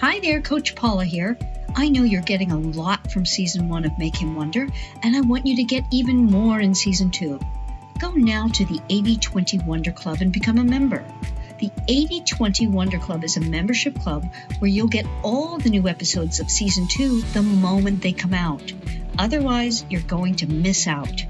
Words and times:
Hi 0.00 0.18
there, 0.20 0.40
Coach 0.40 0.74
Paula 0.74 1.04
here. 1.04 1.36
I 1.76 1.90
know 1.90 2.04
you're 2.04 2.22
getting 2.22 2.52
a 2.52 2.58
lot 2.58 3.12
from 3.12 3.26
season 3.26 3.68
one 3.68 3.84
of 3.84 3.98
Make 3.98 4.16
Him 4.16 4.34
Wonder, 4.34 4.66
and 5.02 5.14
I 5.14 5.20
want 5.20 5.44
you 5.44 5.56
to 5.56 5.62
get 5.62 5.84
even 5.90 6.24
more 6.24 6.58
in 6.58 6.74
season 6.74 7.10
two. 7.10 7.38
Go 7.98 8.12
now 8.12 8.48
to 8.48 8.64
the 8.64 8.80
8020 8.88 9.58
Wonder 9.58 9.92
Club 9.92 10.22
and 10.22 10.32
become 10.32 10.56
a 10.56 10.64
member. 10.64 11.04
The 11.58 11.70
8020 11.86 12.68
Wonder 12.68 12.98
Club 12.98 13.24
is 13.24 13.36
a 13.36 13.42
membership 13.42 14.00
club 14.00 14.26
where 14.58 14.70
you'll 14.70 14.88
get 14.88 15.04
all 15.22 15.58
the 15.58 15.68
new 15.68 15.86
episodes 15.86 16.40
of 16.40 16.50
season 16.50 16.88
two 16.88 17.20
the 17.34 17.42
moment 17.42 18.00
they 18.00 18.12
come 18.12 18.32
out. 18.32 18.72
Otherwise, 19.18 19.84
you're 19.90 20.00
going 20.00 20.36
to 20.36 20.46
miss 20.46 20.86
out. 20.86 21.26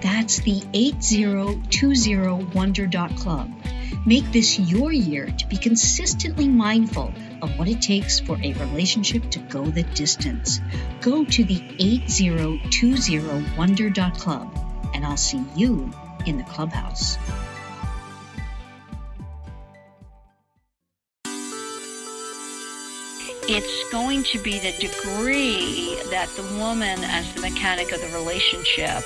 That's 0.00 0.38
the 0.38 0.62
8020wonder.club. 0.72 3.50
Make 4.06 4.32
this 4.32 4.58
your 4.58 4.92
year 4.92 5.26
to 5.26 5.46
be 5.46 5.56
consistently 5.56 6.46
mindful 6.46 7.10
of 7.40 7.58
what 7.58 7.68
it 7.68 7.80
takes 7.80 8.20
for 8.20 8.38
a 8.42 8.52
relationship 8.52 9.30
to 9.30 9.38
go 9.38 9.64
the 9.64 9.82
distance. 9.82 10.60
Go 11.00 11.24
to 11.24 11.42
the 11.42 11.58
8020wonder.club 11.78 14.58
and 14.92 15.06
I'll 15.06 15.16
see 15.16 15.42
you 15.56 15.90
in 16.26 16.36
the 16.36 16.44
clubhouse. 16.44 17.16
It's 23.46 23.90
going 23.90 24.22
to 24.24 24.38
be 24.42 24.58
the 24.58 24.72
degree 24.72 25.98
that 26.10 26.28
the 26.36 26.42
woman, 26.58 26.98
as 27.04 27.32
the 27.34 27.40
mechanic 27.40 27.92
of 27.92 28.00
the 28.00 28.08
relationship, 28.08 29.02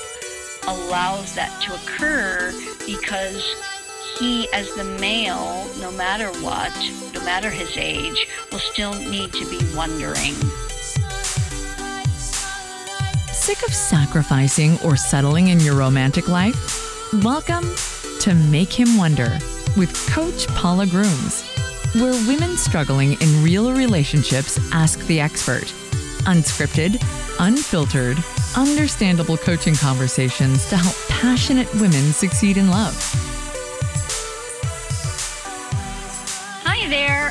allows 0.66 1.34
that 1.34 1.60
to 1.62 1.74
occur 1.74 2.52
because 2.86 3.44
he, 4.18 4.48
as 4.52 4.72
the 4.74 4.84
male, 4.84 5.66
no 5.80 5.92
matter 5.92 6.28
what, 6.42 6.72
no 7.14 7.24
matter 7.24 7.50
his 7.50 7.77
age, 7.77 8.27
will 8.50 8.58
still 8.58 8.92
need 8.94 9.32
to 9.32 9.48
be 9.48 9.60
wondering. 9.77 10.34
Sick 13.33 13.62
of 13.66 13.72
sacrificing 13.72 14.78
or 14.84 14.96
settling 14.96 15.48
in 15.48 15.61
your 15.61 15.77
romantic 15.77 16.28
life? 16.28 17.12
Welcome 17.22 17.64
to 18.20 18.34
Make 18.50 18.72
Him 18.72 18.96
Wonder 18.96 19.39
with 19.77 19.94
Coach 20.11 20.48
Paula 20.48 20.86
Grooms, 20.86 21.48
where 21.94 22.12
women 22.27 22.56
struggling 22.56 23.12
in 23.20 23.44
real 23.44 23.72
relationships 23.72 24.58
ask 24.72 24.98
the 25.06 25.20
expert. 25.20 25.72
Unscripted, 26.27 27.00
unfiltered, 27.39 28.19
understandable 28.56 29.36
coaching 29.36 29.77
conversations 29.77 30.69
to 30.69 30.77
help 30.77 30.96
passionate 31.08 31.72
women 31.74 32.12
succeed 32.12 32.56
in 32.56 32.69
love. 32.69 33.27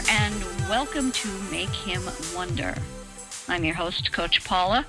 And 0.05 0.35
welcome 0.69 1.11
to 1.11 1.27
Make 1.49 1.69
Him 1.69 2.03
Wonder. 2.35 2.75
I'm 3.47 3.63
your 3.63 3.73
host, 3.73 4.11
Coach 4.13 4.43
Paula, 4.43 4.85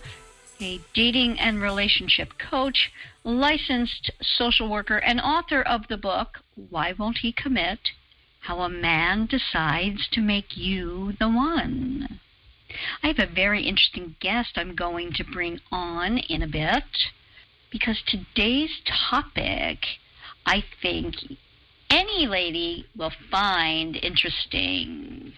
a 0.61 0.81
dating 0.93 1.41
and 1.41 1.63
relationship 1.63 2.35
coach, 2.39 2.93
licensed 3.25 4.11
social 4.21 4.69
worker, 4.69 4.99
and 4.99 5.19
author 5.19 5.63
of 5.63 5.89
the 5.89 5.97
book, 5.97 6.41
Why 6.69 6.93
Won't 6.93 7.19
He 7.19 7.33
Commit? 7.33 7.79
How 8.41 8.61
a 8.61 8.69
Man 8.69 9.25
Decides 9.25 10.09
to 10.09 10.21
Make 10.21 10.59
You 10.59 11.15
the 11.19 11.29
One. 11.29 12.21
I 13.03 13.07
have 13.07 13.19
a 13.19 13.27
very 13.27 13.63
interesting 13.63 14.17
guest 14.21 14.51
I'm 14.57 14.75
going 14.75 15.15
to 15.15 15.25
bring 15.25 15.61
on 15.73 16.19
in 16.19 16.43
a 16.43 16.49
bit 16.49 16.85
because 17.71 18.03
today's 18.07 18.83
topic, 18.85 19.79
I 20.45 20.65
think 20.83 21.17
any 21.91 22.27
lady 22.27 22.87
will 22.97 23.13
find 23.31 23.97
interesting. 23.97 25.33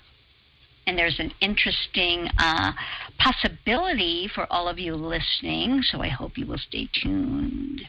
And 0.87 0.98
there's 0.98 1.20
an 1.20 1.33
interesting 1.41 2.29
uh, 2.39 2.73
possibility 3.19 4.29
for 4.34 4.47
all 4.51 4.69
of 4.69 4.78
you 4.78 4.95
listening, 4.97 5.83
so 5.83 6.01
I 6.01 6.09
hope 6.09 6.37
you 6.37 6.47
will 6.47 6.59
stay 6.59 6.89
tuned. 6.93 7.83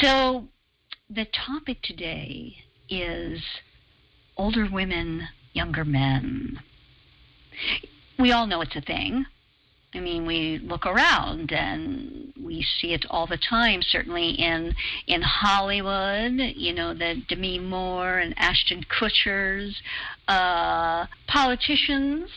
So, 0.00 0.48
the 1.10 1.26
topic 1.26 1.82
today 1.82 2.56
is 2.88 3.42
older 4.36 4.68
women, 4.70 5.28
younger 5.54 5.84
men 5.84 6.60
we 8.18 8.32
all 8.32 8.46
know 8.46 8.60
it's 8.60 8.76
a 8.76 8.80
thing. 8.80 9.26
I 9.94 10.00
mean, 10.00 10.26
we 10.26 10.58
look 10.58 10.84
around 10.84 11.50
and 11.50 12.32
we 12.40 12.62
see 12.62 12.92
it 12.92 13.06
all 13.08 13.26
the 13.26 13.38
time. 13.38 13.80
Certainly 13.82 14.30
in 14.32 14.74
in 15.06 15.22
Hollywood, 15.22 16.34
you 16.56 16.74
know, 16.74 16.92
the 16.92 17.22
Demi 17.28 17.58
Moore 17.58 18.18
and 18.18 18.34
Ashton 18.38 18.84
Kutchers, 18.84 19.74
uh, 20.28 21.06
politicians. 21.26 22.30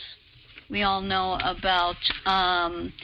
We 0.70 0.82
all 0.82 1.02
know 1.02 1.38
about 1.42 1.96
um, 2.24 2.94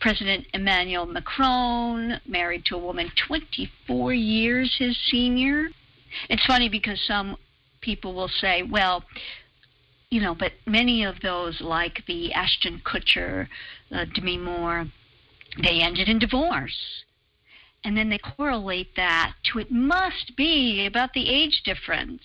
President 0.00 0.46
Emmanuel 0.52 1.06
Macron, 1.06 2.20
married 2.26 2.66
to 2.66 2.76
a 2.76 2.78
woman 2.78 3.10
24 3.26 4.12
years 4.12 4.76
his 4.78 4.98
senior. 5.10 5.68
It's 6.28 6.44
funny 6.44 6.68
because 6.68 7.00
some 7.06 7.36
people 7.80 8.14
will 8.14 8.28
say, 8.28 8.62
well, 8.62 9.04
you 10.10 10.20
know, 10.20 10.34
but 10.34 10.52
many 10.66 11.04
of 11.04 11.20
those, 11.20 11.60
like 11.60 12.04
the 12.06 12.32
Ashton 12.32 12.80
Kutcher, 12.84 13.48
uh, 13.90 14.04
Demi 14.14 14.38
Moore, 14.38 14.86
they 15.62 15.80
ended 15.80 16.08
in 16.08 16.18
divorce. 16.18 17.02
And 17.84 17.96
then 17.96 18.08
they 18.08 18.18
correlate 18.18 18.96
that 18.96 19.34
to 19.44 19.58
it 19.58 19.70
must 19.70 20.36
be 20.36 20.86
about 20.86 21.12
the 21.12 21.28
age 21.28 21.62
difference. 21.64 22.22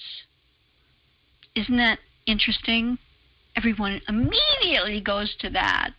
Isn't 1.56 1.78
that 1.78 2.00
interesting? 2.26 2.98
Everyone 3.56 4.02
immediately 4.08 5.02
goes 5.02 5.36
to 5.40 5.50
that. 5.52 5.94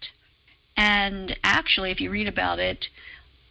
And 0.77 1.37
actually, 1.45 1.91
if 1.91 2.01
you 2.01 2.11
read 2.11 2.27
about 2.27 2.59
it, 2.59 2.87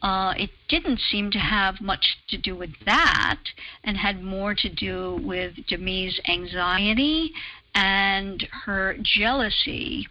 uh, 0.02 0.34
it 0.36 0.50
didn't 0.68 1.00
seem 1.00 1.30
to 1.32 1.38
have 1.38 1.80
much 1.80 2.18
to 2.30 2.38
do 2.38 2.56
with 2.56 2.72
that 2.86 3.40
and 3.84 3.96
had 3.98 4.24
more 4.24 4.56
to 4.56 4.68
do 4.68 5.20
with 5.24 5.54
Demi's 5.68 6.20
anxiety 6.28 7.32
and 7.74 8.48
her 8.66 8.98
jealousy. 9.02 10.08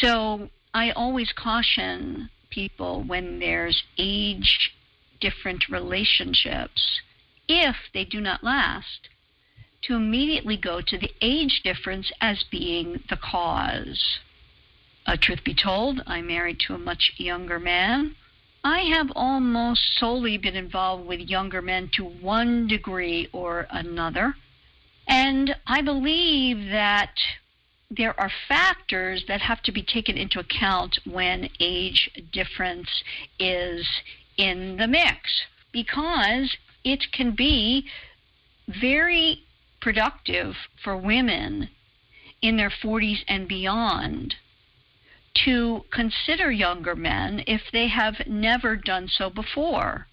So 0.00 0.48
I 0.74 0.90
always 0.90 1.32
caution 1.32 2.30
people 2.50 3.02
when 3.02 3.38
there's 3.38 3.82
age 3.98 4.72
different 5.20 5.68
relationships, 5.68 7.00
if 7.48 7.76
they 7.94 8.04
do 8.04 8.20
not 8.20 8.42
last, 8.42 9.08
to 9.82 9.94
immediately 9.94 10.56
go 10.56 10.80
to 10.80 10.98
the 10.98 11.10
age 11.20 11.60
difference 11.62 12.10
as 12.20 12.44
being 12.50 13.02
the 13.08 13.16
cause. 13.16 14.18
Uh, 15.06 15.16
truth 15.20 15.42
be 15.44 15.54
told, 15.54 16.02
I'm 16.06 16.28
married 16.28 16.60
to 16.60 16.74
a 16.74 16.78
much 16.78 17.12
younger 17.16 17.58
man. 17.58 18.14
I 18.64 18.82
have 18.82 19.10
almost 19.16 19.80
solely 19.98 20.38
been 20.38 20.54
involved 20.54 21.06
with 21.06 21.18
younger 21.18 21.60
men 21.60 21.90
to 21.94 22.04
one 22.04 22.68
degree 22.68 23.28
or 23.32 23.66
another. 23.70 24.36
And 25.06 25.56
I 25.66 25.82
believe 25.82 26.70
that 26.70 27.14
there 27.90 28.18
are 28.18 28.30
factors 28.48 29.24
that 29.28 29.40
have 29.42 29.62
to 29.62 29.72
be 29.72 29.82
taken 29.82 30.16
into 30.16 30.40
account 30.40 30.98
when 31.04 31.50
age 31.60 32.10
difference 32.32 32.88
is 33.38 33.86
in 34.36 34.76
the 34.78 34.86
mix 34.86 35.42
because 35.72 36.56
it 36.84 37.12
can 37.12 37.34
be 37.34 37.86
very 38.80 39.42
productive 39.80 40.54
for 40.82 40.96
women 40.96 41.68
in 42.40 42.56
their 42.56 42.70
40s 42.70 43.18
and 43.28 43.46
beyond 43.46 44.34
to 45.44 45.84
consider 45.92 46.50
younger 46.50 46.94
men 46.94 47.42
if 47.46 47.62
they 47.72 47.88
have 47.88 48.26
never 48.26 48.76
done 48.76 49.08
so 49.08 49.30
before, 49.30 50.06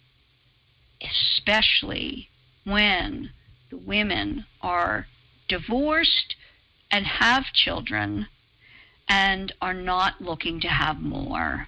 especially 1.01 2.29
when 2.63 3.31
the 3.69 3.77
women 3.77 4.45
are 4.61 5.07
divorced 5.47 6.35
and 6.91 7.05
have 7.05 7.53
children 7.53 8.27
and 9.07 9.53
are 9.61 9.73
not 9.73 10.21
looking 10.21 10.59
to 10.61 10.67
have 10.67 10.99
more. 10.99 11.67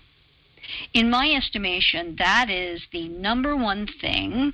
In 0.94 1.10
my 1.10 1.32
estimation, 1.32 2.16
that 2.18 2.50
is 2.50 2.82
the 2.92 3.08
number 3.08 3.56
one 3.56 3.88
thing 4.00 4.54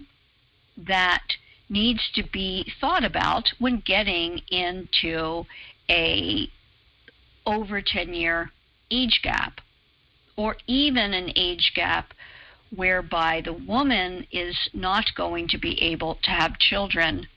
that 0.77 1.23
needs 1.69 2.09
to 2.15 2.23
be 2.23 2.71
thought 2.79 3.03
about 3.03 3.51
when 3.59 3.81
getting 3.85 4.39
into 4.49 5.45
a 5.89 6.49
over 7.45 7.81
10 7.81 8.13
year 8.13 8.51
age 8.91 9.19
gap 9.23 9.59
or 10.35 10.55
even 10.67 11.13
an 11.13 11.31
age 11.35 11.71
gap 11.75 12.13
whereby 12.75 13.41
the 13.43 13.53
woman 13.53 14.27
is 14.31 14.69
not 14.73 15.05
going 15.15 15.47
to 15.47 15.57
be 15.57 15.81
able 15.81 16.15
to 16.15 16.29
have 16.29 16.59
children 16.59 17.27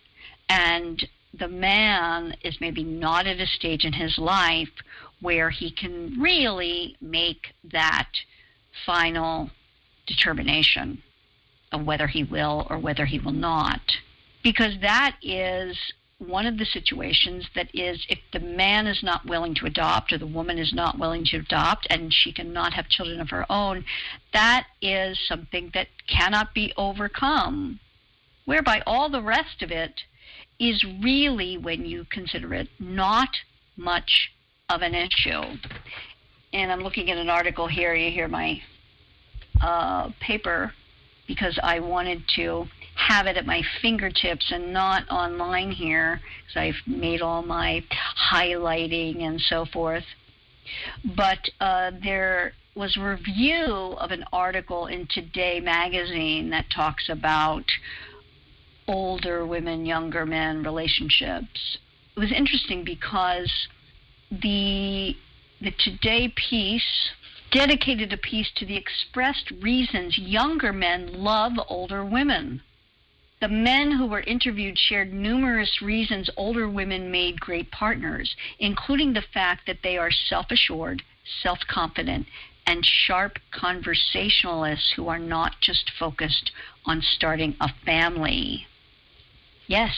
and 0.51 1.09
the 1.33 1.49
man 1.49 2.35
is 2.43 2.61
maybe 2.61 2.83
not 2.83 3.29
at 3.29 3.39
a 3.39 3.47
stage 3.47 3.85
in 3.85 3.93
his 3.93 4.19
life 4.19 4.69
where 5.21 5.49
he 5.49 5.71
can 5.71 6.21
really 6.21 6.97
make 7.01 7.55
that 7.63 8.09
final 8.85 9.51
determination 10.09 11.03
of 11.71 11.87
whether 11.87 12.09
he 12.09 12.25
will 12.25 12.67
or 12.69 12.81
whether 12.81 13.07
he 13.07 13.21
will 13.21 13.33
not. 13.33 13.81
Because 14.43 14.75
that 14.81 15.17
is 15.23 15.79
one 16.19 16.47
of 16.47 16.59
the 16.59 16.65
situations 16.65 17.47
that 17.55 17.69
is 17.73 18.05
if 18.09 18.19
the 18.33 18.41
man 18.41 18.89
is 18.89 19.05
not 19.05 19.25
willing 19.25 19.55
to 19.55 19.67
adopt 19.67 20.13
or 20.13 20.19
the 20.19 20.27
woman 20.27 20.59
is 20.59 20.73
not 20.75 20.99
willing 20.99 21.25
to 21.27 21.37
adopt 21.37 21.87
and 21.91 22.13
she 22.13 22.33
cannot 22.33 22.75
have 22.75 22.89
children 22.89 23.21
of 23.21 23.31
her 23.31 23.47
own, 23.49 23.85
that 24.33 24.67
is 24.83 25.17
something 25.29 25.71
that 25.75 25.87
cannot 26.09 26.53
be 26.55 26.73
overcome. 26.77 27.79
Whereby 28.47 28.83
all 28.85 29.09
the 29.09 29.23
rest 29.23 29.63
of 29.63 29.71
it 29.71 30.03
is 30.61 30.85
really, 31.03 31.57
when 31.57 31.87
you 31.87 32.05
consider 32.13 32.55
it, 32.55 32.69
not 32.79 33.31
much 33.77 34.31
of 34.69 34.83
an 34.83 34.95
issue. 34.95 35.43
And 36.53 36.71
I'm 36.71 36.81
looking 36.81 37.11
at 37.11 37.17
an 37.17 37.31
article 37.31 37.67
here. 37.67 37.95
You 37.95 38.11
hear 38.11 38.29
my 38.29 38.61
uh, 39.63 40.11
paper 40.21 40.73
because 41.27 41.59
I 41.63 41.81
wanted 41.81 42.23
to 42.37 42.67
have 42.95 43.27
it 43.27 43.37
at 43.37 43.47
my 43.47 43.63
fingertips 43.81 44.53
and 44.53 44.73
not 44.73 45.09
online 45.11 45.71
here 45.71 46.21
because 46.47 46.57
I've 46.57 46.87
made 46.87 47.23
all 47.23 47.43
my 47.43 47.83
highlighting 48.33 49.23
and 49.23 49.41
so 49.41 49.65
forth. 49.65 50.05
But 51.17 51.39
uh, 51.61 51.93
there 52.03 52.53
was 52.75 52.97
a 52.97 53.03
review 53.03 53.97
of 53.99 54.11
an 54.11 54.25
article 54.33 54.87
in 54.87 55.09
Today 55.11 55.61
magazine 55.61 56.51
that 56.51 56.67
talks 56.75 57.09
about 57.09 57.65
older 58.91 59.47
women, 59.47 59.87
younger 59.87 60.27
men 60.27 60.65
relationships. 60.65 61.79
It 62.17 62.21
was 62.21 62.33
interesting 62.33 62.85
because 62.85 63.51
the 64.31 65.17
the 65.61 65.73
Today 65.79 66.33
piece 66.35 67.11
dedicated 67.53 68.13
a 68.13 68.17
piece 68.17 68.51
to 68.57 68.67
the 68.67 68.77
expressed 68.77 69.51
reasons 69.61 70.19
younger 70.19 70.73
men 70.73 71.13
love 71.13 71.53
older 71.69 72.05
women. 72.05 72.63
The 73.41 73.49
men 73.49 73.93
who 73.93 74.07
were 74.07 74.21
interviewed 74.21 74.79
shared 74.79 75.13
numerous 75.13 75.81
reasons 75.81 76.29
older 76.37 76.69
women 76.69 77.11
made 77.11 77.41
great 77.41 77.71
partners, 77.71 78.35
including 78.59 79.13
the 79.13 79.25
fact 79.35 79.67
that 79.67 79.83
they 79.83 79.97
are 79.99 80.11
self 80.11 80.51
assured, 80.51 81.03
self 81.43 81.61
confident, 81.69 82.27
and 82.67 82.85
sharp 82.85 83.39
conversationalists 83.53 84.93
who 84.97 85.09
are 85.09 85.19
not 85.19 85.61
just 85.61 85.91
focused 85.99 86.51
on 86.85 87.01
starting 87.03 87.57
a 87.61 87.69
family. 87.85 88.67
Yes, 89.71 89.95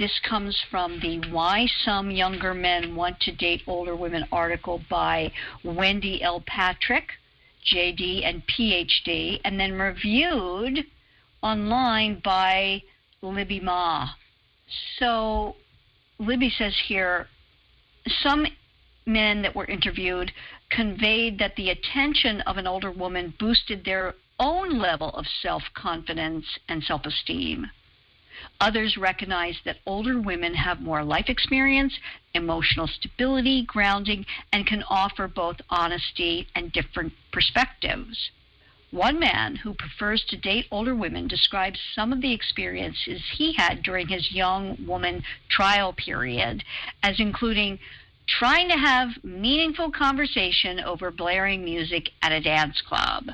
this 0.00 0.18
comes 0.28 0.60
from 0.68 0.98
the 0.98 1.20
Why 1.30 1.68
Some 1.84 2.10
Younger 2.10 2.54
Men 2.54 2.96
Want 2.96 3.20
to 3.20 3.30
Date 3.30 3.62
Older 3.68 3.94
Women 3.94 4.26
article 4.32 4.82
by 4.90 5.30
Wendy 5.62 6.20
L. 6.24 6.42
Patrick, 6.44 7.04
JD 7.72 8.24
and 8.24 8.42
PhD, 8.48 9.40
and 9.44 9.60
then 9.60 9.74
reviewed 9.74 10.86
online 11.40 12.20
by 12.24 12.82
Libby 13.22 13.60
Ma. 13.60 14.08
So 14.98 15.54
Libby 16.18 16.50
says 16.50 16.74
here 16.88 17.28
some 18.24 18.44
men 19.06 19.42
that 19.42 19.54
were 19.54 19.66
interviewed 19.66 20.32
conveyed 20.68 21.38
that 21.38 21.54
the 21.54 21.70
attention 21.70 22.40
of 22.40 22.56
an 22.56 22.66
older 22.66 22.90
woman 22.90 23.34
boosted 23.38 23.84
their 23.84 24.16
own 24.40 24.80
level 24.80 25.10
of 25.10 25.26
self 25.40 25.62
confidence 25.74 26.44
and 26.68 26.82
self 26.82 27.06
esteem. 27.06 27.70
Others 28.60 28.96
recognize 28.96 29.56
that 29.64 29.78
older 29.86 30.20
women 30.20 30.54
have 30.54 30.80
more 30.80 31.04
life 31.04 31.28
experience, 31.28 31.98
emotional 32.34 32.86
stability, 32.86 33.62
grounding, 33.62 34.26
and 34.52 34.66
can 34.66 34.82
offer 34.88 35.28
both 35.28 35.60
honesty 35.70 36.46
and 36.54 36.72
different 36.72 37.12
perspectives. 37.32 38.30
One 38.90 39.20
man 39.20 39.56
who 39.56 39.74
prefers 39.74 40.24
to 40.28 40.36
date 40.36 40.66
older 40.70 40.96
women 40.96 41.28
describes 41.28 41.78
some 41.94 42.12
of 42.12 42.20
the 42.20 42.32
experiences 42.32 43.22
he 43.36 43.52
had 43.52 43.82
during 43.82 44.08
his 44.08 44.32
young 44.32 44.84
woman 44.84 45.22
trial 45.48 45.92
period 45.92 46.64
as 47.02 47.20
including 47.20 47.78
trying 48.26 48.68
to 48.68 48.76
have 48.76 49.22
meaningful 49.22 49.92
conversation 49.92 50.80
over 50.80 51.10
blaring 51.10 51.64
music 51.64 52.10
at 52.22 52.32
a 52.32 52.40
dance 52.40 52.80
club. 52.80 53.30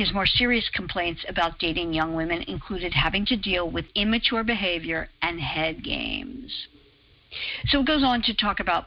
His 0.00 0.14
more 0.14 0.24
serious 0.24 0.66
complaints 0.70 1.26
about 1.28 1.58
dating 1.58 1.92
young 1.92 2.14
women 2.14 2.40
included 2.48 2.94
having 2.94 3.26
to 3.26 3.36
deal 3.36 3.70
with 3.70 3.84
immature 3.94 4.42
behavior 4.42 5.10
and 5.20 5.38
head 5.38 5.84
games. 5.84 6.68
So 7.66 7.80
it 7.80 7.86
goes 7.86 8.02
on 8.02 8.22
to 8.22 8.32
talk 8.32 8.60
about 8.60 8.86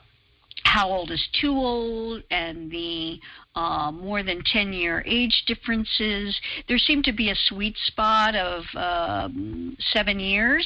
how 0.64 0.90
old 0.90 1.12
is 1.12 1.24
too 1.40 1.52
old 1.52 2.24
and 2.32 2.72
the 2.72 3.20
uh, 3.54 3.92
more 3.92 4.24
than 4.24 4.42
10 4.44 4.74
year 4.74 5.04
age 5.06 5.44
differences. 5.46 6.36
There 6.68 6.80
seemed 6.80 7.04
to 7.04 7.14
be 7.14 7.30
a 7.30 7.36
sweet 7.46 7.78
spot 7.86 8.36
of 8.36 8.64
um, 8.76 9.78
seven 9.94 10.20
years 10.20 10.66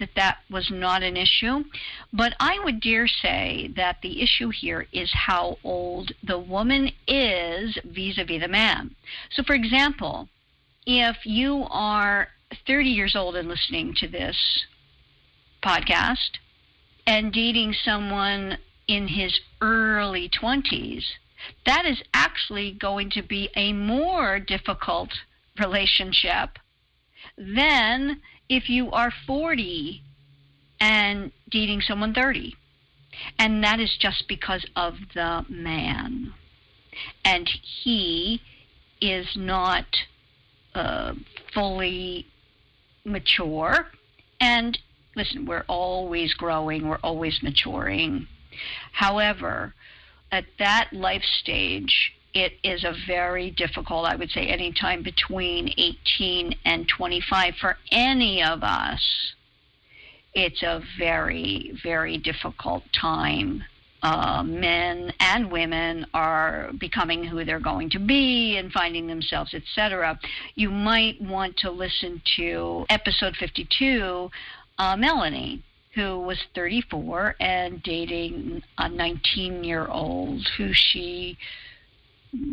that 0.00 0.16
that 0.16 0.38
was 0.50 0.70
not 0.70 1.02
an 1.02 1.16
issue. 1.16 1.64
But 2.12 2.34
I 2.40 2.58
would 2.64 2.80
dare 2.80 3.06
say 3.06 3.70
that 3.76 3.98
the 4.02 4.20
issue 4.22 4.50
here 4.50 4.86
is 4.92 5.10
how 5.12 5.58
old 5.62 6.12
the 6.22 6.38
woman 6.38 6.90
is 7.06 7.78
vis 7.84 8.18
a 8.18 8.24
vis 8.24 8.40
the 8.40 8.48
man. 8.48 8.96
So, 9.30 9.42
for 9.42 9.54
example, 9.54 10.28
if 10.86 11.18
you 11.24 11.66
are 11.70 12.28
30 12.66 12.88
years 12.88 13.14
old 13.14 13.36
and 13.36 13.48
listening 13.48 13.94
to 13.98 14.08
this 14.08 14.36
podcast 15.62 16.38
and 17.06 17.32
dating 17.32 17.74
someone 17.84 18.58
in 18.88 19.06
his 19.08 19.38
early 19.60 20.28
20s, 20.28 21.04
that 21.66 21.86
is 21.86 22.02
actually 22.12 22.72
going 22.72 23.10
to 23.10 23.22
be 23.22 23.48
a 23.54 23.72
more 23.72 24.40
difficult 24.40 25.10
relationship 25.58 26.58
than 27.36 28.20
if 28.50 28.68
you 28.68 28.90
are 28.90 29.12
40 29.26 30.02
and 30.80 31.30
dating 31.48 31.80
someone 31.80 32.12
30. 32.12 32.56
And 33.38 33.62
that 33.64 33.80
is 33.80 33.96
just 33.98 34.26
because 34.28 34.66
of 34.74 34.94
the 35.14 35.46
man. 35.48 36.34
And 37.24 37.48
he 37.82 38.42
is 39.00 39.28
not 39.36 39.86
uh, 40.74 41.14
fully 41.54 42.26
mature. 43.04 43.86
And 44.40 44.76
listen, 45.14 45.46
we're 45.46 45.64
always 45.68 46.34
growing, 46.34 46.88
we're 46.88 46.98
always 47.04 47.40
maturing. 47.42 48.26
However, 48.92 49.74
at 50.32 50.44
that 50.58 50.88
life 50.92 51.24
stage, 51.24 52.12
it 52.34 52.52
is 52.62 52.84
a 52.84 52.94
very 53.06 53.50
difficult, 53.50 54.06
I 54.06 54.16
would 54.16 54.30
say, 54.30 54.46
any 54.46 54.72
time 54.72 55.02
between 55.02 55.74
18 55.76 56.54
and 56.64 56.88
25 56.88 57.54
for 57.60 57.76
any 57.90 58.42
of 58.42 58.62
us. 58.62 59.34
It's 60.32 60.62
a 60.62 60.80
very, 60.98 61.72
very 61.82 62.18
difficult 62.18 62.84
time. 62.92 63.64
Uh, 64.02 64.42
men 64.42 65.12
and 65.20 65.50
women 65.50 66.06
are 66.14 66.70
becoming 66.78 67.24
who 67.24 67.44
they're 67.44 67.60
going 67.60 67.90
to 67.90 67.98
be 67.98 68.56
and 68.56 68.72
finding 68.72 69.06
themselves, 69.06 69.52
etc. 69.52 70.18
You 70.54 70.70
might 70.70 71.20
want 71.20 71.56
to 71.58 71.70
listen 71.70 72.22
to 72.36 72.86
episode 72.88 73.36
52, 73.36 74.30
uh, 74.78 74.96
Melanie 74.96 75.62
who 75.94 76.20
was 76.20 76.38
34 76.54 77.34
and 77.40 77.82
dating 77.82 78.62
a 78.78 78.88
19 78.88 79.64
year 79.64 79.88
old 79.88 80.46
who 80.56 80.70
she 80.72 81.36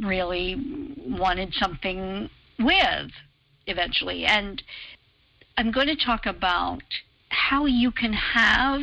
really 0.04 0.96
wanted 1.06 1.54
something 1.54 2.30
with 2.60 3.12
eventually. 3.66 4.26
And 4.26 4.62
I'm 5.58 5.72
going 5.72 5.88
to 5.88 5.96
talk 5.96 6.26
about 6.26 6.84
how 7.30 7.66
you 7.66 7.92
can 7.92 8.14
have 8.14 8.82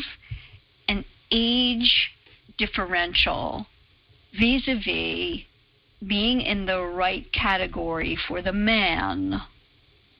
an 0.88 1.04
age 1.30 2.10
differential 2.58 3.66
vis 4.38 4.68
a 4.68 4.74
vis 4.74 5.44
being 6.06 6.40
in 6.40 6.66
the 6.66 6.82
right 6.82 7.32
category 7.32 8.16
for 8.28 8.42
the 8.42 8.52
man. 8.52 9.40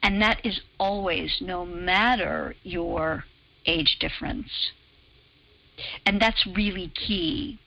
And 0.03 0.21
that 0.23 0.45
is 0.45 0.61
always, 0.79 1.39
no 1.41 1.65
matter 1.65 2.55
your 2.63 3.25
age 3.67 3.97
difference. 4.01 4.51
And 6.07 6.21
that's 6.21 6.47
really 6.47 6.89
key. 6.89 7.59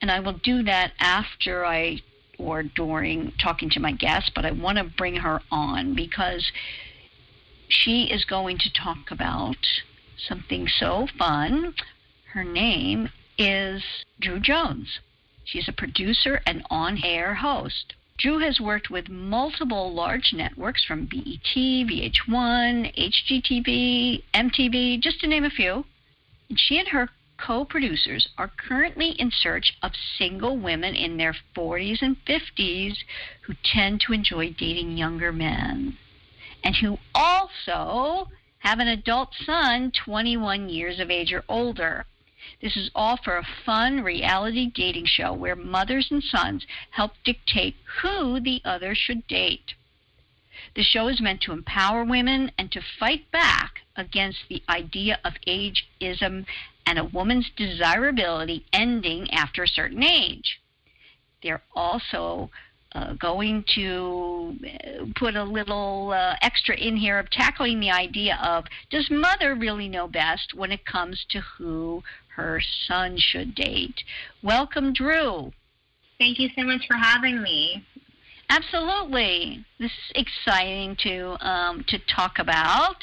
And 0.00 0.10
I 0.10 0.20
will 0.20 0.38
do 0.42 0.62
that 0.64 0.92
after 0.98 1.64
I 1.64 2.00
or 2.40 2.62
during 2.62 3.32
talking 3.40 3.70
to 3.70 3.80
my 3.80 3.92
guest, 3.92 4.32
but 4.34 4.44
I 4.44 4.50
want 4.50 4.78
to 4.78 4.84
bring 4.84 5.16
her 5.16 5.40
on 5.50 5.94
because 5.94 6.50
she 7.68 8.04
is 8.04 8.24
going 8.24 8.58
to 8.58 8.72
talk 8.72 9.10
about 9.10 9.56
something 10.28 10.66
so 10.68 11.06
fun. 11.18 11.74
Her 12.32 12.44
name 12.44 13.10
is 13.38 13.82
Drew 14.20 14.40
Jones. 14.40 15.00
She's 15.44 15.68
a 15.68 15.72
producer 15.72 16.40
and 16.46 16.64
on 16.70 17.00
air 17.04 17.34
host. 17.34 17.94
Drew 18.18 18.38
has 18.38 18.60
worked 18.60 18.90
with 18.90 19.08
multiple 19.08 19.94
large 19.94 20.32
networks 20.34 20.84
from 20.84 21.06
BET, 21.06 21.54
VH1, 21.54 22.94
HGTV, 22.98 24.22
MTV, 24.34 25.00
just 25.00 25.20
to 25.20 25.26
name 25.26 25.44
a 25.44 25.50
few. 25.50 25.86
And 26.48 26.60
she 26.60 26.78
and 26.78 26.88
her 26.88 27.08
co 27.46 27.64
producers 27.64 28.28
are 28.36 28.48
currently 28.48 29.10
in 29.10 29.30
search 29.30 29.76
of 29.82 29.92
single 30.18 30.56
women 30.56 30.94
in 30.94 31.16
their 31.16 31.34
40s 31.56 32.02
and 32.02 32.16
50s 32.24 32.98
who 33.42 33.54
tend 33.64 34.00
to 34.00 34.12
enjoy 34.12 34.50
dating 34.50 34.96
younger 34.96 35.32
men 35.32 35.96
and 36.62 36.76
who 36.76 36.98
also 37.14 38.28
have 38.58 38.78
an 38.78 38.88
adult 38.88 39.30
son 39.44 39.90
21 40.04 40.68
years 40.68 41.00
of 41.00 41.10
age 41.10 41.32
or 41.32 41.44
older. 41.48 42.04
This 42.60 42.76
is 42.76 42.90
all 42.94 43.16
for 43.16 43.36
a 43.36 43.46
fun 43.64 44.02
reality 44.02 44.70
dating 44.74 45.06
show 45.06 45.32
where 45.32 45.56
mothers 45.56 46.08
and 46.10 46.22
sons 46.22 46.66
help 46.90 47.12
dictate 47.24 47.76
who 48.02 48.40
the 48.40 48.60
other 48.64 48.94
should 48.94 49.26
date. 49.26 49.74
The 50.76 50.82
show 50.82 51.08
is 51.08 51.20
meant 51.20 51.40
to 51.42 51.52
empower 51.52 52.04
women 52.04 52.52
and 52.58 52.70
to 52.72 52.82
fight 52.98 53.30
back 53.30 53.80
against 53.96 54.40
the 54.48 54.62
idea 54.68 55.18
of 55.24 55.34
ageism 55.46 56.46
and 56.86 56.98
a 56.98 57.04
woman's 57.04 57.50
desirability 57.56 58.66
ending 58.72 59.30
after 59.32 59.62
a 59.62 59.68
certain 59.68 60.02
age. 60.02 60.60
They're 61.42 61.62
also 61.74 62.50
uh, 62.92 63.14
going 63.14 63.64
to 63.74 64.56
uh, 64.64 65.04
put 65.16 65.36
a 65.36 65.44
little 65.44 66.12
uh, 66.12 66.34
extra 66.42 66.76
in 66.76 66.96
here 66.96 67.18
of 67.18 67.30
tackling 67.30 67.78
the 67.80 67.90
idea 67.90 68.38
of 68.42 68.64
does 68.90 69.08
mother 69.10 69.54
really 69.54 69.88
know 69.88 70.08
best 70.08 70.54
when 70.54 70.72
it 70.72 70.84
comes 70.84 71.24
to 71.30 71.40
who 71.56 72.02
her 72.36 72.60
son 72.86 73.16
should 73.18 73.54
date? 73.54 74.02
Welcome, 74.42 74.92
Drew. 74.92 75.52
Thank 76.18 76.38
you 76.38 76.48
so 76.56 76.64
much 76.64 76.82
for 76.88 76.96
having 76.96 77.42
me. 77.42 77.84
Absolutely, 78.48 79.64
this 79.78 79.92
is 79.92 80.12
exciting 80.16 80.96
to 81.04 81.36
um, 81.46 81.84
to 81.86 81.98
talk 82.14 82.40
about. 82.40 82.96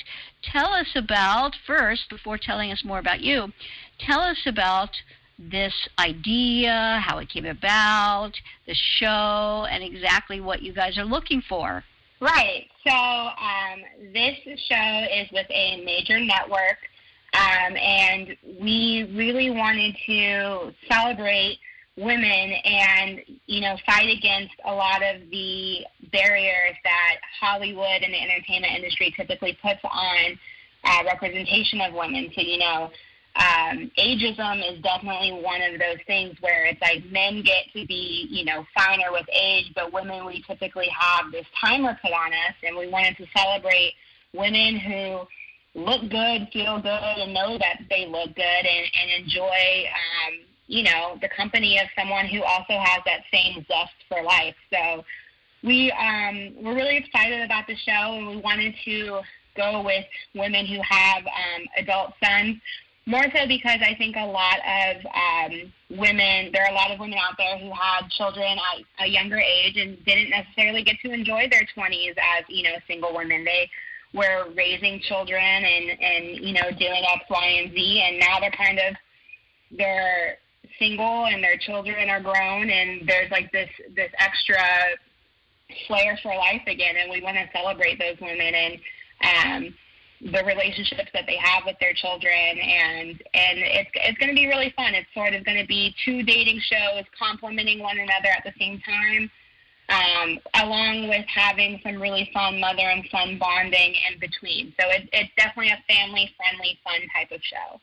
Tell 0.43 0.73
us 0.73 0.87
about 0.95 1.55
first, 1.65 2.09
before 2.09 2.37
telling 2.37 2.71
us 2.71 2.83
more 2.85 2.99
about 2.99 3.21
you. 3.21 3.51
Tell 3.99 4.19
us 4.19 4.37
about 4.45 4.91
this 5.39 5.73
idea, 5.99 7.01
how 7.05 7.19
it 7.19 7.29
came 7.29 7.45
about, 7.45 8.31
the 8.65 8.75
show, 8.99 9.67
and 9.69 9.83
exactly 9.83 10.41
what 10.41 10.61
you 10.61 10.73
guys 10.73 10.97
are 10.97 11.05
looking 11.05 11.41
for. 11.47 11.83
Right. 12.19 12.67
So 12.85 12.93
um, 12.93 14.11
this 14.13 14.37
show 14.43 15.05
is 15.13 15.27
with 15.31 15.45
a 15.51 15.83
major 15.83 16.19
network, 16.19 16.77
um, 17.33 17.75
and 17.77 18.35
we 18.59 19.11
really 19.15 19.51
wanted 19.51 19.95
to 20.07 20.73
celebrate 20.89 21.59
women 21.97 22.53
and 22.63 23.21
you 23.47 23.59
know 23.59 23.75
fight 23.85 24.09
against 24.09 24.53
a 24.65 24.71
lot 24.71 25.01
of 25.01 25.29
the 25.31 25.79
barriers 26.11 26.75
that 26.83 27.15
Hollywood 27.39 28.03
and 28.03 28.13
the 28.13 28.21
entertainment 28.21 28.73
industry 28.75 29.13
typically 29.17 29.57
puts 29.61 29.79
on 29.83 30.39
uh, 30.83 31.03
representation 31.05 31.81
of 31.81 31.93
women. 31.93 32.31
So 32.35 32.41
you 32.41 32.59
know, 32.59 32.91
um, 33.35 33.91
ageism 33.97 34.59
is 34.71 34.81
definitely 34.83 35.41
one 35.41 35.61
of 35.61 35.79
those 35.79 35.97
things 36.05 36.35
where 36.39 36.65
it's 36.65 36.81
like 36.81 37.03
men 37.11 37.41
get 37.41 37.65
to 37.73 37.85
be 37.87 38.27
you 38.29 38.45
know 38.45 38.63
finer 38.75 39.11
with 39.11 39.25
age, 39.33 39.71
but 39.75 39.91
women 39.91 40.25
we 40.25 40.43
typically 40.43 40.89
have 40.89 41.31
this 41.31 41.45
timer 41.59 41.97
put 42.01 42.11
on 42.11 42.31
us, 42.31 42.55
and 42.63 42.77
we 42.77 42.87
wanted 42.87 43.17
to 43.17 43.25
celebrate 43.35 43.93
women 44.33 44.77
who 44.77 45.21
look 45.73 46.01
good, 46.09 46.47
feel 46.53 46.79
good, 46.79 47.17
and 47.17 47.33
know 47.33 47.57
that 47.57 47.81
they 47.89 48.05
look 48.05 48.35
good, 48.35 48.65
and, 48.65 48.85
and 49.01 49.23
enjoy. 49.23 49.43
Um, 49.47 50.46
you 50.67 50.83
know, 50.83 51.17
the 51.21 51.29
company 51.29 51.79
of 51.79 51.87
someone 51.97 52.27
who 52.27 52.43
also 52.43 52.73
has 52.73 53.01
that 53.05 53.21
same 53.33 53.65
zest 53.67 53.95
for 54.09 54.21
life. 54.21 54.55
So 54.71 55.03
we 55.63 55.91
um, 55.91 56.53
we're 56.61 56.75
really 56.75 56.97
excited 56.97 57.41
about 57.41 57.67
the 57.67 57.75
show, 57.75 58.13
and 58.13 58.27
we 58.27 58.37
wanted 58.37 58.75
to 58.85 59.21
go 59.55 59.81
with 59.83 60.05
women 60.35 60.65
who 60.65 60.79
have 60.87 61.23
um, 61.25 61.65
adult 61.77 62.13
sons. 62.23 62.57
More 63.05 63.23
so 63.33 63.47
because 63.47 63.79
I 63.81 63.95
think 63.97 64.17
a 64.17 64.25
lot 64.25 64.59
of 64.67 64.97
um, 65.05 65.73
women, 65.97 66.51
there 66.51 66.63
are 66.63 66.71
a 66.71 66.75
lot 66.75 66.91
of 66.91 66.99
women 66.99 67.17
out 67.17 67.37
there 67.37 67.57
who 67.57 67.71
had 67.71 68.09
children 68.09 68.43
at 68.43 69.05
a 69.05 69.07
younger 69.07 69.39
age 69.39 69.77
and 69.77 70.03
didn't 70.03 70.29
necessarily 70.29 70.83
get 70.83 70.97
to 71.03 71.13
enjoy 71.13 71.47
their 71.49 71.65
20s 71.75 72.15
as, 72.17 72.43
you 72.49 72.63
know, 72.63 72.75
single 72.85 73.15
women. 73.15 73.45
They 73.45 73.69
were 74.13 74.49
raising 74.57 74.99
children 74.99 75.41
and, 75.41 75.89
and 76.01 76.45
you 76.45 76.51
know, 76.51 76.69
doing 76.77 77.03
X, 77.13 77.23
Y, 77.29 77.45
and 77.63 77.73
Z, 77.73 78.03
and 78.05 78.19
now 78.19 78.41
they're 78.41 78.51
kind 78.51 78.77
of, 78.77 78.95
they're 79.71 80.37
single 80.79 81.25
and 81.25 81.43
their 81.43 81.57
children 81.57 82.09
are 82.09 82.21
grown 82.21 82.69
and 82.69 83.07
there's 83.07 83.31
like 83.31 83.51
this 83.51 83.69
this 83.95 84.11
extra 84.19 84.61
flair 85.87 86.17
for 86.23 86.35
life 86.35 86.61
again 86.67 86.95
and 86.97 87.11
we 87.11 87.21
want 87.21 87.35
to 87.35 87.45
celebrate 87.53 87.99
those 87.99 88.15
women 88.21 88.53
and 88.55 88.79
um 89.23 89.73
the 90.21 90.43
relationships 90.45 91.09
that 91.13 91.25
they 91.27 91.37
have 91.37 91.63
with 91.65 91.75
their 91.79 91.93
children 91.93 92.33
and 92.33 93.09
and 93.33 93.59
it's 93.59 93.89
it's 93.93 94.17
going 94.17 94.29
to 94.29 94.35
be 94.35 94.47
really 94.47 94.73
fun. 94.75 94.95
It's 94.95 95.07
sort 95.13 95.33
of 95.33 95.45
going 95.45 95.61
to 95.61 95.67
be 95.67 95.93
two 96.03 96.23
dating 96.23 96.59
shows 96.59 97.05
complementing 97.17 97.79
one 97.79 97.99
another 97.99 98.29
at 98.35 98.43
the 98.43 98.53
same 98.57 98.81
time 98.81 99.29
um, 99.89 100.39
along 100.55 101.07
with 101.07 101.25
having 101.27 101.79
some 101.83 102.01
really 102.01 102.29
fun 102.33 102.59
mother 102.59 102.83
and 102.83 103.05
son 103.11 103.37
bonding 103.39 103.95
in 104.11 104.19
between. 104.19 104.73
So 104.79 104.89
it, 104.89 105.07
it's 105.13 105.31
definitely 105.37 105.71
a 105.71 105.83
family 105.87 106.33
friendly 106.35 106.79
fun 106.83 106.99
type 107.15 107.31
of 107.31 107.41
show 107.43 107.79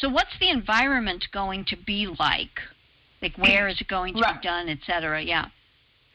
so 0.00 0.08
what's 0.08 0.36
the 0.40 0.50
environment 0.50 1.24
going 1.32 1.64
to 1.66 1.76
be 1.76 2.06
like? 2.18 2.60
Like 3.20 3.36
where 3.36 3.68
is 3.68 3.80
it 3.80 3.88
going 3.88 4.14
to 4.14 4.20
right. 4.20 4.40
be 4.40 4.46
done, 4.46 4.68
et 4.68 4.78
cetera? 4.86 5.22
Yeah. 5.22 5.46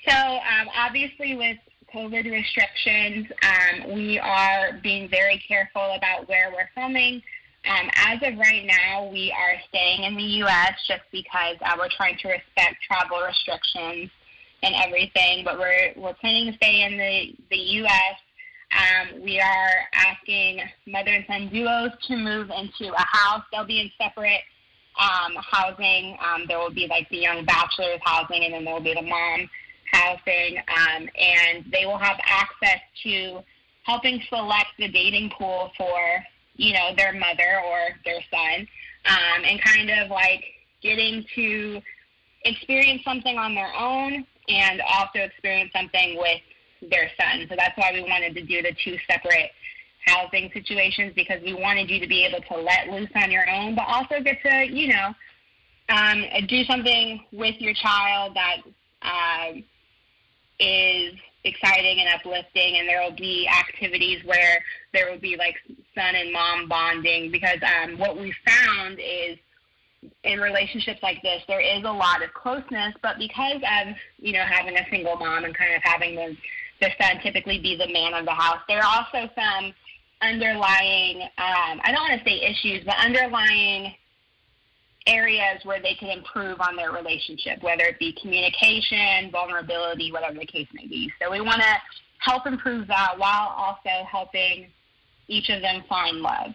So 0.08 0.16
um, 0.16 0.70
obviously 0.75 1.36
with 1.36 1.58
COVID 1.94 2.32
restrictions, 2.32 3.28
um, 3.44 3.94
we 3.94 4.20
are 4.20 4.80
being 4.82 5.10
very 5.10 5.42
careful 5.48 5.96
about 5.96 6.28
where 6.28 6.52
we're 6.52 6.70
filming. 6.75 7.22
Um, 7.66 7.90
as 7.96 8.20
of 8.24 8.38
right 8.38 8.66
now, 8.66 9.10
we 9.10 9.32
are 9.32 9.56
staying 9.70 10.04
in 10.04 10.18
the 10.18 10.24
U.S. 10.44 10.74
just 10.88 11.04
because 11.12 11.56
uh, 11.62 11.75
we're 11.78 11.90
trying 11.96 12.18
to 12.18 12.28
respect 12.28 12.75
travel 12.86 13.20
restrictions 13.25 14.10
and 14.63 14.75
everything. 14.75 15.46
But 15.46 15.60
we're 15.60 15.94
we're 15.96 16.13
planning 16.16 16.52
to 16.52 16.58
stay 16.58 16.82
in 16.82 16.98
the 16.98 17.36
the 17.50 17.62
U.S. 17.84 18.16
Um, 18.74 19.22
we 19.22 19.39
are 19.39 19.88
asking 19.94 20.62
mother 20.88 21.12
and 21.12 21.25
son 21.27 21.50
duos 21.50 21.92
to 22.08 22.18
move 22.18 22.50
into 22.50 22.94
a 22.94 23.06
house. 23.06 23.44
They'll 23.51 23.65
be 23.65 23.80
in 23.82 23.92
separate 24.01 24.42
um, 25.00 25.36
housing. 25.42 26.18
Um, 26.24 26.46
there 26.48 26.58
will 26.58 26.74
be 26.74 26.88
like 26.88 27.10
the 27.10 27.18
young 27.18 27.46
bachelor's 27.46 28.00
housing, 28.03 28.44
and 28.44 28.53
then 28.53 28.65
there 28.65 28.74
will 28.74 28.82
be 28.82 28.94
the 28.94 29.01
mom 29.01 29.50
housing. 29.92 30.58
Um, 30.58 31.10
and 31.18 31.65
they 31.72 31.86
will 31.86 31.98
have 31.98 32.18
access 32.25 32.82
to 33.03 33.42
helping 33.84 34.22
select 34.30 34.68
the 34.80 34.88
dating 34.88 35.32
pool 35.38 35.72
for 35.77 36.00
you 36.56 36.74
know 36.74 36.92
their 36.96 37.13
mother 37.13 37.62
or 37.65 37.80
their 38.06 38.22
son, 38.32 38.68
um, 39.06 39.44
and 39.46 39.62
kind 39.62 39.89
of 39.89 40.10
like 40.10 40.44
getting 40.82 41.25
to 41.36 41.82
experience 42.46 43.01
something 43.06 43.38
on 43.38 43.56
their 43.56 43.74
own 43.77 44.25
and 44.50 44.82
also 44.82 45.20
experience 45.20 45.72
something 45.74 46.18
with 46.18 46.42
their 46.90 47.10
son. 47.20 47.46
So 47.50 47.56
that's 47.58 47.78
why 47.78 47.92
we 47.94 48.02
wanted 48.02 48.36
to 48.36 48.44
do 48.44 48.62
the 48.62 48.75
two 48.84 48.98
separate 49.10 49.52
housing 50.06 50.50
situations 50.54 51.13
because 51.16 51.42
we 51.44 51.54
wanted 51.54 51.90
you 51.90 52.00
to 52.00 52.08
be 52.08 52.25
able 52.25 52.42
to 52.42 52.58
let 52.58 52.90
loose 52.90 53.10
on 53.16 53.32
your 53.32 53.50
own, 53.50 53.75
but 53.75 53.86
also 53.88 54.22
get 54.22 54.42
to, 54.44 54.68
you 54.70 54.90
know, 54.90 55.13
um, 55.90 56.24
do 56.48 56.63
something 56.66 57.24
with 57.32 57.56
your 57.60 57.74
child 57.74 58.36
that 58.36 58.58
uh, 59.02 59.54
is 60.60 61.13
exciting 61.44 62.00
and 62.00 62.10
uplifting. 62.10 62.78
And 62.78 62.88
there 62.88 63.02
will 63.02 63.16
be 63.16 63.48
activities 63.48 64.24
where 64.25 64.63
there 64.94 65.12
will 65.12 65.20
be 65.20 65.36
like 65.38 65.56
son 65.96 66.16
and 66.16 66.32
mom 66.32 66.68
bonding 66.68 67.32
because 67.32 67.60
um, 67.63 67.98
what 67.98 68.18
we 68.18 68.34
found 68.46 69.00
is 69.00 69.38
in 70.24 70.40
relationships 70.40 71.00
like 71.02 71.22
this, 71.22 71.42
there 71.48 71.62
is 71.62 71.84
a 71.84 71.92
lot 71.92 72.24
of 72.24 72.34
closeness, 72.34 72.94
but 73.02 73.18
because 73.18 73.58
of, 73.58 73.96
you 74.18 74.34
know, 74.34 74.44
having 74.44 74.78
a 74.78 74.90
single 74.90 75.16
mom 75.16 75.46
and 75.46 75.56
kind 75.56 75.74
of 75.75 75.82
having 75.84 76.16
the 76.16 76.36
the 76.82 76.89
son 77.01 77.20
typically 77.22 77.60
be 77.60 77.75
the 77.75 77.92
man 77.92 78.13
of 78.13 78.25
the 78.25 78.32
house. 78.32 78.60
There 78.68 78.80
are 78.80 78.84
also 78.98 79.30
some 79.36 79.74
underlying, 80.22 81.22
um, 81.22 81.82
I 81.84 81.92
don't 81.92 82.10
want 82.10 82.20
to 82.20 82.30
say 82.30 82.42
issues, 82.42 82.84
but 82.86 82.96
underlying 82.98 83.94
areas 85.06 85.60
where 85.63 85.82
they 85.82 85.96
can 85.96 86.10
improve 86.10 86.62
on 86.62 86.75
their 86.75 86.92
relationship, 86.92 87.62
whether 87.62 87.84
it 87.84 88.00
be 88.00 88.15
communication, 88.22 89.30
vulnerability, 89.32 90.12
whatever 90.12 90.39
the 90.39 90.46
case 90.46 90.68
may 90.74 90.88
be. 90.88 91.12
So 91.22 91.30
we 91.30 91.42
want 91.42 91.62
to 91.62 91.75
help 92.20 92.48
improve 92.48 92.88
that 92.88 93.15
while 93.18 93.50
also 93.50 94.06
helping 94.10 94.68
each 95.27 95.50
of 95.50 95.62
them 95.62 95.84
find 95.89 96.20
love. 96.20 96.53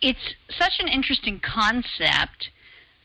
It's 0.00 0.34
such 0.58 0.74
an 0.78 0.88
interesting 0.88 1.40
concept 1.40 2.50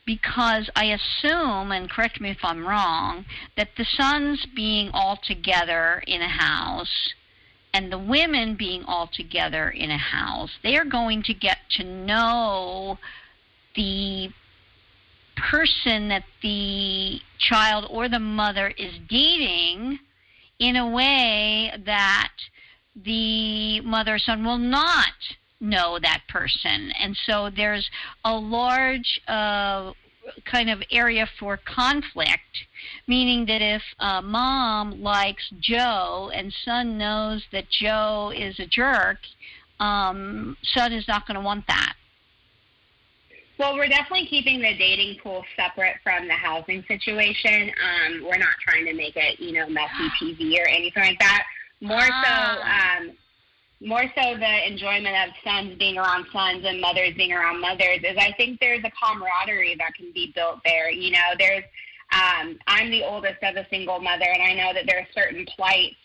because 0.05 0.69
I 0.75 0.85
assume, 0.85 1.71
and 1.71 1.89
correct 1.89 2.19
me 2.19 2.31
if 2.31 2.39
I'm 2.43 2.65
wrong, 2.65 3.25
that 3.57 3.69
the 3.77 3.85
sons 3.85 4.45
being 4.55 4.89
all 4.93 5.17
together 5.21 6.03
in 6.07 6.21
a 6.21 6.29
house 6.29 7.13
and 7.73 7.91
the 7.91 7.99
women 7.99 8.55
being 8.55 8.83
all 8.85 9.07
together 9.07 9.69
in 9.69 9.91
a 9.91 9.97
house, 9.97 10.51
they 10.63 10.75
are 10.75 10.85
going 10.85 11.23
to 11.23 11.33
get 11.33 11.57
to 11.77 11.83
know 11.83 12.97
the 13.75 14.29
person 15.35 16.09
that 16.09 16.23
the 16.41 17.19
child 17.37 17.85
or 17.89 18.09
the 18.09 18.19
mother 18.19 18.73
is 18.77 18.93
dating 19.07 19.99
in 20.59 20.75
a 20.75 20.89
way 20.89 21.71
that 21.85 22.33
the 22.95 23.79
mother 23.81 24.15
or 24.15 24.19
son 24.19 24.43
will 24.43 24.57
not 24.57 25.13
know 25.59 25.99
that 26.01 26.21
person. 26.29 26.91
And 26.99 27.17
so 27.25 27.49
there's 27.55 27.89
a 28.23 28.35
large 28.35 29.21
uh, 29.27 29.93
kind 30.45 30.69
of 30.69 30.81
area 30.91 31.27
for 31.39 31.57
conflict, 31.57 32.65
meaning 33.07 33.45
that 33.47 33.61
if 33.61 33.81
uh, 33.99 34.21
mom 34.21 35.01
likes 35.01 35.51
Joe 35.59 36.31
and 36.33 36.53
son 36.65 36.97
knows 36.97 37.43
that 37.51 37.65
Joe 37.69 38.31
is 38.35 38.59
a 38.59 38.65
jerk, 38.65 39.17
um, 39.79 40.57
son 40.63 40.93
is 40.93 41.07
not 41.07 41.27
going 41.27 41.35
to 41.35 41.41
want 41.41 41.65
that. 41.67 41.93
Well, 43.57 43.75
we're 43.75 43.89
definitely 43.89 44.27
keeping 44.27 44.61
the 44.61 44.77
dating 44.77 45.17
pool 45.21 45.43
separate 45.57 45.97
from 46.01 46.27
the 46.27 46.33
housing 46.33 46.81
situation. 46.87 47.69
Um, 47.83 48.23
we're 48.23 48.37
not 48.37 48.55
trying 48.65 48.85
to 48.85 48.93
make 48.93 49.17
it, 49.17 49.37
you 49.39 49.51
know, 49.51 49.67
messy 49.67 50.07
TV 50.21 50.57
or 50.57 50.67
anything 50.69 51.03
like 51.03 51.19
that. 51.19 51.43
More 51.81 51.99
so, 51.99 52.09
Ah. 52.09 52.97
um, 52.97 53.11
more 53.81 54.03
so 54.15 54.37
the 54.37 54.67
enjoyment 54.67 55.15
of 55.15 55.33
sons 55.43 55.77
being 55.77 55.97
around 55.97 56.25
sons 56.33 56.65
and 56.65 56.81
mothers 56.81 57.13
being 57.15 57.31
around 57.31 57.61
mothers 57.61 57.99
is 58.03 58.17
I 58.17 58.33
think 58.35 58.59
there's 58.59 58.83
a 58.83 58.91
camaraderie 58.91 59.75
that 59.79 59.93
can 59.95 60.11
be 60.13 60.31
built 60.35 60.59
there. 60.65 60.91
You 60.91 61.11
know, 61.11 61.35
there's 61.37 61.63
um, 62.11 62.57
I'm 62.67 62.89
the 62.89 63.03
oldest 63.03 63.41
of 63.43 63.55
a 63.55 63.67
single 63.69 63.99
mother, 63.99 64.25
and 64.25 64.41
I 64.41 64.53
know 64.53 64.73
that 64.73 64.85
there 64.87 64.99
are 64.99 65.07
certain 65.13 65.45
plights 65.55 65.95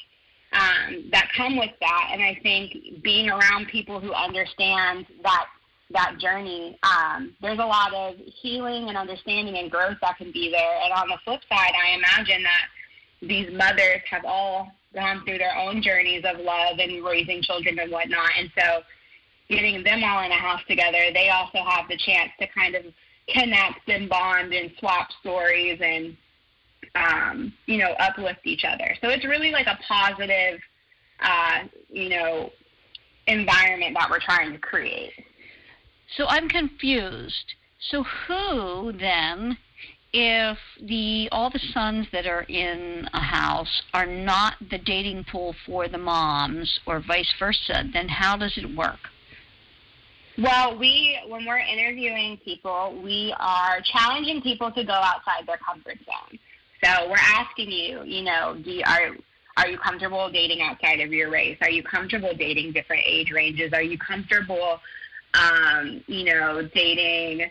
um, 0.52 1.09
that 1.12 1.31
come 1.37 1.57
with 1.57 1.71
that. 1.81 2.11
And 2.12 2.23
I 2.23 2.38
think 2.43 3.02
being 3.02 3.31
around 3.31 3.69
people 3.69 4.00
who 4.00 4.12
understand 4.12 5.07
that 5.23 5.47
that 5.90 6.16
journey, 6.19 6.78
um, 6.83 7.35
there's 7.40 7.59
a 7.59 7.64
lot 7.64 7.93
of 7.95 8.14
healing 8.16 8.88
and 8.88 8.97
understanding 8.97 9.57
and 9.59 9.71
growth 9.71 9.97
that 10.02 10.16
can 10.19 10.31
be 10.33 10.50
there. 10.50 10.81
And 10.83 10.93
on 10.93 11.09
the 11.09 11.19
flip 11.25 11.40
side, 11.49 11.73
I 11.75 11.97
imagine 11.97 12.43
that 12.43 12.66
these 13.23 13.50
mothers 13.52 14.00
have 14.11 14.25
all 14.25 14.73
gone 14.95 15.23
through 15.25 15.39
their 15.39 15.57
own 15.57 15.83
journeys 15.83 16.25
of 16.25 16.41
love 16.41 16.79
and 16.79 17.05
raising 17.05 17.43
children 17.43 17.79
and 17.79 17.91
whatnot. 17.91 18.31
And 18.39 18.51
so 18.57 18.83
getting 19.49 19.83
them 19.83 20.03
all 20.05 20.25
in 20.25 20.31
a 20.31 20.39
house 20.39 20.61
together, 20.69 21.11
they 21.13 21.29
also 21.29 21.59
have 21.67 21.89
the 21.89 21.99
chance 21.99 22.31
to 22.41 22.47
kind 22.49 22.75
of 22.75 22.85
connect 23.29 23.89
and 23.89 24.09
bond 24.09 24.53
and 24.53 24.71
swap 24.79 25.09
stories 25.21 25.81
and 25.83 26.17
um, 26.95 27.53
you 27.67 27.79
know, 27.79 27.93
uplift 27.99 28.41
each 28.45 28.65
other. 28.65 28.97
So 29.01 29.09
it's 29.09 29.25
really 29.25 29.51
like 29.51 29.67
a 29.67 29.79
positive, 29.89 30.61
uh, 31.21 31.65
you 31.89 32.09
know, 32.09 32.51
environment 33.27 33.97
that 33.99 34.09
we're 34.11 34.21
trying 34.21 34.53
to 34.53 34.59
create. 34.59 35.13
So 36.17 36.27
I'm 36.29 36.49
confused. 36.49 37.55
So 37.91 38.05
who 38.05 38.93
then, 38.93 39.59
if 40.14 40.56
the 40.80 41.28
all 41.33 41.50
the 41.50 41.59
sons 41.73 42.06
that 42.12 42.25
are 42.25 42.42
in 42.42 43.09
a 43.12 43.21
house 43.21 43.83
are 43.92 44.06
not 44.06 44.54
the 44.71 44.78
dating 44.78 45.25
pool 45.25 45.56
for 45.66 45.88
the 45.88 45.99
moms, 45.99 46.78
or 46.87 47.00
vice 47.00 47.35
versa, 47.38 47.83
then 47.92 48.09
how 48.09 48.37
does 48.37 48.56
it 48.56 48.76
work? 48.76 49.00
Well, 50.38 50.78
we 50.78 51.18
when 51.26 51.44
we're 51.44 51.59
interviewing 51.59 52.38
people, 52.44 53.00
we 53.02 53.35
are 53.38 53.80
challenging 53.92 54.40
people 54.40 54.71
to 54.71 54.85
go 54.85 54.92
outside 54.92 55.49
their 55.49 55.59
comfort 55.59 55.99
zone. 56.04 56.38
So 56.83 57.09
we're 57.11 57.16
asking 57.18 57.73
you, 57.73 58.04
you 58.04 58.23
know, 58.23 58.56
do 58.62 58.71
you, 58.71 58.83
are 58.87 59.16
are 59.56 59.68
you 59.68 59.78
comfortable 59.78 60.30
dating 60.30 60.61
outside 60.62 61.00
of 61.00 61.12
your 61.12 61.28
race? 61.28 61.59
Are 61.61 61.71
you 61.71 61.83
comfortable 61.83 62.35
dating 62.37 62.73
different 62.73 63.02
age 63.04 63.33
ranges? 63.33 63.73
Are 63.73 63.83
you 63.83 63.99
comfortable, 63.99 64.80
um, 65.35 66.04
you 66.06 66.25
know, 66.25 66.68
dating 66.73 67.50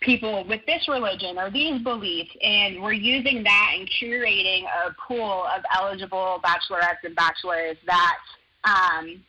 people 0.00 0.44
with 0.48 0.64
this 0.66 0.86
religion 0.88 1.38
or 1.38 1.50
these 1.50 1.82
beliefs? 1.82 2.30
And 2.42 2.82
we're 2.82 2.92
using 2.92 3.42
that 3.42 3.72
and 3.76 3.88
curating 3.88 4.64
a 4.64 4.94
pool 5.06 5.44
of 5.54 5.62
eligible 5.74 6.40
bachelorettes 6.44 7.04
and 7.04 7.16
bachelors 7.16 7.76
that 7.86 8.16
um, 8.64 9.22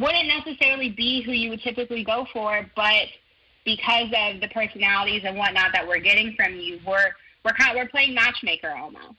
wouldn't 0.00 0.28
necessarily 0.28 0.90
be 0.90 1.22
who 1.22 1.32
you 1.32 1.50
would 1.50 1.62
typically 1.62 2.04
go 2.04 2.26
for, 2.32 2.66
but 2.74 3.06
because 3.64 4.06
of 4.16 4.40
the 4.40 4.48
personalities 4.48 5.22
and 5.24 5.36
whatnot 5.36 5.72
that 5.72 5.86
we're 5.86 6.00
getting 6.00 6.34
from 6.36 6.54
you, 6.54 6.78
we're 6.86 7.10
we're 7.44 7.52
kind 7.52 7.70
of, 7.70 7.76
we're 7.76 7.88
playing 7.88 8.14
matchmaker 8.14 8.70
almost. 8.70 9.16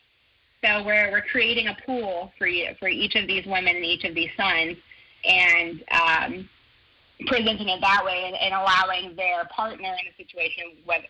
So 0.65 0.83
we're 0.83 1.11
we're 1.11 1.21
creating 1.21 1.67
a 1.67 1.77
pool 1.85 2.31
for 2.37 2.47
you 2.47 2.69
for 2.79 2.87
each 2.87 3.15
of 3.15 3.27
these 3.27 3.45
women 3.45 3.75
and 3.75 3.85
each 3.85 4.03
of 4.03 4.15
these 4.15 4.29
sons, 4.35 4.77
and 5.23 5.83
um, 5.91 6.49
presenting 7.25 7.69
it 7.69 7.81
that 7.81 8.03
way 8.05 8.25
and, 8.27 8.35
and 8.35 8.53
allowing 8.53 9.15
their 9.15 9.45
partner 9.45 9.89
in 9.89 10.05
the 10.05 10.23
situation, 10.23 10.63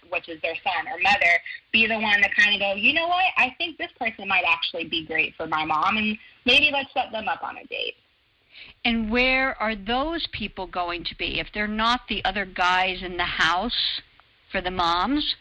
which 0.10 0.30
is 0.30 0.42
their 0.42 0.56
son 0.56 0.88
or 0.88 1.00
mother, 1.02 1.34
be 1.74 1.86
the 1.86 2.00
one 2.00 2.22
to 2.22 2.30
kind 2.40 2.56
of 2.56 2.62
go, 2.62 2.74
you 2.76 2.94
know 2.94 3.08
what, 3.08 3.26
I 3.36 3.54
think 3.58 3.78
this 3.78 3.92
person 4.00 4.28
might 4.28 4.46
actually 4.48 4.86
be 4.86 5.06
great 5.06 5.36
for 5.36 5.48
my 5.48 5.66
mom, 5.66 5.98
and 5.98 6.18
maybe 6.46 6.70
let's 6.72 6.94
set 6.94 7.12
them 7.12 7.28
up 7.28 7.44
on 7.44 7.58
a 7.58 7.66
date. 7.66 7.96
And 8.86 9.12
where 9.12 9.62
are 9.62 9.76
those 9.76 10.28
people 10.32 10.66
going 10.66 11.04
to 11.06 11.16
be? 11.18 11.40
If 11.40 11.48
they're 11.54 11.68
not 11.68 12.02
the 12.08 12.24
other 12.26 12.46
guys 12.46 13.04
in 13.04 13.18
the 13.18 13.24
house 13.24 14.02
for 14.52 14.62
the 14.62 14.72
moms, 14.72 15.36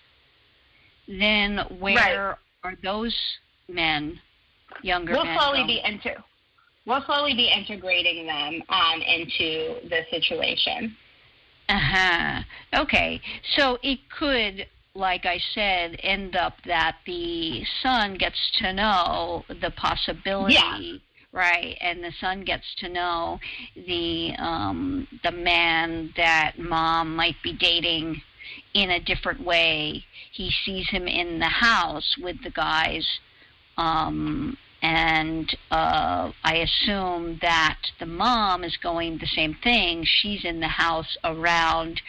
then 1.07 1.61
where 1.79 2.39
are 2.65 2.75
those 2.83 3.17
men, 3.69 4.21
younger 4.83 5.13
We'll 5.13 5.25
men? 5.25 5.39
slowly 5.39 5.59
going? 5.59 5.67
be 5.69 5.81
into 5.85 6.23
we'll 6.87 7.03
slowly 7.03 7.35
be 7.35 7.51
integrating 7.55 8.27
them 8.27 8.63
um, 8.69 9.03
into 9.03 9.77
the 9.89 10.03
situation. 10.11 10.97
Uh 11.69 11.79
huh. 11.79 12.43
Okay. 12.83 13.21
So 13.57 13.79
it 13.83 13.99
could, 14.19 14.67
like 14.95 15.27
I 15.27 15.39
said, 15.53 15.99
end 16.03 16.37
up 16.37 16.55
that 16.65 16.99
the 17.07 17.65
son 17.83 18.15
gets 18.15 18.39
to 18.61 18.73
know 18.73 19.45
the 19.49 19.71
possibility. 19.77 20.55
Yeah. 20.55 20.99
Right, 21.33 21.77
and 21.83 22.03
the 22.03 22.13
son 22.19 22.45
gets 22.45 22.65
to 22.79 22.89
know 22.89 23.39
the 23.75 24.33
um, 24.39 25.07
the 25.23 25.33
man 25.33 26.11
that 26.17 26.55
mom 26.59 27.15
might 27.15 27.35
be 27.43 27.53
dating 27.53 28.23
in 28.73 28.91
a 28.91 29.01
different 29.01 29.45
way. 29.45 30.03
He 30.33 30.51
sees 30.65 30.89
him 30.89 31.07
in 31.07 31.39
the 31.39 31.45
house 31.45 32.17
with 32.23 32.43
the 32.43 32.49
guys, 32.49 33.07
um, 33.77 34.57
and 34.87 35.57
uh, 35.73 36.31
I 36.45 36.59
assume 36.59 37.39
that 37.43 37.79
the 37.99 38.07
mom 38.07 38.63
is 38.63 38.77
going 38.81 39.19
the 39.19 39.27
same 39.27 39.57
thing. 39.61 40.05
She's 40.05 40.45
in 40.45 40.61
the 40.61 40.69
house 40.69 41.17
around 41.25 42.01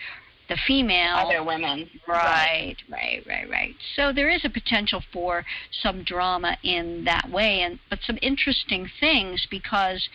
the 0.48 0.58
female. 0.68 1.16
Other 1.16 1.44
women, 1.44 1.90
Right, 2.08 2.76
right, 2.88 3.24
right, 3.28 3.50
right. 3.50 3.76
So 3.96 4.14
there 4.14 4.30
is 4.30 4.46
a 4.46 4.50
potential 4.50 5.02
for 5.12 5.44
some 5.72 6.04
drama 6.04 6.56
in 6.62 7.04
that 7.06 7.32
way, 7.32 7.62
and 7.62 7.80
but 7.90 8.00
some 8.06 8.20
interesting 8.22 8.88
things 9.00 9.48
because, 9.50 10.08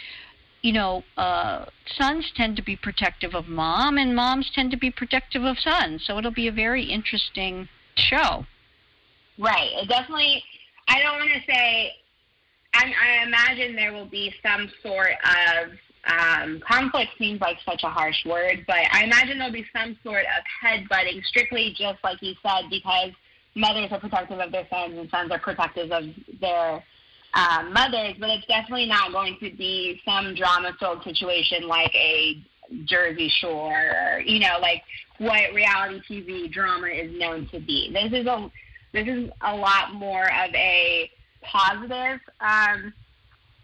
you 0.62 0.72
know, 0.72 1.02
uh, 1.16 1.64
sons 1.98 2.30
tend 2.36 2.54
to 2.58 2.62
be 2.62 2.76
protective 2.76 3.34
of 3.34 3.48
mom, 3.48 3.98
and 3.98 4.14
moms 4.14 4.52
tend 4.54 4.70
to 4.70 4.76
be 4.76 4.92
protective 4.92 5.42
of 5.42 5.58
sons. 5.58 6.04
So 6.06 6.16
it'll 6.16 6.30
be 6.30 6.46
a 6.46 6.52
very 6.52 6.84
interesting 6.84 7.68
show. 7.96 8.46
Right. 9.36 9.72
It 9.72 9.88
definitely. 9.88 10.44
I 10.86 11.00
don't 11.00 11.18
want 11.18 11.30
to 11.32 11.52
say. 11.52 11.94
I, 12.74 12.92
I 13.00 13.22
imagine 13.24 13.76
there 13.76 13.92
will 13.92 14.06
be 14.06 14.32
some 14.42 14.70
sort 14.82 15.12
of 15.24 15.70
um, 16.06 16.60
conflict. 16.66 17.12
Seems 17.18 17.40
like 17.40 17.58
such 17.64 17.82
a 17.82 17.88
harsh 17.88 18.24
word, 18.26 18.64
but 18.66 18.80
I 18.92 19.04
imagine 19.04 19.38
there'll 19.38 19.52
be 19.52 19.66
some 19.72 19.96
sort 20.02 20.24
of 20.24 20.44
headbutting, 20.62 21.22
strictly 21.24 21.74
just 21.76 22.02
like 22.02 22.20
you 22.22 22.34
said, 22.42 22.70
because 22.70 23.10
mothers 23.54 23.90
are 23.92 24.00
protective 24.00 24.40
of 24.40 24.52
their 24.52 24.66
sons 24.70 24.98
and 24.98 25.08
sons 25.10 25.30
are 25.30 25.38
protective 25.38 25.92
of 25.92 26.04
their 26.40 26.82
um, 27.34 27.72
mothers. 27.72 28.14
But 28.18 28.30
it's 28.30 28.46
definitely 28.46 28.86
not 28.86 29.12
going 29.12 29.36
to 29.40 29.50
be 29.50 30.00
some 30.04 30.34
drama-filled 30.34 31.04
situation 31.04 31.68
like 31.68 31.94
a 31.94 32.42
Jersey 32.84 33.30
Shore, 33.40 33.74
or, 33.74 34.20
you 34.20 34.40
know, 34.40 34.58
like 34.60 34.82
what 35.18 35.52
reality 35.52 36.00
TV 36.08 36.50
drama 36.50 36.88
is 36.88 37.12
known 37.18 37.48
to 37.52 37.60
be. 37.60 37.90
This 37.92 38.18
is 38.18 38.26
a 38.26 38.50
this 38.92 39.06
is 39.06 39.30
a 39.40 39.54
lot 39.54 39.94
more 39.94 40.24
of 40.24 40.54
a 40.54 41.10
positive 41.42 42.20
um, 42.40 42.92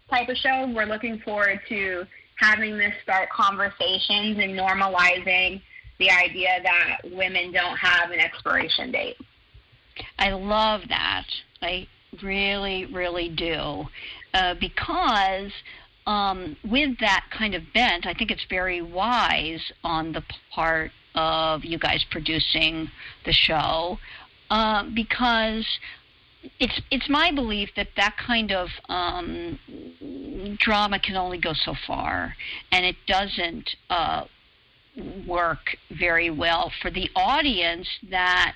type 0.09 0.29
of 0.29 0.37
show. 0.37 0.71
We're 0.73 0.85
looking 0.85 1.19
forward 1.19 1.59
to 1.69 2.05
having 2.37 2.77
this 2.77 2.93
start 3.03 3.29
conversations 3.29 4.37
and 4.37 4.57
normalizing 4.57 5.61
the 5.99 6.09
idea 6.09 6.59
that 6.63 6.99
women 7.11 7.51
don't 7.51 7.77
have 7.77 8.11
an 8.11 8.19
expiration 8.19 8.91
date. 8.91 9.17
I 10.17 10.29
love 10.31 10.81
that. 10.89 11.25
I 11.61 11.87
really, 12.23 12.85
really 12.85 13.29
do. 13.29 13.85
Uh, 14.33 14.55
because 14.59 15.51
um, 16.07 16.55
with 16.63 16.97
that 16.99 17.25
kind 17.37 17.53
of 17.53 17.63
bent, 17.73 18.05
I 18.05 18.13
think 18.13 18.31
it's 18.31 18.45
very 18.49 18.81
wise 18.81 19.71
on 19.83 20.13
the 20.13 20.23
part 20.53 20.91
of 21.15 21.65
you 21.65 21.77
guys 21.77 22.05
producing 22.09 22.89
the 23.25 23.33
show 23.33 23.97
uh, 24.49 24.83
because 24.95 25.65
it's 26.59 26.81
it's 26.91 27.09
my 27.09 27.31
belief 27.31 27.69
that 27.75 27.87
that 27.97 28.15
kind 28.17 28.51
of 28.51 28.69
um, 28.87 29.59
drama 30.59 30.99
can 30.99 31.15
only 31.15 31.37
go 31.37 31.53
so 31.53 31.75
far, 31.85 32.35
and 32.71 32.85
it 32.85 32.95
doesn't 33.07 33.69
uh, 33.89 34.25
work 35.27 35.77
very 35.97 36.29
well 36.29 36.71
for 36.81 36.91
the 36.91 37.09
audience 37.15 37.87
that 38.09 38.55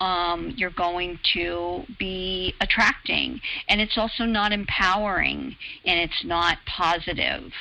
um, 0.00 0.54
you're 0.56 0.70
going 0.70 1.18
to 1.34 1.82
be 1.98 2.54
attracting, 2.60 3.40
and 3.68 3.80
it's 3.80 3.98
also 3.98 4.24
not 4.24 4.52
empowering, 4.52 5.56
and 5.84 5.98
it's 6.00 6.24
not 6.24 6.58
positive. 6.66 7.52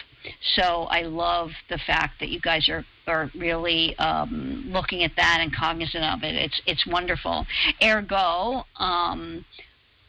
So 0.55 0.87
I 0.89 1.01
love 1.03 1.51
the 1.69 1.77
fact 1.77 2.19
that 2.19 2.29
you 2.29 2.39
guys 2.39 2.69
are 2.69 2.85
are 3.07 3.31
really 3.35 3.97
um, 3.99 4.65
looking 4.67 5.03
at 5.03 5.11
that 5.15 5.39
and 5.41 5.55
cognizant 5.55 6.03
of 6.03 6.23
it. 6.23 6.35
It's 6.35 6.61
it's 6.65 6.85
wonderful. 6.85 7.45
Ergo, 7.81 8.65
um, 8.77 9.45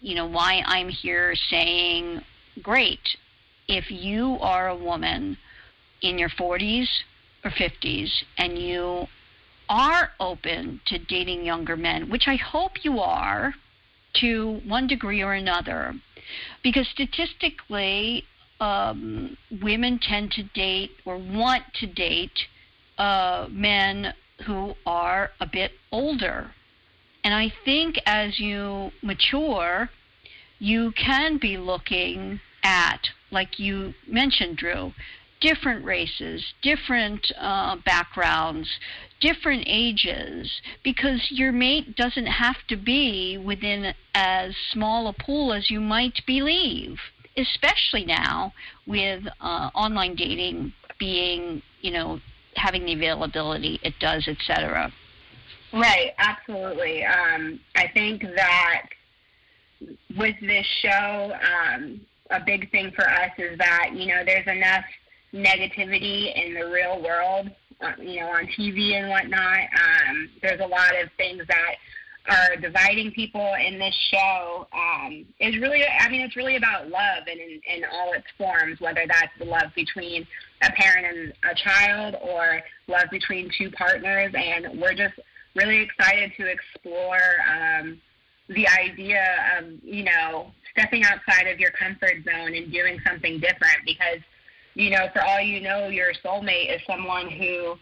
you 0.01 0.15
know 0.15 0.27
why 0.27 0.63
I'm 0.67 0.89
here 0.89 1.35
saying, 1.49 2.21
great. 2.63 3.01
If 3.69 3.91
you 3.91 4.39
are 4.41 4.69
a 4.69 4.77
woman 4.77 5.37
in 6.03 6.19
your 6.19 6.31
40s 6.31 6.89
or 7.45 7.51
50s 7.51 8.09
and 8.39 8.59
you 8.59 9.07
are 9.69 10.11
open 10.19 10.81
to 10.87 10.99
dating 10.99 11.45
younger 11.45 11.77
men, 11.77 12.09
which 12.09 12.25
I 12.27 12.37
hope 12.37 12.85
you 12.85 13.01
are 13.01 13.55
to 14.21 14.61
one 14.67 14.87
degree 14.87 15.23
or 15.23 15.35
another, 15.35 15.95
because 16.63 16.89
statistically, 16.89 18.25
um, 18.61 19.37
women 19.63 19.99
tend 20.01 20.33
to 20.33 20.43
date 20.43 20.91
or 21.05 21.17
want 21.17 21.63
to 21.81 21.87
date 21.87 22.39
uh, 22.99 23.47
men 23.51 24.13
who 24.47 24.75
are 24.87 25.31
a 25.41 25.47
bit 25.47 25.73
older. 25.93 26.53
And 27.25 27.35
I 27.35 27.53
think 27.65 27.97
as 28.07 28.39
you 28.39 28.91
mature, 29.03 29.91
you 30.59 30.93
can 30.93 31.39
be 31.39 31.57
looking 31.57 32.41
at, 32.63 33.01
like 33.31 33.59
you 33.59 33.95
mentioned, 34.07 34.57
Drew, 34.57 34.93
different 35.41 35.85
races, 35.85 36.45
different 36.63 37.31
uh, 37.39 37.77
backgrounds, 37.85 38.69
different 39.21 39.65
ages, 39.67 40.61
because 40.83 41.27
your 41.31 41.53
mate 41.53 41.97
doesn't 41.97 42.27
have 42.27 42.57
to 42.69 42.77
be 42.77 43.39
within 43.39 43.95
as 44.15 44.55
small 44.73 45.07
a 45.09 45.13
pool 45.13 45.53
as 45.53 45.71
you 45.71 45.81
might 45.81 46.21
believe, 46.27 46.99
especially 47.39 48.05
now 48.05 48.53
with 48.87 49.23
uh, 49.41 49.71
online 49.75 50.15
dating 50.15 50.73
being, 50.99 51.63
you 51.81 51.93
know, 51.93 52.21
having 52.57 52.85
the 52.85 52.93
availability 52.93 53.79
it 53.83 53.95
does, 54.01 54.27
etc. 54.27 54.93
Right, 55.73 56.13
absolutely. 56.19 57.05
Um, 57.05 57.61
I 57.77 57.89
think 57.89 58.23
that 58.23 58.83
with 60.17 60.35
this 60.41 60.67
show, 60.83 61.33
um, 61.33 62.01
a 62.31 62.41
big 62.45 62.71
thing 62.71 62.91
for 62.95 63.09
us 63.09 63.31
is 63.39 63.59
that 63.59 63.91
you 63.95 64.07
know 64.07 64.23
there's 64.25 64.47
enough 64.47 64.85
negativity 65.33 66.35
in 66.35 66.55
the 66.55 66.67
real 66.67 67.03
world, 67.03 67.51
uh, 67.81 67.93
you 67.99 68.21
know, 68.21 68.29
on 68.29 68.47
TV 68.47 68.95
and 68.95 69.09
whatnot. 69.09 69.59
Um, 69.59 70.31
there's 70.43 70.61
a 70.61 70.67
lot 70.67 70.91
of 71.03 71.11
things 71.17 71.43
that 71.49 71.75
are 72.29 72.57
dividing 72.57 73.11
people 73.13 73.55
in 73.65 73.79
this 73.79 73.95
show 74.11 74.67
um, 74.73 75.25
is 75.41 75.57
really, 75.59 75.83
I 75.85 76.09
mean, 76.09 76.21
it's 76.21 76.37
really 76.37 76.57
about 76.57 76.89
love 76.89 77.25
and 77.27 77.41
in, 77.41 77.61
in 77.75 77.85
all 77.93 78.13
its 78.13 78.27
forms, 78.37 78.81
whether 78.81 79.05
that's 79.07 79.33
the 79.39 79.45
love 79.45 79.71
between 79.75 80.27
a 80.63 80.71
parent 80.73 81.07
and 81.07 81.33
a 81.51 81.55
child 81.55 82.17
or 82.21 82.61
love 82.87 83.07
between 83.11 83.51
two 83.57 83.71
partners. 83.71 84.33
And 84.35 84.81
we're 84.81 84.95
just 84.95 85.15
really 85.55 85.81
excited 85.81 86.33
to 86.37 86.47
explore 86.47 87.21
um, 87.51 88.01
the 88.49 88.67
idea 88.69 89.25
of, 89.59 89.65
you 89.83 90.05
know, 90.05 90.53
stepping 90.73 91.05
outside 91.05 91.47
of 91.47 91.59
your 91.59 91.71
comfort 91.73 92.25
zone 92.25 92.55
and 92.55 92.73
doing 92.73 92.99
something 93.07 93.41
different 93.41 93.79
because, 93.85 94.21
you 94.75 94.91
know, 94.91 95.09
for 95.13 95.23
all 95.23 95.41
you 95.41 95.61
know, 95.61 95.89
your 95.89 96.13
soulmate 96.25 96.75
is 96.75 96.81
someone 96.87 97.31
who 97.31 97.75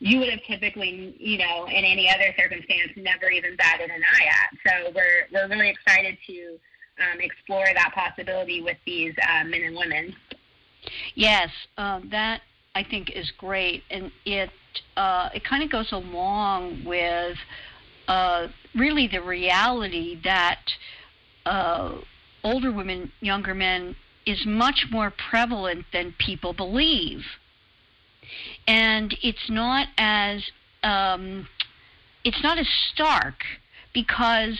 you 0.00 0.18
would 0.18 0.30
have 0.30 0.42
typically, 0.44 1.14
you 1.18 1.38
know, 1.38 1.66
in 1.66 1.84
any 1.84 2.08
other 2.10 2.34
circumstance, 2.36 2.92
never 2.96 3.30
even 3.30 3.54
batted 3.56 3.90
an 3.90 4.02
eye 4.02 4.24
at. 4.24 4.58
So 4.66 4.92
we're 4.94 5.28
we're 5.32 5.48
really 5.48 5.68
excited 5.68 6.16
to 6.26 6.58
um, 6.98 7.20
explore 7.20 7.66
that 7.66 7.92
possibility 7.94 8.62
with 8.62 8.78
these 8.86 9.14
uh, 9.28 9.44
men 9.44 9.62
and 9.62 9.76
women. 9.76 10.16
Yes, 11.14 11.50
uh, 11.76 12.00
that 12.10 12.40
I 12.74 12.82
think 12.82 13.10
is 13.10 13.30
great, 13.36 13.82
and 13.90 14.10
it 14.24 14.50
uh, 14.96 15.28
it 15.34 15.44
kind 15.44 15.62
of 15.62 15.70
goes 15.70 15.92
along 15.92 16.84
with 16.86 17.36
uh, 18.08 18.48
really 18.74 19.06
the 19.06 19.20
reality 19.20 20.18
that 20.24 20.60
uh, 21.44 21.98
older 22.42 22.72
women, 22.72 23.12
younger 23.20 23.54
men, 23.54 23.96
is 24.24 24.46
much 24.46 24.86
more 24.90 25.12
prevalent 25.30 25.84
than 25.92 26.14
people 26.18 26.54
believe 26.54 27.22
and 28.66 29.16
it's 29.22 29.48
not 29.48 29.88
as 29.98 30.42
um, 30.82 31.48
it's 32.24 32.42
not 32.42 32.58
as 32.58 32.68
stark 32.92 33.44
because 33.92 34.58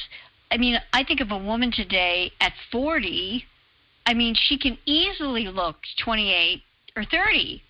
I 0.50 0.56
mean 0.56 0.80
I 0.92 1.04
think 1.04 1.20
of 1.20 1.30
a 1.30 1.38
woman 1.38 1.72
today 1.72 2.32
at 2.40 2.52
40 2.72 3.44
I 4.06 4.14
mean 4.14 4.34
she 4.34 4.58
can 4.58 4.78
easily 4.86 5.46
look 5.48 5.76
28 6.02 6.62
or 6.96 7.04
30 7.04 7.62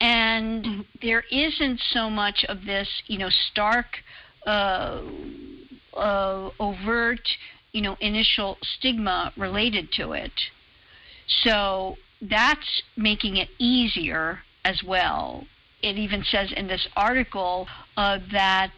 and 0.00 0.64
mm-hmm. 0.64 0.80
there 1.02 1.24
isn't 1.30 1.80
so 1.92 2.10
much 2.10 2.44
of 2.48 2.64
this 2.64 2.88
you 3.06 3.18
know 3.18 3.30
stark 3.50 3.86
uh, 4.46 5.00
uh, 5.96 6.50
overt 6.58 7.28
you 7.72 7.82
know 7.82 7.96
initial 8.00 8.58
stigma 8.62 9.32
related 9.36 9.90
to 9.92 10.12
it 10.12 10.32
so 11.42 11.96
that's 12.20 12.82
making 12.96 13.36
it 13.36 13.48
easier 13.58 14.40
as 14.64 14.82
well. 14.82 15.46
It 15.82 15.98
even 15.98 16.24
says 16.24 16.52
in 16.56 16.66
this 16.66 16.88
article 16.96 17.68
uh, 17.96 18.18
that 18.32 18.72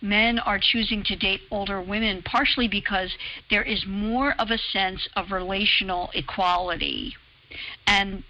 men 0.00 0.38
are 0.38 0.60
choosing 0.60 1.02
to 1.04 1.16
date 1.16 1.40
older 1.50 1.80
women 1.80 2.22
partially 2.22 2.68
because 2.68 3.12
there 3.50 3.62
is 3.62 3.84
more 3.86 4.34
of 4.38 4.50
a 4.50 4.58
sense 4.58 5.08
of 5.16 5.32
relational 5.32 6.10
equality. 6.14 7.14
And 7.86 8.22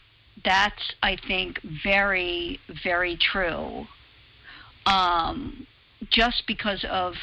that's, 0.45 0.95
I 1.03 1.17
think, 1.29 1.61
very, 1.85 2.59
very 2.83 3.17
true. 3.17 3.87
Um, 4.87 5.67
just 6.11 6.45
because 6.47 6.85
of 6.91 7.15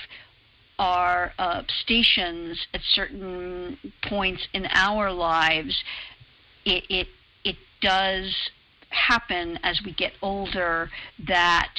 our 0.78 1.34
uh, 1.38 1.64
stations 1.82 2.68
at 2.74 2.82
certain 2.94 3.78
points 4.04 4.48
in 4.54 4.66
our 4.74 5.12
lives, 5.12 5.84
it, 6.66 6.84
it, 6.90 7.08
it 7.44 7.58
does 7.82 8.34
happen 8.90 9.60
as 9.64 9.82
we 9.86 9.94
get 9.94 10.14
older 10.22 10.90
that 11.28 11.74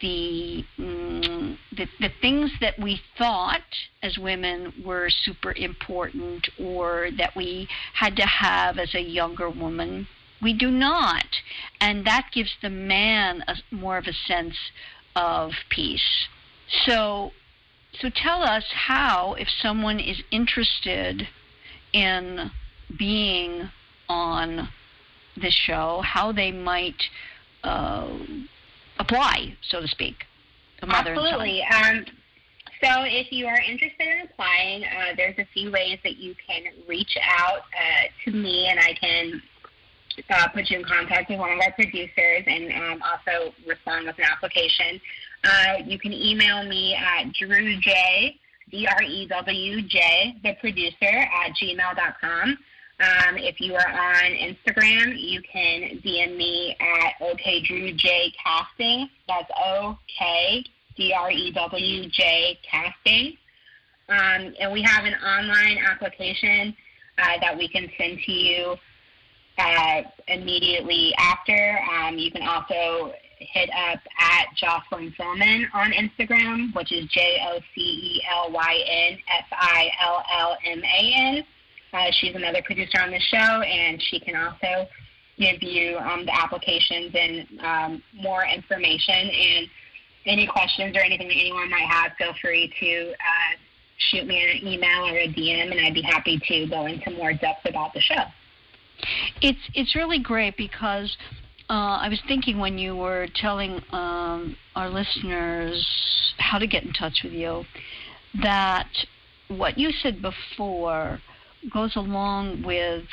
the, 0.00 0.64
mm, 0.78 1.56
the 1.74 1.86
the 2.00 2.10
things 2.20 2.50
that 2.60 2.78
we 2.78 3.00
thought 3.16 3.62
as 4.02 4.18
women 4.18 4.72
were 4.84 5.08
super 5.08 5.52
important 5.52 6.48
or 6.58 7.08
that 7.16 7.34
we 7.36 7.68
had 7.94 8.16
to 8.16 8.26
have 8.26 8.78
as 8.78 8.94
a 8.94 9.00
younger 9.00 9.48
woman 9.48 10.06
we 10.44 10.52
do 10.52 10.70
not. 10.70 11.26
And 11.80 12.06
that 12.06 12.28
gives 12.32 12.54
the 12.62 12.70
man 12.70 13.42
a, 13.48 13.56
more 13.74 13.96
of 13.96 14.06
a 14.06 14.12
sense 14.12 14.56
of 15.16 15.52
peace. 15.70 16.28
So 16.86 17.32
so 18.00 18.10
tell 18.10 18.42
us 18.42 18.64
how 18.72 19.34
if 19.34 19.48
someone 19.48 20.00
is 20.00 20.22
interested 20.30 21.28
in 21.92 22.50
being 22.98 23.70
on 24.08 24.68
this 25.36 25.54
show, 25.54 26.02
how 26.04 26.32
they 26.32 26.50
might 26.50 27.02
uh, 27.62 28.08
apply, 28.98 29.56
so 29.68 29.80
to 29.80 29.88
speak. 29.88 30.24
Absolutely. 30.82 31.62
Um, 31.62 32.04
so 32.82 33.02
if 33.04 33.32
you 33.32 33.46
are 33.46 33.58
interested 33.58 34.06
in 34.06 34.26
applying, 34.30 34.84
uh, 34.84 35.14
there's 35.16 35.38
a 35.38 35.46
few 35.54 35.70
ways 35.70 35.98
that 36.04 36.16
you 36.18 36.34
can 36.46 36.64
reach 36.86 37.16
out 37.22 37.60
uh, 37.60 38.08
to 38.24 38.30
me, 38.30 38.66
and 38.68 38.78
I 38.78 38.92
can 38.92 39.42
uh, 40.30 40.48
put 40.48 40.70
you 40.70 40.78
in 40.78 40.84
contact 40.84 41.30
with 41.30 41.38
one 41.38 41.52
of 41.52 41.60
our 41.60 41.72
producers 41.72 42.44
and 42.46 42.72
um, 42.72 43.02
also 43.02 43.54
respond 43.66 44.06
with 44.06 44.18
an 44.18 44.24
application. 44.30 45.00
Uh, 45.44 45.76
you 45.86 45.98
can 45.98 46.12
email 46.12 46.64
me 46.64 46.94
at 46.94 47.24
drewj, 47.32 48.38
D-R-E-W-J, 48.70 50.36
the 50.42 50.54
producer, 50.60 50.96
at 51.02 51.52
gmail.com. 51.62 52.58
Um, 53.00 53.36
if 53.38 53.60
you 53.60 53.74
are 53.74 53.88
on 53.88 54.30
Instagram, 54.32 55.18
you 55.18 55.42
can 55.42 56.00
DM 56.04 56.36
me 56.36 56.76
at 56.78 57.14
okdrewjcasting. 57.20 59.10
That's 59.26 59.50
O 59.58 59.98
K 60.16 60.64
D 60.96 61.12
R 61.12 61.30
E 61.30 61.50
W 61.50 62.08
J 62.10 62.58
casting. 62.70 63.36
Um, 64.08 64.54
and 64.60 64.72
we 64.72 64.82
have 64.82 65.04
an 65.04 65.14
online 65.14 65.78
application 65.78 66.76
uh, 67.18 67.40
that 67.40 67.56
we 67.56 67.68
can 67.68 67.90
send 67.98 68.20
to 68.26 68.32
you 68.32 68.76
uh, 69.58 70.02
immediately 70.28 71.14
after. 71.18 71.80
Um, 71.90 72.16
you 72.16 72.30
can 72.30 72.46
also 72.46 73.12
hit 73.38 73.70
up 73.70 73.98
at 74.20 74.46
Jocelyn 74.56 75.12
Fillman 75.18 75.66
on 75.74 75.92
Instagram, 75.92 76.74
which 76.76 76.92
is 76.92 77.06
J 77.10 77.38
O 77.48 77.58
C 77.74 77.80
E 77.80 78.22
L 78.30 78.52
Y 78.52 78.84
N 78.86 79.18
F 79.36 79.46
I 79.52 79.90
L 80.00 80.22
L 80.32 80.56
M 80.64 80.82
A 80.84 81.12
N. 81.16 81.44
Uh, 81.94 82.10
she's 82.10 82.34
another 82.34 82.60
producer 82.62 83.00
on 83.00 83.10
the 83.12 83.20
show, 83.20 83.62
and 83.62 84.02
she 84.02 84.18
can 84.18 84.34
also 84.34 84.88
give 85.38 85.62
you 85.62 85.96
um, 85.98 86.26
the 86.26 86.34
applications 86.34 87.14
and 87.14 87.60
um, 87.60 88.02
more 88.14 88.44
information. 88.44 89.14
And 89.14 89.68
any 90.26 90.46
questions 90.46 90.96
or 90.96 91.00
anything 91.00 91.28
that 91.28 91.36
anyone 91.38 91.70
might 91.70 91.88
have, 91.88 92.12
feel 92.18 92.34
free 92.40 92.72
to 92.80 93.10
uh, 93.12 93.56
shoot 94.10 94.26
me 94.26 94.42
an 94.42 94.66
email 94.66 95.06
or 95.06 95.18
a 95.18 95.28
DM, 95.28 95.70
and 95.70 95.80
I'd 95.80 95.94
be 95.94 96.02
happy 96.02 96.40
to 96.48 96.66
go 96.66 96.86
into 96.86 97.10
more 97.12 97.32
depth 97.32 97.64
about 97.66 97.94
the 97.94 98.00
show. 98.00 98.24
It's 99.40 99.58
it's 99.74 99.94
really 99.94 100.18
great 100.18 100.56
because 100.56 101.16
uh, 101.68 101.98
I 102.00 102.08
was 102.08 102.20
thinking 102.26 102.58
when 102.58 102.78
you 102.78 102.96
were 102.96 103.28
telling 103.34 103.80
um, 103.90 104.56
our 104.74 104.88
listeners 104.88 105.86
how 106.38 106.58
to 106.58 106.66
get 106.66 106.84
in 106.84 106.92
touch 106.92 107.20
with 107.22 107.32
you 107.32 107.64
that 108.42 108.88
what 109.48 109.78
you 109.78 109.90
said 109.90 110.22
before 110.22 111.20
goes 111.72 111.96
along 111.96 112.62
with 112.62 113.04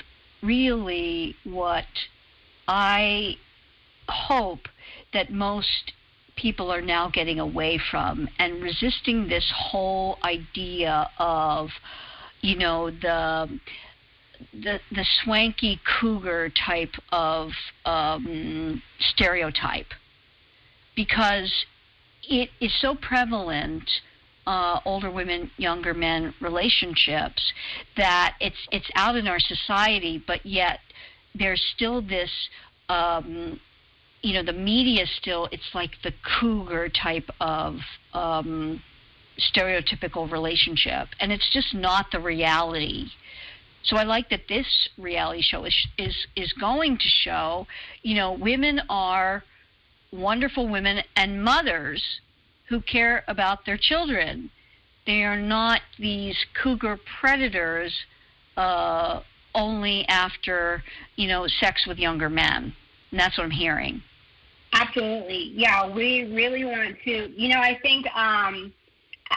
really 0.41 1.35
what 1.43 1.85
I 2.67 3.35
hope 4.07 4.67
that 5.13 5.31
most 5.31 5.93
people 6.35 6.71
are 6.71 6.81
now 6.81 7.09
getting 7.09 7.39
away 7.39 7.79
from 7.91 8.27
and 8.39 8.61
resisting 8.61 9.27
this 9.27 9.51
whole 9.55 10.17
idea 10.23 11.09
of, 11.19 11.69
you 12.41 12.57
know, 12.57 12.89
the 12.89 13.59
the 14.53 14.79
the 14.91 15.05
swanky 15.23 15.79
cougar 15.99 16.49
type 16.49 16.95
of 17.11 17.51
um, 17.85 18.81
stereotype. 18.99 19.93
Because 20.95 21.51
it 22.23 22.49
is 22.59 22.71
so 22.81 22.95
prevalent 22.95 23.89
uh, 24.47 24.79
older 24.85 25.11
women, 25.11 25.51
younger 25.57 25.93
men 25.93 26.33
relationships 26.41 27.53
that 27.97 28.35
it's 28.39 28.67
it's 28.71 28.89
out 28.95 29.15
in 29.15 29.27
our 29.27 29.39
society, 29.39 30.21
but 30.25 30.45
yet 30.45 30.79
there's 31.35 31.61
still 31.75 32.01
this. 32.01 32.31
Um, 32.89 33.59
you 34.23 34.33
know, 34.33 34.43
the 34.43 34.53
media 34.53 35.07
still, 35.19 35.47
it's 35.51 35.73
like 35.73 35.91
the 36.03 36.13
cougar 36.39 36.89
type 36.89 37.27
of 37.39 37.77
um, 38.13 38.79
stereotypical 39.39 40.31
relationship, 40.31 41.07
and 41.19 41.31
it's 41.31 41.49
just 41.51 41.73
not 41.73 42.11
the 42.11 42.19
reality. 42.19 43.07
So 43.83 43.97
I 43.97 44.03
like 44.03 44.29
that 44.29 44.41
this 44.47 44.67
reality 44.97 45.41
show 45.41 45.65
is 45.65 45.75
is 45.97 46.15
is 46.35 46.53
going 46.53 46.97
to 46.97 47.07
show, 47.07 47.67
you 48.03 48.15
know, 48.15 48.33
women 48.33 48.81
are 48.89 49.43
wonderful 50.11 50.67
women 50.67 51.01
and 51.15 51.43
mothers 51.43 52.03
who 52.71 52.81
care 52.81 53.25
about 53.27 53.65
their 53.65 53.77
children. 53.77 54.49
They 55.05 55.23
are 55.23 55.37
not 55.37 55.81
these 55.99 56.37
cougar 56.63 56.97
predators 57.19 57.93
uh, 58.55 59.19
only 59.53 60.05
after, 60.07 60.81
you 61.17 61.27
know, 61.27 61.47
sex 61.59 61.85
with 61.85 61.97
younger 61.97 62.29
men. 62.29 62.73
And 63.11 63.19
that's 63.19 63.37
what 63.37 63.43
I'm 63.43 63.51
hearing. 63.51 64.01
Absolutely. 64.73 65.51
Yeah, 65.53 65.93
we 65.93 66.33
really 66.33 66.63
want 66.63 66.95
to, 67.03 67.29
you 67.35 67.49
know, 67.49 67.59
I 67.59 67.77
think 67.81 68.07
um, 68.15 68.71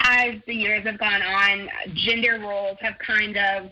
as 0.04 0.34
the 0.46 0.54
years 0.54 0.86
have 0.86 1.00
gone 1.00 1.22
on, 1.22 1.68
gender 1.94 2.38
roles 2.40 2.78
have 2.80 2.94
kind 3.04 3.36
of 3.36 3.70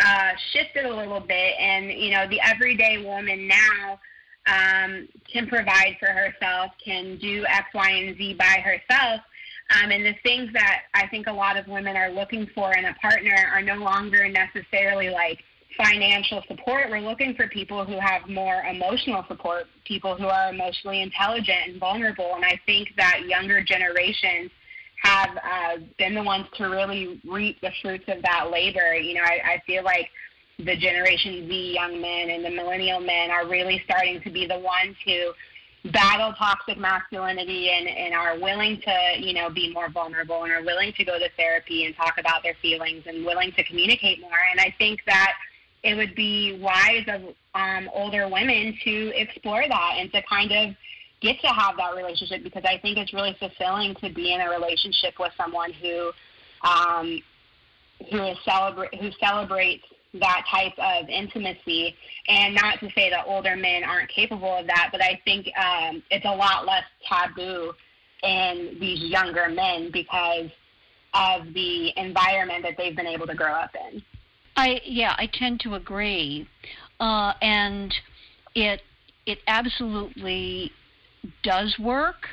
uh, 0.00 0.30
shifted 0.52 0.86
a 0.86 0.96
little 0.96 1.20
bit. 1.20 1.54
And, 1.60 1.92
you 1.92 2.12
know, 2.12 2.26
the 2.26 2.40
everyday 2.40 3.04
woman 3.04 3.46
now 3.46 4.00
um, 4.46 5.08
can 5.30 5.46
provide 5.46 5.96
for 6.00 6.08
herself, 6.08 6.72
can 6.84 7.18
do 7.18 7.44
X, 7.46 7.66
Y, 7.74 7.90
and 7.90 8.16
Z 8.16 8.34
by 8.34 8.62
herself. 8.64 9.20
Um, 9.70 9.90
and 9.90 10.04
the 10.04 10.14
things 10.22 10.52
that 10.52 10.82
I 10.94 11.06
think 11.06 11.26
a 11.28 11.32
lot 11.32 11.56
of 11.56 11.66
women 11.66 11.96
are 11.96 12.10
looking 12.10 12.46
for 12.54 12.72
in 12.74 12.84
a 12.84 12.94
partner 12.94 13.34
are 13.52 13.62
no 13.62 13.76
longer 13.76 14.28
necessarily 14.28 15.08
like 15.08 15.38
financial 15.76 16.42
support. 16.48 16.90
We're 16.90 17.00
looking 17.00 17.34
for 17.34 17.48
people 17.48 17.84
who 17.84 17.98
have 17.98 18.28
more 18.28 18.62
emotional 18.62 19.24
support, 19.28 19.66
people 19.86 20.16
who 20.16 20.26
are 20.26 20.52
emotionally 20.52 21.00
intelligent 21.00 21.68
and 21.68 21.80
vulnerable. 21.80 22.32
And 22.34 22.44
I 22.44 22.60
think 22.66 22.90
that 22.96 23.22
younger 23.26 23.62
generations 23.62 24.50
have 25.02 25.30
uh, 25.36 25.76
been 25.98 26.14
the 26.14 26.22
ones 26.22 26.46
to 26.56 26.64
really 26.64 27.20
reap 27.24 27.60
the 27.60 27.70
fruits 27.80 28.04
of 28.08 28.22
that 28.22 28.50
labor. 28.50 28.94
You 28.94 29.14
know, 29.14 29.22
I, 29.22 29.54
I 29.54 29.62
feel 29.66 29.84
like 29.84 30.10
the 30.64 30.76
Generation 30.76 31.48
Z 31.48 31.74
young 31.74 32.00
men 32.00 32.30
and 32.30 32.44
the 32.44 32.50
millennial 32.50 33.00
men 33.00 33.30
are 33.30 33.48
really 33.48 33.82
starting 33.84 34.20
to 34.22 34.30
be 34.30 34.46
the 34.46 34.58
ones 34.58 34.96
who 35.04 35.32
battle 35.90 36.32
toxic 36.38 36.78
masculinity 36.78 37.70
and, 37.70 37.88
and 37.88 38.14
are 38.14 38.38
willing 38.38 38.80
to, 38.80 39.14
you 39.18 39.34
know, 39.34 39.50
be 39.50 39.72
more 39.72 39.90
vulnerable 39.90 40.44
and 40.44 40.52
are 40.52 40.62
willing 40.64 40.92
to 40.92 41.04
go 41.04 41.18
to 41.18 41.28
therapy 41.36 41.86
and 41.86 41.96
talk 41.96 42.14
about 42.18 42.42
their 42.42 42.54
feelings 42.62 43.02
and 43.06 43.24
willing 43.24 43.50
to 43.52 43.64
communicate 43.64 44.20
more. 44.20 44.30
And 44.52 44.60
I 44.60 44.72
think 44.78 45.00
that 45.06 45.32
it 45.82 45.96
would 45.96 46.14
be 46.14 46.60
wise 46.60 47.04
of 47.08 47.34
um, 47.54 47.90
older 47.92 48.28
women 48.28 48.78
to 48.84 49.12
explore 49.16 49.64
that 49.66 49.94
and 49.98 50.12
to 50.12 50.22
kind 50.28 50.52
of 50.52 50.76
get 51.20 51.40
to 51.40 51.48
have 51.48 51.76
that 51.76 51.96
relationship 51.96 52.44
because 52.44 52.64
I 52.64 52.78
think 52.78 52.98
it's 52.98 53.12
really 53.12 53.36
fulfilling 53.38 53.94
to 53.96 54.10
be 54.10 54.32
in 54.32 54.40
a 54.40 54.50
relationship 54.50 55.14
with 55.18 55.32
someone 55.36 55.72
who 55.72 56.12
um, 56.62 57.22
who 58.10 58.22
is 58.24 58.36
celebrate 58.44 58.94
who 58.94 59.10
celebrates 59.20 59.84
that 60.14 60.44
type 60.50 60.72
of 60.78 61.08
intimacy. 61.08 61.94
And 62.28 62.54
not 62.54 62.80
to 62.80 62.90
say 62.94 63.10
that 63.10 63.24
older 63.26 63.56
men 63.56 63.84
aren't 63.84 64.10
capable 64.10 64.54
of 64.54 64.66
that, 64.66 64.90
but 64.92 65.02
I 65.02 65.20
think 65.24 65.46
um, 65.56 66.02
it's 66.10 66.24
a 66.24 66.34
lot 66.34 66.66
less 66.66 66.84
taboo 67.08 67.72
in 68.22 68.76
these 68.78 69.00
younger 69.00 69.48
men 69.48 69.90
because 69.92 70.50
of 71.14 71.52
the 71.52 71.92
environment 71.96 72.62
that 72.62 72.74
they've 72.78 72.96
been 72.96 73.06
able 73.06 73.26
to 73.26 73.34
grow 73.34 73.52
up 73.52 73.74
in. 73.90 74.02
I 74.56 74.80
yeah, 74.84 75.14
I 75.18 75.28
tend 75.32 75.60
to 75.60 75.74
agree, 75.74 76.46
uh, 77.00 77.32
and 77.40 77.92
it 78.54 78.82
it 79.26 79.38
absolutely 79.46 80.72
does 81.42 81.78
work 81.78 82.28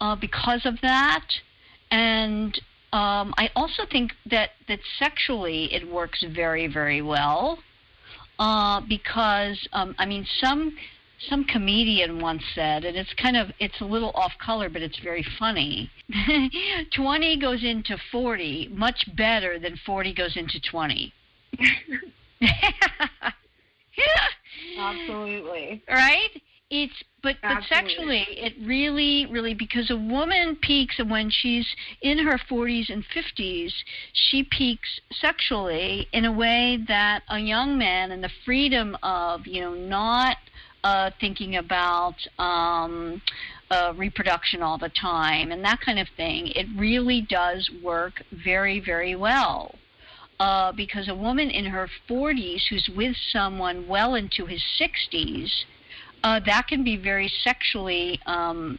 uh, 0.00 0.14
because 0.16 0.64
of 0.64 0.80
that, 0.82 1.26
and 1.90 2.58
um, 2.92 3.34
I 3.36 3.50
also 3.54 3.82
think 3.90 4.12
that, 4.30 4.50
that 4.68 4.78
sexually 4.98 5.72
it 5.74 5.86
works 5.86 6.24
very, 6.34 6.66
very 6.66 7.02
well 7.02 7.58
uh, 8.38 8.80
because, 8.88 9.58
um, 9.72 9.94
I 9.98 10.06
mean, 10.06 10.26
some 10.40 10.76
some 11.28 11.44
comedian 11.44 12.20
once 12.20 12.42
said, 12.54 12.84
and 12.84 12.96
it's 12.96 13.12
kind 13.20 13.36
of 13.36 13.48
it's 13.58 13.80
a 13.80 13.84
little 13.84 14.12
off 14.14 14.32
color, 14.40 14.68
but 14.68 14.82
it's 14.82 14.98
very 15.00 15.26
funny. 15.38 15.90
20 16.94 17.40
goes 17.40 17.64
into 17.64 17.96
40 18.12 18.70
much 18.72 19.04
better 19.16 19.58
than 19.58 19.76
40 19.84 20.14
goes 20.14 20.36
into 20.36 20.60
20. 20.60 21.12
Absolutely. 24.78 25.82
Right? 25.88 26.30
It's 26.70 26.94
but 27.22 27.36
Absolutely. 27.42 27.58
but 27.60 27.64
sexually 27.68 28.26
it 28.30 28.54
really 28.64 29.26
really 29.26 29.54
because 29.54 29.90
a 29.90 29.96
woman 29.96 30.56
peaks 30.60 30.98
and 30.98 31.10
when 31.10 31.30
she's 31.30 31.66
in 32.02 32.18
her 32.18 32.38
40s 32.50 32.90
and 32.90 33.04
50s 33.14 33.72
she 34.12 34.44
peaks 34.44 35.00
sexually 35.12 36.06
in 36.12 36.24
a 36.24 36.32
way 36.32 36.78
that 36.88 37.22
a 37.28 37.38
young 37.38 37.78
man 37.78 38.12
and 38.12 38.22
the 38.22 38.30
freedom 38.44 38.96
of 39.02 39.46
you 39.46 39.60
know 39.60 39.74
not 39.74 40.36
uh, 40.84 41.10
thinking 41.20 41.56
about 41.56 42.14
um, 42.38 43.20
uh, 43.70 43.92
reproduction 43.96 44.62
all 44.62 44.78
the 44.78 44.88
time 44.90 45.50
and 45.50 45.64
that 45.64 45.80
kind 45.84 45.98
of 45.98 46.06
thing 46.16 46.46
it 46.54 46.66
really 46.76 47.20
does 47.20 47.68
work 47.82 48.22
very 48.44 48.78
very 48.78 49.16
well 49.16 49.74
uh, 50.40 50.70
because 50.70 51.08
a 51.08 51.14
woman 51.14 51.50
in 51.50 51.64
her 51.64 51.88
40s 52.08 52.62
who's 52.70 52.88
with 52.96 53.16
someone 53.32 53.88
well 53.88 54.14
into 54.14 54.46
his 54.46 54.62
60s 54.80 55.50
uh, 56.22 56.40
that 56.46 56.66
can 56.68 56.84
be 56.84 56.96
very 56.96 57.30
sexually. 57.42 58.20
Um, 58.26 58.78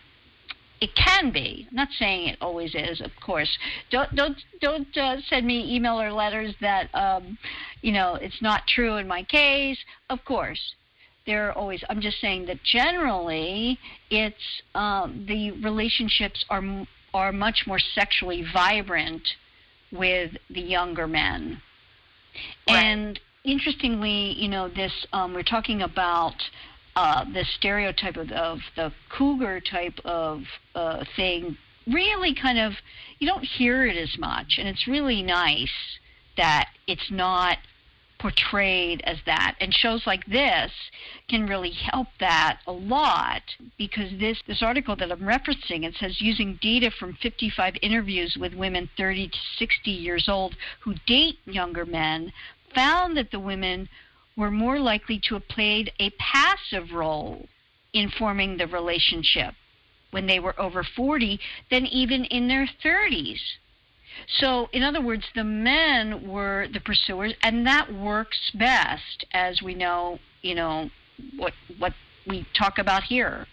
it 0.82 0.95
can 0.95 1.32
be. 1.32 1.67
I'm 1.69 1.75
not 1.75 1.89
saying 1.97 2.30
it 2.30 2.38
always 2.41 2.73
is, 2.73 3.02
of 3.02 3.12
course. 3.23 3.49
Don't 3.91 4.15
don't 4.15 4.38
don't 4.62 4.97
uh, 4.97 5.17
send 5.28 5.45
me 5.45 5.75
email 5.75 5.99
or 5.99 6.12
letters 6.12 6.56
that 6.62 6.93
um, 6.95 7.38
you 7.82 7.91
know 7.91 8.15
it's 8.15 8.41
not 8.41 8.63
true 8.67 8.95
in 8.95 9.08
my 9.08 9.23
case. 9.23 9.78
Of 10.10 10.23
course, 10.23 10.75
there 11.25 11.49
are 11.49 11.54
always. 11.54 11.84
I'm 11.89 12.02
just 12.02 12.21
saying 12.21 12.45
that 12.45 12.63
generally, 12.63 13.78
it's 14.10 14.62
um, 14.73 15.25
the 15.28 15.52
relationships 15.52 16.45
are 16.49 16.63
are 17.13 17.32
much 17.32 17.63
more 17.67 17.80
sexually 17.80 18.45
vibrant 18.54 19.28
with 19.91 20.32
the 20.49 20.62
younger 20.62 21.08
men. 21.08 21.62
Right. 22.67 22.84
And 22.84 23.19
interestingly, 23.43 24.34
you 24.34 24.47
know, 24.47 24.69
this 24.69 24.93
um, 25.13 25.34
we're 25.34 25.43
talking 25.43 25.82
about 25.82 26.36
uh, 26.99 27.23
the 27.33 27.45
stereotype 27.57 28.17
of, 28.17 28.29
of, 28.31 28.59
the 28.75 28.91
cougar 29.09 29.62
type 29.62 29.97
of 30.03 30.41
uh, 30.75 31.05
thing 31.15 31.57
really 31.88 32.35
kind 32.35 32.59
of 32.59 32.73
you 33.19 33.27
don't 33.27 33.45
hear 33.45 33.85
it 33.85 33.95
as 33.95 34.17
much, 34.17 34.55
and 34.57 34.67
it's 34.67 34.85
really 34.85 35.23
nice 35.23 35.71
that 36.35 36.67
it's 36.88 37.09
not 37.09 37.57
portrayed 38.19 39.01
as 39.05 39.15
that. 39.25 39.55
And 39.62 39.73
shows 39.73 40.05
like 40.05 40.25
this 40.25 40.73
can 41.29 41.47
really 41.47 41.71
help 41.71 42.07
that 42.19 42.59
a 42.67 42.73
lot 42.73 43.43
because 43.77 44.12
this 44.19 44.38
this 44.45 44.62
article 44.62 44.97
that 44.97 45.09
I'm 45.09 45.21
referencing 45.21 45.85
it 45.85 45.95
says 45.97 46.19
using 46.19 46.59
data 46.62 46.91
from 46.99 47.17
55 47.21 47.75
interviews 47.81 48.35
with 48.38 48.53
women 48.53 48.89
30 48.97 49.29
to 49.29 49.38
60 49.57 49.89
years 49.89 50.27
old 50.27 50.57
who 50.81 50.95
date 51.07 51.38
younger 51.45 51.85
men 51.85 52.33
found 52.75 53.15
that 53.15 53.31
the 53.31 53.39
women 53.39 53.88
were 54.39 54.49
more 54.49 54.80
likely 54.80 55.19
to 55.28 55.34
have 55.36 55.47
played 55.49 55.91
a 55.99 56.10
passive 56.12 56.93
role 56.93 57.45
in 57.91 58.10
forming 58.10 58.56
the 58.58 58.67
relationship 58.67 59.54
when 60.12 60.25
they 60.25 60.39
were 60.39 60.60
over 60.60 60.84
40 60.84 61.39
than 61.69 61.86
even 61.86 62.23
in 62.25 62.47
their 62.47 62.67
30s. 62.84 63.41
So, 64.39 64.69
in 64.71 64.82
other 64.82 65.02
words, 65.02 65.25
the 65.36 65.43
men 65.43 66.28
were 66.28 66.67
the 66.71 66.80
pursuers, 66.80 67.34
and 67.43 67.67
that 67.67 67.93
works 67.93 68.52
best, 68.54 69.25
as 69.34 69.62
we 69.62 69.75
know, 69.75 70.19
you 70.41 70.56
know, 70.56 70.89
what, 71.36 71.54
what 71.78 71.93
we 72.25 72.45
talk 72.58 72.78
about 72.78 73.04
here. 73.04 73.45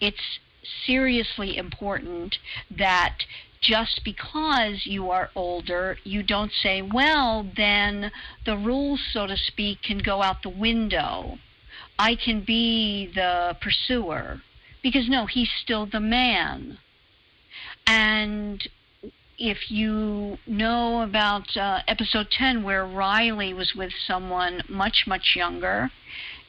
It's 0.00 0.38
seriously 0.84 1.56
important 1.56 2.36
that 2.76 3.18
just 3.62 4.02
because 4.04 4.84
you 4.84 5.10
are 5.10 5.30
older, 5.36 5.96
you 6.02 6.22
don't 6.22 6.50
say, 6.52 6.82
well, 6.82 7.48
then 7.56 8.10
the 8.44 8.56
rules, 8.56 9.00
so 9.12 9.26
to 9.26 9.36
speak, 9.36 9.82
can 9.82 9.98
go 9.98 10.20
out 10.20 10.42
the 10.42 10.48
window. 10.48 11.38
I 11.98 12.16
can 12.16 12.42
be 12.44 13.10
the 13.14 13.56
pursuer. 13.60 14.42
Because 14.82 15.08
no, 15.08 15.26
he's 15.26 15.50
still 15.62 15.86
the 15.86 16.00
man. 16.00 16.78
And 17.86 18.68
if 19.38 19.70
you 19.70 20.38
know 20.44 21.02
about 21.02 21.56
uh, 21.56 21.82
episode 21.86 22.32
10, 22.32 22.64
where 22.64 22.84
Riley 22.84 23.54
was 23.54 23.74
with 23.76 23.92
someone 24.06 24.62
much, 24.68 25.04
much 25.06 25.34
younger, 25.36 25.90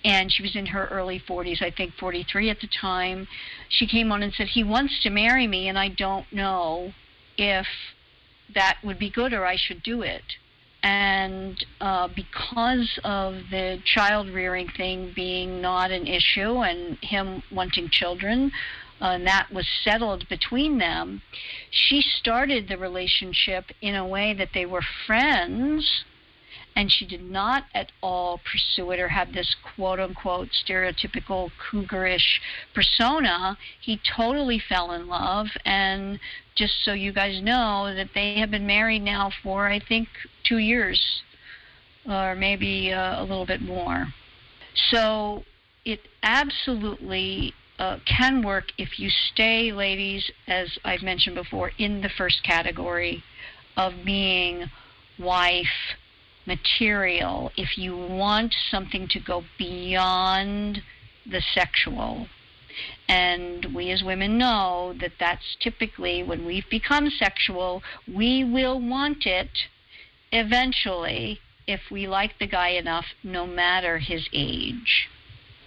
and 0.03 0.31
she 0.33 0.41
was 0.41 0.55
in 0.55 0.65
her 0.67 0.87
early 0.87 1.19
40s, 1.19 1.61
I 1.61 1.69
think 1.69 1.93
43 1.93 2.49
at 2.49 2.59
the 2.59 2.67
time, 2.67 3.27
she 3.69 3.85
came 3.85 4.11
on 4.11 4.23
and 4.23 4.33
said, 4.33 4.47
He 4.47 4.63
wants 4.63 4.99
to 5.03 5.11
marry 5.11 5.45
me, 5.45 5.67
and 5.67 5.77
I 5.77 5.89
don't 5.89 6.31
know 6.33 6.93
if 7.37 7.67
that 8.53 8.77
would 8.83 8.99
be 8.99 9.09
good 9.09 9.33
or 9.33 9.45
I 9.45 9.55
should 9.55 9.83
do 9.83 10.01
it. 10.01 10.23
And 10.83 11.63
uh, 11.79 12.09
because 12.13 12.99
of 13.05 13.35
the 13.51 13.79
child 13.85 14.27
rearing 14.29 14.67
thing 14.75 15.13
being 15.15 15.61
not 15.61 15.91
an 15.91 16.07
issue 16.07 16.61
and 16.61 16.97
him 17.01 17.41
wanting 17.51 17.89
children, 17.89 18.51
uh, 19.01 19.05
and 19.05 19.25
that 19.25 19.47
was 19.51 19.65
settled 19.83 20.27
between 20.27 20.77
them, 20.77 21.21
she 21.71 22.01
started 22.01 22.67
the 22.67 22.77
relationship 22.77 23.65
in 23.81 23.95
a 23.95 24.05
way 24.05 24.33
that 24.33 24.49
they 24.53 24.65
were 24.65 24.83
friends 25.07 26.03
and 26.75 26.91
she 26.91 27.05
did 27.05 27.23
not 27.23 27.65
at 27.73 27.91
all 28.01 28.39
pursue 28.39 28.91
it 28.91 28.99
or 28.99 29.09
have 29.09 29.33
this 29.33 29.55
quote 29.75 29.99
unquote 29.99 30.49
stereotypical 30.51 31.51
cougarish 31.69 32.39
persona. 32.73 33.57
He 33.79 33.99
totally 34.15 34.59
fell 34.59 34.91
in 34.91 35.07
love, 35.07 35.47
and 35.65 36.19
just 36.55 36.73
so 36.83 36.93
you 36.93 37.13
guys 37.13 37.41
know, 37.41 37.93
that 37.95 38.09
they 38.13 38.39
have 38.39 38.51
been 38.51 38.67
married 38.67 39.03
now 39.03 39.31
for 39.41 39.67
I 39.67 39.79
think 39.79 40.07
two 40.43 40.57
years, 40.57 41.21
or 42.09 42.35
maybe 42.35 42.91
uh, 42.91 43.21
a 43.21 43.23
little 43.23 43.45
bit 43.45 43.61
more. 43.61 44.07
So 44.89 45.43
it 45.85 45.99
absolutely 46.23 47.53
uh, 47.79 47.99
can 48.05 48.43
work 48.43 48.65
if 48.77 48.99
you 48.99 49.09
stay, 49.09 49.71
ladies, 49.71 50.29
as 50.47 50.77
I've 50.83 51.01
mentioned 51.01 51.35
before, 51.35 51.71
in 51.77 52.01
the 52.01 52.09
first 52.09 52.43
category 52.43 53.23
of 53.77 53.93
being 54.05 54.69
wife 55.19 55.95
material 56.45 57.51
if 57.57 57.77
you 57.77 57.95
want 57.95 58.53
something 58.69 59.07
to 59.09 59.19
go 59.19 59.43
beyond 59.57 60.81
the 61.25 61.41
sexual. 61.53 62.27
And 63.07 63.73
we 63.75 63.91
as 63.91 64.03
women 64.03 64.37
know 64.37 64.95
that 64.99 65.13
that's 65.19 65.55
typically 65.59 66.23
when 66.23 66.45
we've 66.45 66.69
become 66.69 67.09
sexual, 67.09 67.83
we 68.07 68.43
will 68.43 68.79
want 68.79 69.25
it 69.25 69.49
eventually 70.31 71.39
if 71.67 71.79
we 71.91 72.07
like 72.07 72.39
the 72.39 72.47
guy 72.47 72.69
enough, 72.69 73.05
no 73.23 73.45
matter 73.45 73.99
his 73.99 74.27
age. 74.33 75.07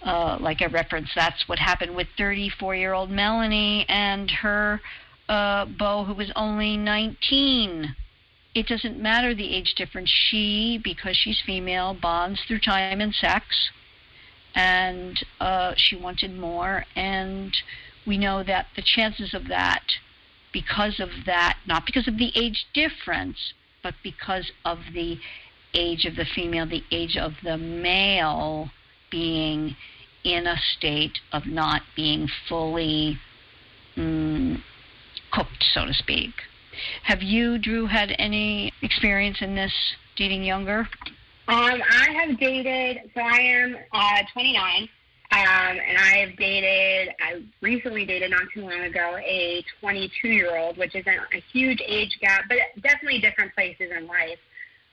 Uh, 0.03 0.37
like 0.39 0.61
I 0.61 0.67
referenced, 0.67 1.13
that's 1.15 1.47
what 1.47 1.59
happened 1.59 1.95
with 1.95 2.07
34 2.17 2.75
year 2.75 2.93
old 2.93 3.09
Melanie 3.09 3.85
and 3.89 4.29
her 4.29 4.79
uh, 5.27 5.65
beau 5.65 6.03
who 6.03 6.13
was 6.13 6.31
only 6.35 6.77
19 6.77 7.95
it 8.57 8.65
doesn't 8.65 8.99
matter 8.99 9.35
the 9.35 9.55
age 9.55 9.75
difference. 9.75 10.09
She, 10.09 10.79
because 10.83 11.15
she's 11.15 11.39
female, 11.45 11.93
bonds 11.93 12.41
through 12.47 12.59
time 12.59 13.01
and 13.01 13.13
sex, 13.13 13.45
and 14.55 15.23
uh, 15.39 15.73
she 15.75 15.95
wanted 15.95 16.35
more. 16.35 16.83
And 16.95 17.55
we 18.07 18.17
know 18.17 18.43
that 18.43 18.65
the 18.75 18.81
chances 18.81 19.35
of 19.35 19.47
that, 19.49 19.83
because 20.51 20.99
of 20.99 21.09
that, 21.27 21.57
not 21.67 21.85
because 21.85 22.07
of 22.07 22.17
the 22.17 22.31
age 22.35 22.65
difference, 22.73 23.53
but 23.83 23.93
because 24.01 24.51
of 24.65 24.79
the 24.91 25.19
age 25.75 26.05
of 26.05 26.15
the 26.15 26.25
female, 26.25 26.65
the 26.65 26.83
age 26.89 27.15
of 27.15 27.33
the 27.43 27.57
male 27.57 28.71
being 29.11 29.75
in 30.23 30.47
a 30.47 30.57
state 30.75 31.19
of 31.31 31.45
not 31.45 31.83
being 31.95 32.27
fully 32.49 33.19
mm, 33.95 34.59
cooked, 35.31 35.63
so 35.73 35.85
to 35.85 35.93
speak. 35.93 36.31
Have 37.03 37.21
you, 37.21 37.57
Drew, 37.57 37.85
had 37.85 38.15
any 38.19 38.71
experience 38.81 39.37
in 39.41 39.55
this 39.55 39.73
dating 40.15 40.43
younger? 40.43 40.87
Um, 41.47 41.81
I 41.89 42.09
have 42.11 42.37
dated, 42.39 43.09
so 43.13 43.21
I 43.21 43.39
am 43.39 43.77
uh, 43.93 44.21
29, 44.33 44.81
um, 44.83 44.89
and 45.31 45.97
I 45.97 46.25
have 46.25 46.37
dated, 46.37 47.15
I 47.21 47.41
recently 47.61 48.05
dated 48.05 48.31
not 48.31 48.43
too 48.53 48.61
long 48.61 48.81
ago, 48.81 49.17
a 49.17 49.63
22 49.79 50.27
year 50.27 50.57
old, 50.57 50.77
which 50.77 50.93
isn't 50.95 51.07
a 51.07 51.43
huge 51.53 51.81
age 51.87 52.17
gap, 52.19 52.45
but 52.49 52.57
definitely 52.81 53.19
different 53.19 53.53
places 53.53 53.91
in 53.95 54.07
life. 54.07 54.39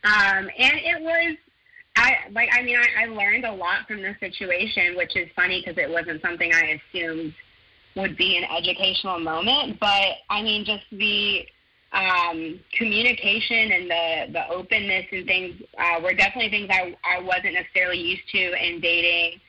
Um, 0.05 0.49
and 0.59 0.75
it 0.75 1.01
was, 1.01 1.37
I 1.97 2.17
like, 2.33 2.51
I 2.53 2.63
mean, 2.63 2.77
I, 2.77 3.05
I 3.05 3.07
learned 3.07 3.45
a 3.45 3.53
lot 3.53 3.87
from 3.89 4.03
this 4.03 4.19
situation, 4.21 4.97
which 4.97 5.17
is 5.17 5.29
funny 5.35 5.61
because 5.65 5.83
it 5.83 5.91
wasn't 5.91 6.21
something 6.23 6.53
I 6.53 6.81
assumed 6.93 7.35
would 7.97 8.17
be 8.17 8.37
an 8.37 8.45
educational 8.45 9.19
moment. 9.19 9.79
But 9.81 10.19
I 10.31 10.43
mean, 10.43 10.65
just 10.65 10.85
the 10.91 11.47
um, 11.95 12.59
communication 12.77 13.71
and 13.73 13.91
the, 13.91 14.33
the 14.33 14.49
openness 14.49 15.07
and 15.13 15.27
things 15.27 15.55
uh, 15.79 16.01
were 16.03 16.13
definitely 16.13 16.51
things 16.51 16.69
I, 16.71 16.97
I 17.05 17.23
wasn't 17.23 17.55
necessarily 17.55 18.01
used 18.01 18.29
to 18.33 18.67
in 18.67 18.81
dating. 18.81 19.41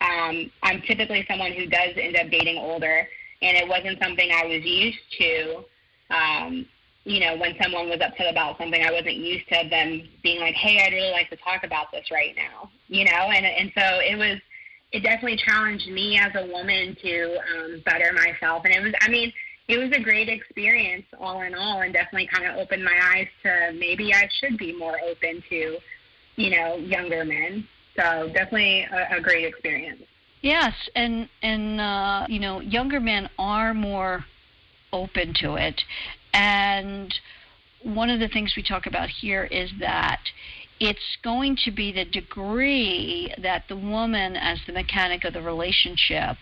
Um, 0.00 0.50
I'm 0.62 0.82
typically 0.82 1.24
someone 1.30 1.52
who 1.52 1.66
does 1.66 1.90
end 1.96 2.16
up 2.16 2.30
dating 2.30 2.58
older, 2.58 3.08
and 3.42 3.56
it 3.56 3.68
wasn't 3.68 4.02
something 4.02 4.28
I 4.32 4.44
was 4.44 4.64
used 4.64 4.98
to. 5.18 5.64
Um, 6.10 6.66
you 7.04 7.20
know, 7.20 7.36
when 7.36 7.54
someone 7.62 7.88
was 7.88 8.00
upset 8.00 8.30
about 8.30 8.58
something, 8.58 8.82
I 8.82 8.90
wasn't 8.90 9.16
used 9.16 9.46
to 9.48 9.68
them 9.70 10.02
being 10.22 10.40
like, 10.40 10.54
"Hey, 10.54 10.82
I'd 10.82 10.92
really 10.92 11.12
like 11.12 11.30
to 11.30 11.36
talk 11.36 11.62
about 11.62 11.92
this 11.92 12.10
right 12.10 12.34
now." 12.34 12.70
You 12.88 13.04
know, 13.04 13.30
and 13.30 13.46
and 13.46 13.72
so 13.76 14.00
it 14.00 14.18
was. 14.18 14.40
It 14.92 15.02
definitely 15.02 15.38
challenged 15.38 15.88
me 15.88 16.16
as 16.18 16.30
a 16.36 16.46
woman 16.46 16.96
to 17.02 17.38
um, 17.56 17.82
better 17.84 18.12
myself, 18.12 18.64
and 18.64 18.72
it 18.72 18.80
was. 18.80 18.92
I 19.00 19.08
mean, 19.08 19.32
it 19.68 19.78
was 19.78 19.90
a 19.92 20.00
great 20.00 20.28
experience 20.28 21.06
all 21.18 21.40
in 21.42 21.54
all 21.54 21.80
and 21.80 21.92
definitely 21.92 22.28
kind 22.32 22.46
of 22.46 22.56
opened 22.56 22.84
my 22.84 22.98
eyes 23.14 23.28
to 23.42 23.72
maybe 23.78 24.12
I 24.12 24.28
should 24.40 24.58
be 24.58 24.76
more 24.76 24.98
open 25.00 25.42
to, 25.48 25.78
you 26.36 26.50
know, 26.50 26.76
younger 26.76 27.24
men. 27.24 27.66
So 27.96 28.28
definitely 28.34 28.86
a, 28.92 29.16
a 29.18 29.20
great 29.20 29.44
experience. 29.44 30.02
Yes, 30.42 30.74
and 30.94 31.28
and 31.42 31.80
uh, 31.80 32.26
you 32.28 32.38
know, 32.38 32.60
younger 32.60 33.00
men 33.00 33.30
are 33.38 33.72
more 33.72 34.26
open 34.92 35.32
to 35.40 35.54
it. 35.54 35.80
And 36.34 37.14
one 37.82 38.10
of 38.10 38.20
the 38.20 38.28
things 38.28 38.52
we 38.56 38.62
talk 38.62 38.86
about 38.86 39.08
here 39.08 39.44
is 39.44 39.70
that 39.80 40.20
it's 40.80 41.16
going 41.22 41.56
to 41.64 41.70
be 41.70 41.92
the 41.92 42.04
degree 42.04 43.32
that 43.40 43.64
the 43.68 43.76
woman 43.76 44.36
as 44.36 44.58
the 44.66 44.72
mechanic 44.72 45.24
of 45.24 45.32
the 45.32 45.40
relationship 45.40 46.36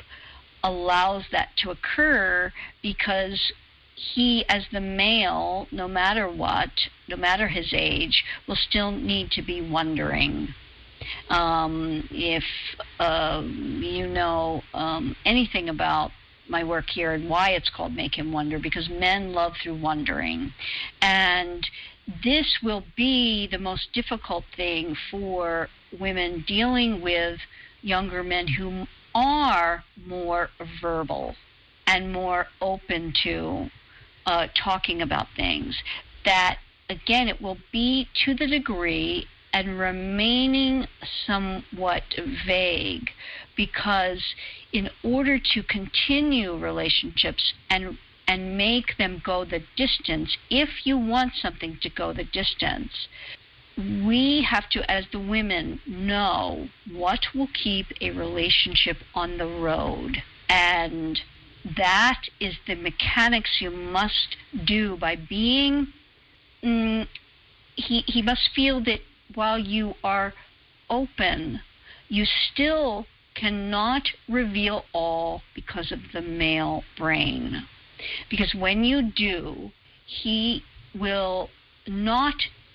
allows 0.62 1.25
that 1.33 1.51
to 1.59 1.70
occur 1.70 2.53
because 2.83 3.53
he, 3.94 4.44
as 4.48 4.64
the 4.72 4.81
male, 4.81 5.66
no 5.70 5.87
matter 5.87 6.29
what, 6.29 6.70
no 7.09 7.16
matter 7.16 7.48
his 7.48 7.72
age, 7.72 8.25
will 8.48 8.57
still 8.57 8.90
need 8.90 9.31
to 9.33 9.42
be 9.42 9.61
wondering. 9.61 10.55
Um, 11.29 12.09
if 12.11 12.44
uh, 12.98 13.42
you 13.44 14.07
know 14.07 14.62
um, 14.72 15.16
anything 15.25 15.68
about 15.68 16.12
my 16.48 16.64
work 16.64 16.87
here 16.90 17.12
and 17.12 17.29
why 17.29 17.51
it's 17.51 17.70
called 17.70 17.94
Make 17.94 18.16
Him 18.16 18.33
Wonder, 18.33 18.59
because 18.59 18.88
men 18.88 19.33
love 19.33 19.55
through 19.62 19.81
wondering. 19.81 20.53
And 21.01 21.66
this 22.25 22.59
will 22.62 22.85
be 22.96 23.46
the 23.46 23.59
most 23.59 23.92
difficult 23.92 24.44
thing 24.57 24.96
for 25.11 25.68
women 25.98 26.44
dealing 26.46 27.01
with 27.01 27.38
younger 27.81 28.22
men 28.22 28.46
who 28.46 28.87
are 29.14 29.85
more 30.07 30.48
verbal 30.81 31.35
and 31.87 32.12
more 32.12 32.46
open 32.61 33.12
to 33.25 33.68
uh, 34.27 34.46
talking 34.62 35.03
about 35.03 35.27
things, 35.37 35.77
that 36.25 36.59
again, 36.88 37.29
it 37.29 37.40
will 37.40 37.59
be 37.72 38.09
to 38.25 38.35
the 38.35 38.46
degree 38.46 39.27
and 39.53 39.79
remaining 39.79 40.87
somewhat 41.27 42.03
vague 42.46 43.11
because 43.57 44.22
in 44.72 44.88
order 45.02 45.38
to 45.38 45.63
continue 45.63 46.56
relationships 46.56 47.52
and 47.71 47.98
and 48.29 48.56
make 48.56 48.96
them 48.98 49.21
go 49.25 49.44
the 49.44 49.60
distance 49.77 50.37
if 50.48 50.87
you 50.87 50.96
want 50.96 51.33
something 51.35 51.77
to 51.83 51.90
go 51.90 52.13
the 52.13 52.25
distance 52.25 53.08
we 53.77 54.46
have 54.48 54.68
to, 54.70 54.90
as 54.90 55.04
the 55.12 55.18
women, 55.18 55.81
know 55.87 56.68
what 56.90 57.20
will 57.35 57.48
keep 57.54 57.87
a 58.00 58.10
relationship 58.10 58.98
on 59.14 59.38
the 59.38 59.46
road. 59.46 60.23
And 60.48 61.20
that 61.77 62.23
is 62.40 62.54
the 62.66 62.75
mechanics 62.75 63.60
you 63.60 63.70
must 63.70 64.37
do 64.64 64.96
by 64.96 65.16
being. 65.16 65.88
Mm, 66.62 67.08
he, 67.77 68.00
he 68.06 68.23
must 68.23 68.50
feel 68.54 68.83
that 68.85 69.00
while 69.35 69.58
you 69.58 69.94
are 70.04 70.35
open, 70.90 71.60
you 72.08 72.27
still 72.27 73.06
cannot 73.35 74.02
reveal 74.29 74.85
all 74.92 75.42
because 75.54 75.90
of 75.90 76.00
the 76.12 76.20
male 76.20 76.85
brain. 76.98 77.66
Because 78.29 78.54
when 78.54 78.85
you 78.85 79.02
do, 79.02 79.70
he 80.04 80.62
will 80.94 81.48
not 81.87 82.35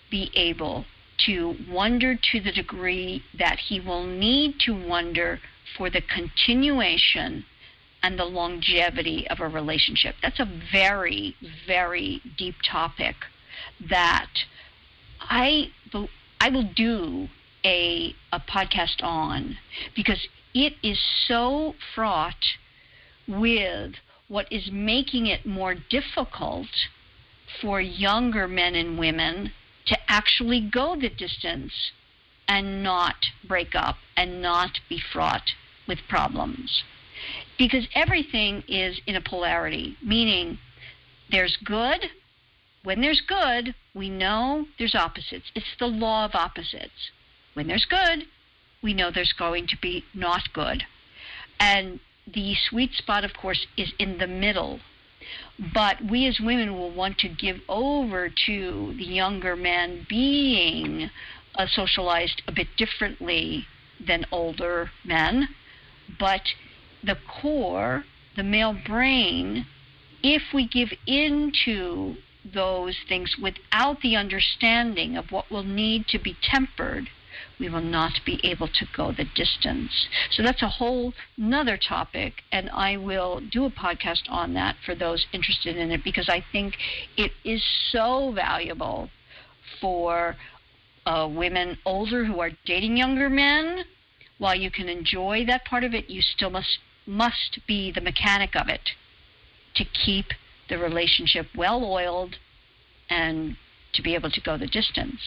be 0.09 0.31
able 0.35 0.85
to 1.25 1.55
wonder 1.69 2.15
to 2.15 2.39
the 2.39 2.51
degree 2.51 3.23
that 3.37 3.57
he 3.59 3.79
will 3.79 4.05
need 4.05 4.59
to 4.59 4.71
wonder 4.71 5.39
for 5.77 5.89
the 5.89 6.01
continuation 6.01 7.45
and 8.03 8.17
the 8.17 8.25
longevity 8.25 9.27
of 9.27 9.39
a 9.39 9.47
relationship. 9.47 10.15
That's 10.21 10.39
a 10.39 10.49
very, 10.71 11.35
very 11.65 12.21
deep 12.37 12.55
topic 12.69 13.15
that 13.89 14.29
I 15.19 15.71
I 16.39 16.49
will 16.49 16.69
do 16.75 17.27
a 17.65 18.15
a 18.31 18.39
podcast 18.39 19.03
on 19.03 19.57
because 19.95 20.27
it 20.53 20.73
is 20.83 20.99
so 21.27 21.75
fraught 21.95 22.45
with 23.27 23.95
what 24.27 24.51
is 24.51 24.69
making 24.71 25.25
it 25.25 25.45
more 25.45 25.73
difficult 25.73 26.67
for 27.61 27.81
younger 27.81 28.47
men 28.47 28.75
and 28.75 28.99
women 28.99 29.51
to 29.87 29.97
actually 30.07 30.61
go 30.61 30.95
the 30.95 31.09
distance 31.09 31.91
and 32.47 32.83
not 32.83 33.15
break 33.47 33.75
up 33.75 33.97
and 34.15 34.41
not 34.41 34.79
be 34.89 34.99
fraught 35.13 35.51
with 35.87 35.99
problems. 36.07 36.83
Because 37.57 37.87
everything 37.95 38.63
is 38.67 38.99
in 39.07 39.15
a 39.15 39.21
polarity, 39.21 39.97
meaning 40.01 40.59
there's 41.31 41.57
good. 41.63 42.05
When 42.83 43.01
there's 43.01 43.21
good, 43.21 43.73
we 43.93 44.09
know 44.09 44.67
there's 44.77 44.95
opposites. 44.95 45.51
It's 45.55 45.75
the 45.79 45.87
law 45.87 46.25
of 46.25 46.35
opposites. 46.35 47.11
When 47.53 47.67
there's 47.67 47.85
good, 47.85 48.25
we 48.81 48.93
know 48.93 49.09
there's 49.11 49.33
going 49.33 49.67
to 49.67 49.77
be 49.81 50.05
not 50.13 50.53
good. 50.53 50.83
And 51.59 51.99
the 52.31 52.55
sweet 52.69 52.93
spot, 52.93 53.23
of 53.23 53.33
course, 53.33 53.65
is 53.75 53.91
in 53.97 54.19
the 54.19 54.27
middle. 54.27 54.79
But 55.73 56.03
we 56.03 56.27
as 56.27 56.39
women 56.39 56.75
will 56.75 56.91
want 56.91 57.17
to 57.19 57.29
give 57.29 57.61
over 57.67 58.29
to 58.45 58.93
the 58.97 59.05
younger 59.05 59.55
men 59.55 60.05
being 60.07 61.09
uh, 61.55 61.67
socialized 61.67 62.41
a 62.47 62.51
bit 62.51 62.67
differently 62.77 63.65
than 63.99 64.25
older 64.31 64.91
men. 65.03 65.49
But 66.19 66.53
the 67.03 67.17
core, 67.27 68.05
the 68.35 68.43
male 68.43 68.73
brain, 68.73 69.65
if 70.23 70.53
we 70.53 70.67
give 70.67 70.93
in 71.05 71.51
to 71.65 72.17
those 72.53 72.97
things 73.07 73.35
without 73.41 74.01
the 74.01 74.15
understanding 74.15 75.17
of 75.17 75.31
what 75.31 75.49
will 75.51 75.63
need 75.63 76.07
to 76.07 76.19
be 76.19 76.35
tempered, 76.41 77.09
we 77.59 77.69
will 77.69 77.81
not 77.81 78.13
be 78.25 78.39
able 78.43 78.67
to 78.67 78.85
go 78.95 79.11
the 79.11 79.25
distance. 79.35 80.07
So 80.31 80.43
that's 80.43 80.61
a 80.61 80.67
whole 80.67 81.13
another 81.37 81.77
topic, 81.77 82.43
and 82.51 82.69
I 82.69 82.97
will 82.97 83.41
do 83.51 83.65
a 83.65 83.71
podcast 83.71 84.29
on 84.29 84.53
that 84.53 84.75
for 84.85 84.95
those 84.95 85.25
interested 85.33 85.77
in 85.77 85.91
it 85.91 86.03
because 86.03 86.29
I 86.29 86.43
think 86.51 86.75
it 87.15 87.31
is 87.43 87.63
so 87.91 88.31
valuable 88.31 89.09
for 89.81 90.35
uh, 91.05 91.27
women 91.31 91.77
older 91.85 92.25
who 92.25 92.39
are 92.39 92.51
dating 92.65 92.97
younger 92.97 93.29
men. 93.29 93.85
While 94.37 94.55
you 94.55 94.69
can 94.69 94.87
enjoy 94.87 95.45
that 95.47 95.65
part 95.65 95.83
of 95.83 95.93
it, 95.93 96.09
you 96.09 96.21
still 96.21 96.51
must 96.51 96.79
must 97.07 97.59
be 97.65 97.89
the 97.89 98.01
mechanic 98.01 98.53
of 98.55 98.67
it 98.67 98.91
to 99.75 99.85
keep 99.85 100.25
the 100.67 100.77
relationship 100.77 101.47
well 101.55 101.85
oiled 101.85 102.35
and 103.09 103.55
to 103.97 104.01
be 104.01 104.15
able 104.15 104.31
to 104.31 104.41
go 104.41 104.57
the 104.57 104.67
distance. 104.67 105.19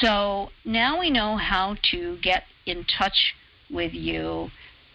So 0.00 0.50
now 0.64 0.98
we 0.98 1.10
know 1.10 1.36
how 1.36 1.76
to 1.92 2.18
get 2.22 2.44
in 2.66 2.84
touch 2.98 3.34
with 3.70 3.92
you, 3.94 4.50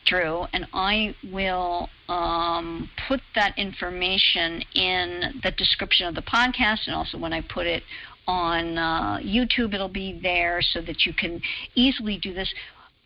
Drew, 0.05 0.45
and 0.51 0.67
I 0.73 1.15
will 1.31 1.89
um, 2.07 2.89
put 3.07 3.21
that 3.35 3.57
information 3.57 4.63
in 4.73 5.39
the 5.43 5.51
description 5.51 6.07
of 6.07 6.15
the 6.15 6.21
podcast 6.21 6.87
and 6.87 6.95
also 6.95 7.17
when 7.17 7.31
I 7.31 7.41
put 7.41 7.67
it 7.67 7.83
on 8.27 8.77
uh, 8.77 9.17
YouTube, 9.17 9.73
it'll 9.73 9.87
be 9.87 10.19
there 10.21 10.61
so 10.61 10.81
that 10.81 11.05
you 11.05 11.13
can 11.13 11.41
easily 11.73 12.17
do 12.17 12.33
this. 12.33 12.53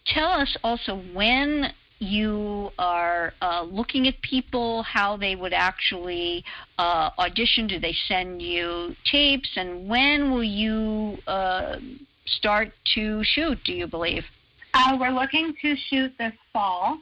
Tell 0.05 0.29
us 0.29 0.57
also 0.63 1.01
when 1.13 1.71
you 2.04 2.72
are 2.78 3.34
uh, 3.41 3.64
looking 3.64 4.08
at 4.08 4.22
people, 4.22 4.84
how 4.84 5.18
they 5.18 5.36
would 5.36 5.54
actually 5.54 6.43
uh, 6.78 7.10
audition. 7.18 7.68
Do 7.68 7.80
they 7.80 7.95
send 8.08 8.41
you 8.41 8.95
tapes? 9.10 9.49
And 9.56 9.88
when 9.88 10.32
will 10.32 10.43
you 10.43 11.18
uh, 11.28 11.78
start 12.26 12.72
to 12.95 13.24
shoot, 13.24 13.58
do 13.64 13.74
you 13.74 13.88
believe? 13.88 14.24
Uh, 14.74 14.97
we're 14.99 15.12
looking 15.12 15.54
to 15.62 15.76
shoot 15.76 16.12
this 16.18 16.34
fall. 16.51 16.97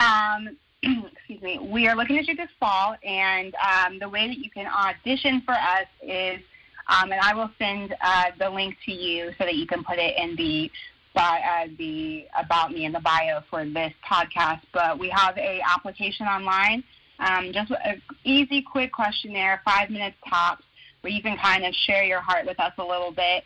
Um, 0.00 0.56
excuse 0.82 1.42
me. 1.42 1.58
We 1.60 1.88
are 1.88 1.96
looking 1.96 2.18
to 2.18 2.24
shoot 2.24 2.36
this 2.36 2.50
fall, 2.60 2.96
and 3.02 3.54
um, 3.54 3.98
the 3.98 4.08
way 4.08 4.28
that 4.28 4.38
you 4.38 4.50
can 4.50 4.66
audition 4.66 5.40
for 5.42 5.54
us 5.54 5.86
is, 6.02 6.40
um, 6.88 7.12
and 7.12 7.20
I 7.20 7.34
will 7.34 7.50
send 7.58 7.94
uh, 8.02 8.24
the 8.38 8.50
link 8.50 8.76
to 8.84 8.92
you 8.92 9.30
so 9.38 9.44
that 9.44 9.54
you 9.54 9.66
can 9.66 9.82
put 9.84 9.98
it 9.98 10.18
in 10.18 10.36
the 10.36 10.70
by 11.14 11.40
uh, 11.40 11.68
the 11.78 12.26
about 12.38 12.72
me 12.72 12.84
in 12.84 12.92
the 12.92 13.00
bio 13.00 13.40
for 13.48 13.64
this 13.64 13.92
podcast. 14.08 14.60
But 14.72 14.98
we 14.98 15.08
have 15.10 15.36
a 15.38 15.60
application 15.62 16.26
online, 16.26 16.84
um, 17.18 17.52
just 17.52 17.70
an 17.70 18.02
easy, 18.24 18.60
quick 18.60 18.92
questionnaire, 18.92 19.62
five 19.64 19.90
minutes 19.90 20.16
tops, 20.28 20.64
where 21.00 21.12
you 21.12 21.22
can 21.22 21.36
kind 21.38 21.64
of 21.64 21.74
share 21.86 22.04
your 22.04 22.20
heart 22.20 22.46
with 22.46 22.58
us 22.60 22.72
a 22.78 22.84
little 22.84 23.12
bit. 23.12 23.44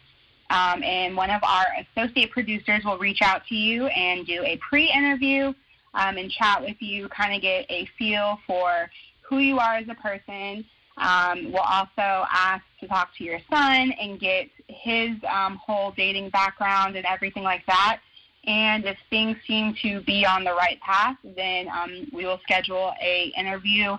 Um, 0.51 0.83
and 0.83 1.14
one 1.14 1.31
of 1.31 1.43
our 1.45 1.66
associate 1.97 2.31
producers 2.31 2.83
will 2.85 2.99
reach 2.99 3.21
out 3.23 3.43
to 3.49 3.55
you 3.55 3.87
and 3.89 4.27
do 4.27 4.43
a 4.45 4.59
pre-interview 4.66 5.53
um, 5.93 6.16
and 6.16 6.31
chat 6.31 6.62
with 6.62 6.77
you, 6.81 7.09
kind 7.11 7.35
of 7.35 7.43
get 7.43 7.66
a 7.71 7.87
feel 7.99 8.39
for 8.47 8.91
who 9.29 9.39
you 9.39 9.59
are 9.59 9.77
as 9.77 9.87
a 9.91 9.95
person. 9.95 10.64
Um, 10.97 11.53
we'll 11.53 11.61
also 11.61 12.27
ask 12.31 12.64
to 12.81 12.89
talk 12.89 13.11
to 13.19 13.25
your 13.25 13.41
son 13.51 13.93
and 14.01 14.19
get 14.19 14.49
his 14.69 15.16
um, 15.29 15.57
whole 15.57 15.93
dating 15.97 16.31
background 16.31 16.97
and 16.97 17.07
everything 17.07 17.43
like 17.43 17.64
that. 17.66 18.01
And 18.45 18.85
if 18.85 18.97
things 19.11 19.37
seem 19.47 19.75
to 19.83 20.01
be 20.03 20.25
on 20.25 20.45
the 20.45 20.53
right 20.53 20.81
path, 20.81 21.16
then 21.37 21.69
um, 21.69 22.09
we 22.12 22.25
will 22.25 22.41
schedule 22.43 22.93
a 23.03 23.33
interview 23.37 23.97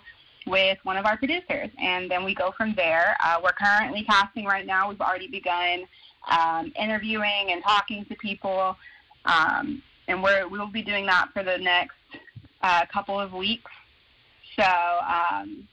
with 0.47 0.77
one 0.83 0.97
of 0.97 1.05
our 1.05 1.17
producers, 1.17 1.69
and 1.77 2.09
then 2.09 2.23
we 2.23 2.33
go 2.33 2.51
from 2.57 2.73
there. 2.75 3.15
Uh, 3.23 3.39
we're 3.43 3.51
currently 3.51 4.03
casting 4.03 4.45
right 4.45 4.65
now. 4.65 4.89
We've 4.89 5.01
already 5.01 5.27
begun 5.27 5.85
um, 6.29 6.71
interviewing 6.75 7.51
and 7.51 7.61
talking 7.61 8.05
to 8.05 8.15
people, 8.15 8.75
um, 9.25 9.83
and 10.07 10.23
we're 10.23 10.47
we 10.47 10.57
will 10.57 10.71
be 10.71 10.81
doing 10.81 11.05
that 11.05 11.29
for 11.33 11.43
the 11.43 11.57
next 11.57 11.95
uh, 12.61 12.85
couple 12.91 13.19
of 13.19 13.33
weeks. 13.33 13.69
So 14.55 14.63
um, 14.63 15.67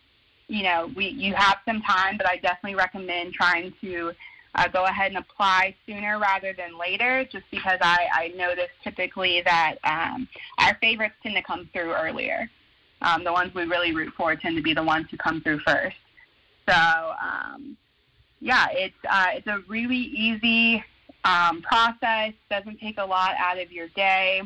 you 0.48 0.62
know, 0.62 0.90
we 0.94 1.08
you 1.08 1.34
have 1.34 1.58
some 1.64 1.80
time, 1.82 2.18
but 2.18 2.28
I 2.28 2.36
definitely 2.36 2.74
recommend 2.74 3.32
trying 3.32 3.72
to 3.80 4.12
uh, 4.56 4.68
go 4.68 4.84
ahead 4.86 5.12
and 5.12 5.18
apply 5.18 5.74
sooner 5.86 6.18
rather 6.18 6.52
than 6.52 6.78
later, 6.78 7.24
just 7.30 7.44
because 7.50 7.78
I, 7.82 8.08
I 8.12 8.28
notice 8.36 8.70
typically 8.82 9.42
that 9.44 9.76
um, 9.84 10.28
our 10.58 10.76
favorites 10.80 11.14
tend 11.22 11.36
to 11.36 11.42
come 11.42 11.68
through 11.72 11.92
earlier. 11.92 12.50
Um, 13.02 13.22
the 13.22 13.32
ones 13.32 13.54
we 13.54 13.64
really 13.64 13.94
root 13.94 14.12
for 14.16 14.34
tend 14.34 14.56
to 14.56 14.62
be 14.62 14.72
the 14.72 14.82
ones 14.82 15.06
who 15.10 15.18
come 15.18 15.42
through 15.42 15.60
first. 15.60 15.96
So, 16.68 16.74
um, 16.74 17.76
yeah, 18.40 18.66
it's 18.70 18.94
uh, 19.08 19.26
it's 19.34 19.46
a 19.46 19.58
really 19.68 19.96
easy 19.96 20.82
um, 21.24 21.62
process. 21.62 22.32
Doesn't 22.50 22.80
take 22.80 22.96
a 22.98 23.04
lot 23.04 23.34
out 23.38 23.58
of 23.58 23.70
your 23.70 23.88
day. 23.88 24.42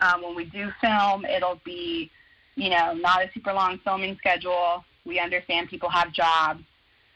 Um, 0.00 0.22
when 0.22 0.34
we 0.34 0.44
do 0.46 0.70
film, 0.80 1.24
it'll 1.24 1.60
be, 1.64 2.10
you 2.56 2.70
know, 2.70 2.94
not 2.94 3.22
a 3.22 3.30
super 3.32 3.52
long 3.52 3.78
filming 3.84 4.16
schedule. 4.16 4.84
We 5.06 5.20
understand 5.20 5.68
people 5.68 5.88
have 5.88 6.12
jobs. 6.12 6.64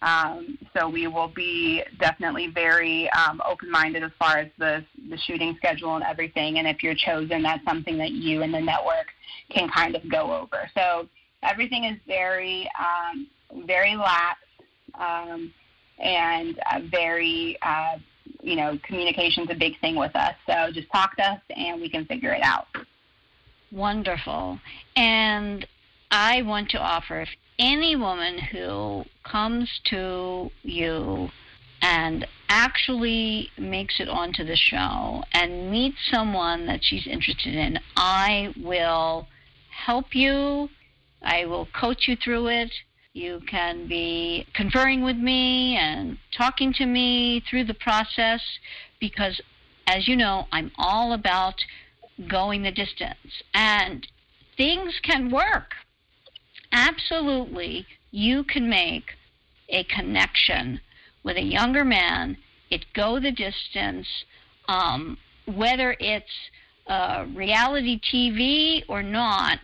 Um, 0.03 0.59
so 0.77 0.89
we 0.89 1.07
will 1.07 1.29
be 1.29 1.83
definitely 1.99 2.49
very 2.49 3.09
um, 3.11 3.41
open-minded 3.49 4.03
as 4.03 4.11
far 4.19 4.39
as 4.39 4.49
the 4.59 4.85
the 5.09 5.17
shooting 5.19 5.55
schedule 5.57 5.95
and 5.95 6.05
everything. 6.05 6.59
And 6.59 6.69
if 6.69 6.83
you're 6.83 6.95
chosen, 6.95 7.43
that's 7.43 7.65
something 7.65 7.97
that 7.99 8.11
you 8.11 8.43
and 8.43 8.53
the 8.53 8.61
network 8.61 9.07
can 9.51 9.69
kind 9.71 9.97
of 9.97 10.09
go 10.11 10.35
over. 10.35 10.71
So 10.77 11.09
everything 11.43 11.85
is 11.85 11.99
very 12.07 12.69
um, 12.79 13.27
very 13.67 13.97
lax 13.97 14.39
um, 14.95 15.53
and 15.99 16.59
uh, 16.71 16.81
very 16.91 17.57
uh, 17.63 17.97
you 18.43 18.57
know 18.57 18.79
communication's 18.83 19.49
a 19.51 19.55
big 19.55 19.81
thing 19.81 19.97
with 19.97 20.15
us. 20.15 20.35
So 20.47 20.71
just 20.73 20.91
talk 20.93 21.17
to 21.17 21.25
us 21.25 21.41
and 21.57 21.81
we 21.81 21.89
can 21.89 22.05
figure 22.05 22.33
it 22.33 22.43
out. 22.43 22.67
Wonderful. 23.73 24.61
And 24.95 25.67
I 26.11 26.43
want 26.43 26.71
to 26.71 26.79
offer 26.79 27.23
if 27.23 27.29
any 27.59 27.97
woman 27.97 28.39
who 28.39 29.05
comes 29.25 29.81
to 29.85 30.51
you 30.63 31.29
and 31.83 32.27
actually 32.49 33.51
makes 33.59 34.01
it 34.01 34.09
onto 34.09 34.45
the 34.45 34.57
show 34.57 35.23
and 35.33 35.71
meets 35.71 35.97
someone 36.11 36.67
that 36.67 36.81
she's 36.83 37.07
interested 37.07 37.55
in, 37.55 37.79
I 37.97 38.55
will 38.63 39.29
help 39.71 40.15
you. 40.15 40.69
I 41.23 41.45
will 41.47 41.67
coach 41.79 42.09
you 42.09 42.17
through 42.17 42.49
it. 42.49 42.73
You 43.13 43.41
can 43.49 43.89
be 43.89 44.47
conferring 44.55 45.03
with 45.03 45.17
me 45.17 45.77
and 45.77 46.19
talking 46.37 46.73
to 46.75 46.87
me 46.87 47.43
through 47.49 47.65
the 47.65 47.75
process 47.75 48.43
because, 49.01 49.41
as 49.87 50.07
you 50.07 50.17
know, 50.17 50.47
I'm 50.53 50.71
all 50.77 51.13
about 51.15 51.55
going 52.29 52.63
the 52.63 52.71
distance. 52.71 53.43
And 53.55 54.07
things 54.57 55.01
can 55.03 55.31
work 55.31 55.75
absolutely 56.77 57.87
you 58.11 58.45
can 58.45 58.69
make 58.69 59.13
a 59.69 59.83
connection 59.85 60.81
with 61.25 61.37
a 61.37 61.43
younger 61.43 61.85
man 61.85 62.37
it 62.71 62.85
go 62.95 63.21
the 63.21 63.31
distance, 63.31 64.07
um, 64.69 65.19
whether 65.47 65.97
it's 66.01 66.25
uh, 66.87 67.27
reality 67.35 68.01
TV 68.01 68.83
or 68.89 69.03
not, 69.03 69.59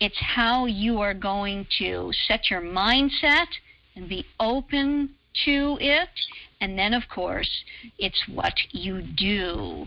it's 0.00 0.18
how 0.18 0.66
you 0.66 1.00
are 1.00 1.14
going 1.14 1.66
to 1.78 2.12
set 2.26 2.50
your 2.50 2.60
mindset 2.60 3.46
and 3.96 4.08
be 4.08 4.24
open 4.40 5.10
to 5.44 5.78
it. 5.80 6.08
And 6.60 6.78
then, 6.78 6.94
of 6.94 7.02
course, 7.12 7.50
it's 7.98 8.22
what 8.28 8.54
you 8.70 9.02
do. 9.02 9.86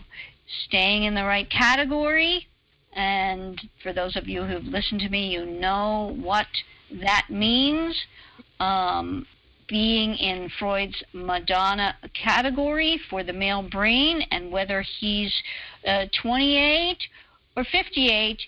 Staying 0.66 1.04
in 1.04 1.14
the 1.14 1.24
right 1.24 1.48
category. 1.50 2.46
And 2.94 3.60
for 3.82 3.92
those 3.92 4.16
of 4.16 4.28
you 4.28 4.44
who've 4.44 4.64
listened 4.64 5.00
to 5.00 5.08
me, 5.08 5.28
you 5.28 5.46
know 5.46 6.16
what 6.20 6.46
that 6.90 7.26
means. 7.30 7.96
Um, 8.60 9.26
being 9.68 10.14
in 10.14 10.50
Freud's 10.58 11.02
Madonna 11.12 11.94
category 12.14 12.98
for 13.10 13.22
the 13.22 13.32
male 13.32 13.62
brain, 13.62 14.22
and 14.30 14.50
whether 14.50 14.82
he's 14.82 15.32
uh, 15.86 16.06
28 16.22 16.96
or 17.54 17.64
58, 17.64 18.40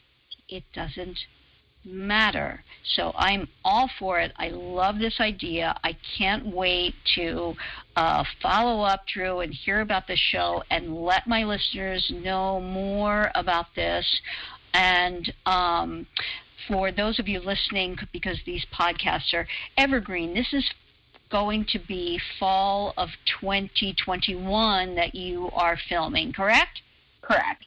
it 0.48 0.64
doesn't 0.74 1.18
matter. 1.84 2.62
So 2.94 3.12
I'm 3.16 3.48
all 3.64 3.90
for 3.98 4.20
it. 4.20 4.32
I 4.36 4.48
love 4.48 4.98
this 4.98 5.20
idea. 5.20 5.74
I 5.82 5.96
can't 6.18 6.46
wait 6.46 6.94
to 7.14 7.54
uh, 7.96 8.24
follow 8.42 8.82
up, 8.82 9.06
Drew, 9.06 9.40
and 9.40 9.52
hear 9.52 9.80
about 9.80 10.06
the 10.06 10.16
show 10.16 10.62
and 10.70 10.94
let 10.94 11.26
my 11.26 11.44
listeners 11.44 12.12
know 12.14 12.60
more 12.60 13.30
about 13.34 13.66
this. 13.74 14.06
And 14.74 15.32
um, 15.46 16.06
for 16.68 16.92
those 16.92 17.18
of 17.18 17.28
you 17.28 17.40
listening, 17.40 17.96
because 18.12 18.38
these 18.46 18.64
podcasts 18.78 19.34
are 19.34 19.46
evergreen, 19.76 20.34
this 20.34 20.52
is 20.52 20.68
going 21.30 21.64
to 21.70 21.78
be 21.78 22.20
fall 22.38 22.92
of 22.96 23.08
2021 23.40 24.94
that 24.96 25.14
you 25.14 25.48
are 25.52 25.78
filming, 25.88 26.32
correct? 26.32 26.82
Correct. 27.22 27.64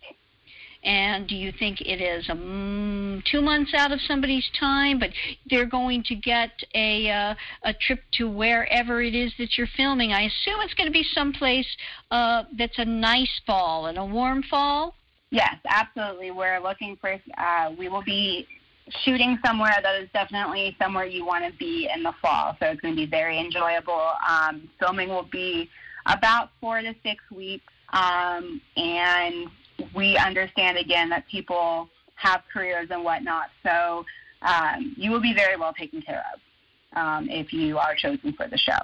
And 0.84 1.28
do 1.28 1.36
you 1.36 1.54
think 1.58 1.80
it 1.82 2.02
is 2.02 2.30
um, 2.30 3.24
two 3.32 3.42
months 3.42 3.74
out 3.74 3.92
of 3.94 4.02
somebody's 4.02 4.50
time, 4.60 5.00
but 5.00 5.12
they're 5.50 5.66
going 5.66 6.04
to 6.04 6.16
get 6.16 6.52
a 6.76 7.10
uh, 7.10 7.36
a 7.64 7.74
trip 7.74 8.02
to 8.14 8.30
wherever 8.30 9.02
it 9.02 9.16
is 9.16 9.34
that 9.38 9.58
you're 9.58 9.68
filming? 9.78 10.12
I 10.12 10.24
assume 10.24 10.60
it's 10.60 10.74
going 10.74 10.88
to 10.88 10.94
be 10.94 11.06
someplace 11.14 11.68
uh, 12.12 12.44
that's 12.58 12.78
a 12.80 12.86
nice 12.86 13.32
fall 13.48 13.86
and 13.86 13.98
a 13.98 14.06
warm 14.06 14.44
fall. 14.44 14.96
Yes, 15.30 15.56
absolutely. 15.68 16.32
We're 16.32 16.60
looking 16.60 16.98
for. 16.98 17.18
Uh, 17.38 17.72
we 17.78 17.88
will 17.88 18.04
be 18.04 18.46
shooting 19.06 19.40
somewhere 19.46 19.76
that 19.82 20.02
is 20.02 20.10
definitely 20.14 20.76
somewhere 20.82 21.06
you 21.06 21.26
want 21.26 21.46
to 21.46 21.58
be 21.58 21.90
in 21.96 22.04
the 22.04 22.14
fall. 22.22 22.58
So 22.60 22.68
it's 22.68 22.82
going 22.82 22.96
to 22.96 23.02
be 23.02 23.10
very 23.10 23.40
enjoyable. 23.40 24.12
Um, 24.30 24.70
filming 24.80 25.08
will 25.08 25.30
be 25.32 25.70
about 26.06 26.50
four 26.60 26.82
to 26.82 26.94
six 27.04 27.24
weeks, 27.32 27.72
um, 27.94 28.62
and 28.76 29.48
we 29.96 30.18
understand 30.18 30.78
again 30.78 31.10
that 31.10 31.28
people 31.28 31.90
have 32.16 32.44
careers 32.52 32.88
and 32.92 33.04
whatnot. 33.04 33.48
So 33.64 34.06
um, 34.42 34.94
you 34.98 35.12
will 35.12 35.22
be 35.22 35.34
very 35.34 35.58
well 35.58 35.74
taken 35.74 36.02
care 36.02 36.24
of 36.34 36.98
um, 36.98 37.30
if 37.30 37.54
you 37.54 37.78
are 37.78 37.96
chosen 37.96 38.34
for 38.34 38.48
the 38.48 38.58
show. 38.58 38.78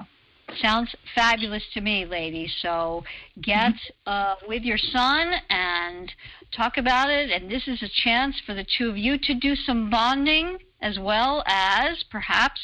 Sounds 0.57 0.93
fabulous 1.13 1.63
to 1.73 1.81
me, 1.81 2.05
ladies. 2.05 2.51
So 2.61 3.03
get 3.41 3.73
uh, 4.07 4.35
with 4.47 4.63
your 4.63 4.79
son 4.79 5.33
and 5.49 6.11
talk 6.51 6.77
about 6.77 7.09
it. 7.09 7.29
And 7.29 7.51
this 7.51 7.67
is 7.67 7.83
a 7.83 7.89
chance 8.03 8.35
for 8.45 8.55
the 8.55 8.65
two 8.77 8.89
of 8.89 8.97
you 8.97 9.17
to 9.19 9.33
do 9.35 9.55
some 9.55 9.89
bonding 9.89 10.57
as 10.81 10.97
well 10.97 11.43
as 11.45 12.03
perhaps 12.09 12.59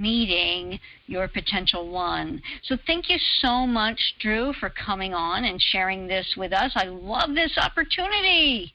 meeting 0.00 0.80
your 1.06 1.28
potential 1.28 1.90
one. 1.90 2.42
So 2.64 2.76
thank 2.86 3.10
you 3.10 3.18
so 3.40 3.66
much, 3.66 4.00
Drew, 4.18 4.52
for 4.54 4.70
coming 4.70 5.14
on 5.14 5.44
and 5.44 5.60
sharing 5.60 6.06
this 6.06 6.34
with 6.36 6.52
us. 6.52 6.72
I 6.74 6.84
love 6.84 7.34
this 7.34 7.56
opportunity. 7.58 8.74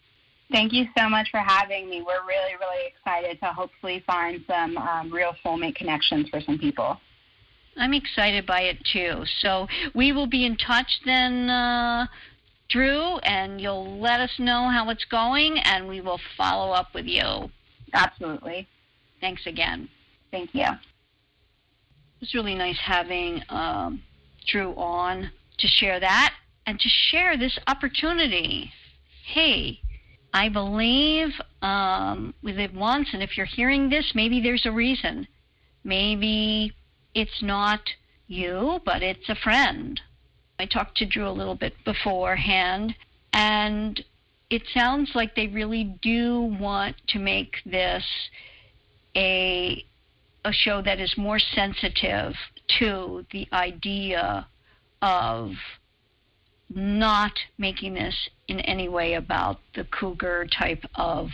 Thank 0.52 0.74
you 0.74 0.86
so 0.98 1.10
much 1.10 1.30
for 1.32 1.40
having 1.40 1.90
me. 1.90 2.02
We're 2.02 2.26
really, 2.28 2.54
really 2.60 2.88
excited 2.88 3.40
to 3.40 3.48
hopefully 3.48 4.04
find 4.06 4.44
some 4.48 4.78
um, 4.78 5.12
real 5.12 5.36
soulmate 5.44 5.76
connections 5.76 6.30
for 6.30 6.40
some 6.40 6.60
people. 6.60 6.98
I'm 7.78 7.94
excited 7.94 8.46
by 8.46 8.62
it 8.62 8.78
too. 8.94 9.24
So 9.40 9.68
we 9.94 10.12
will 10.12 10.28
be 10.28 10.46
in 10.46 10.56
touch 10.56 10.88
then, 11.04 11.50
uh, 11.50 12.06
Drew, 12.70 13.18
and 13.20 13.60
you'll 13.60 14.00
let 14.00 14.20
us 14.20 14.32
know 14.40 14.70
how 14.70 14.90
it's 14.90 15.06
going, 15.06 15.60
and 15.60 15.88
we 15.88 16.00
will 16.02 16.20
follow 16.38 16.72
up 16.72 16.94
with 16.94 17.06
you. 17.06 17.50
Absolutely. 17.94 18.68
Thanks 19.22 19.46
again. 19.46 19.90
Thank 20.32 20.54
you. 20.54 20.68
It 22.16 22.22
was 22.22 22.34
really 22.34 22.56
nice 22.56 22.80
having 22.80 23.44
um, 23.50 24.02
Drew 24.48 24.74
on 24.76 25.32
to 25.58 25.68
share 25.68 26.00
that 26.00 26.34
and 26.66 26.80
to 26.80 26.90
share 26.90 27.38
this 27.38 27.58
opportunity. 27.68 28.72
Hey, 29.26 29.80
I 30.34 30.50
believe 30.50 31.30
um, 31.62 32.34
we 32.42 32.54
live 32.54 32.74
once, 32.74 33.10
and 33.14 33.22
if 33.22 33.38
you're 33.38 33.46
hearing 33.46 33.90
this, 33.90 34.14
maybe 34.16 34.42
there's 34.42 34.66
a 34.66 34.72
reason. 34.72 35.28
Maybe 35.84 36.74
it's 37.14 37.42
not 37.42 37.82
you, 38.28 38.80
but 38.86 39.02
it's 39.02 39.30
a 39.30 39.36
friend. 39.36 40.00
I 40.60 40.66
talked 40.66 40.98
to 40.98 41.06
Drew 41.06 41.28
a 41.28 41.32
little 41.32 41.56
bit 41.56 41.74
beforehand, 41.84 42.96
and 43.34 44.04
it 44.50 44.64
sounds 44.74 45.12
like 45.16 45.36
they 45.36 45.48
really 45.48 45.96
do 46.02 46.42
want 46.60 46.96
to 47.10 47.20
make 47.20 47.58
this 47.66 48.04
a 49.16 49.86
a 50.46 50.54
show 50.54 50.82
that 50.82 51.00
is 51.00 51.18
more 51.18 51.40
sensitive 51.40 52.34
to 52.80 53.26
the 53.32 53.48
idea 53.52 54.48
of 55.02 55.52
not 56.70 57.34
making 57.58 57.96
this 57.96 58.30
in 58.48 58.60
any 58.62 58.88
way 58.88 59.16
about 59.16 59.60
the 59.74 59.84
cougar 59.86 60.48
type 60.58 60.84
of 60.96 61.30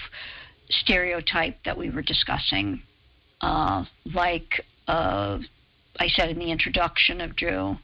stereotype 0.70 1.58
that 1.66 1.78
we 1.78 1.90
were 1.90 2.02
discussing, 2.02 2.82
uh, 3.42 3.84
like 4.14 4.66
uh, 4.88 5.38
I 6.00 6.08
said 6.08 6.30
in 6.30 6.40
the 6.40 6.52
introduction 6.52 7.20
of 7.20 7.36
Drew 7.36 7.78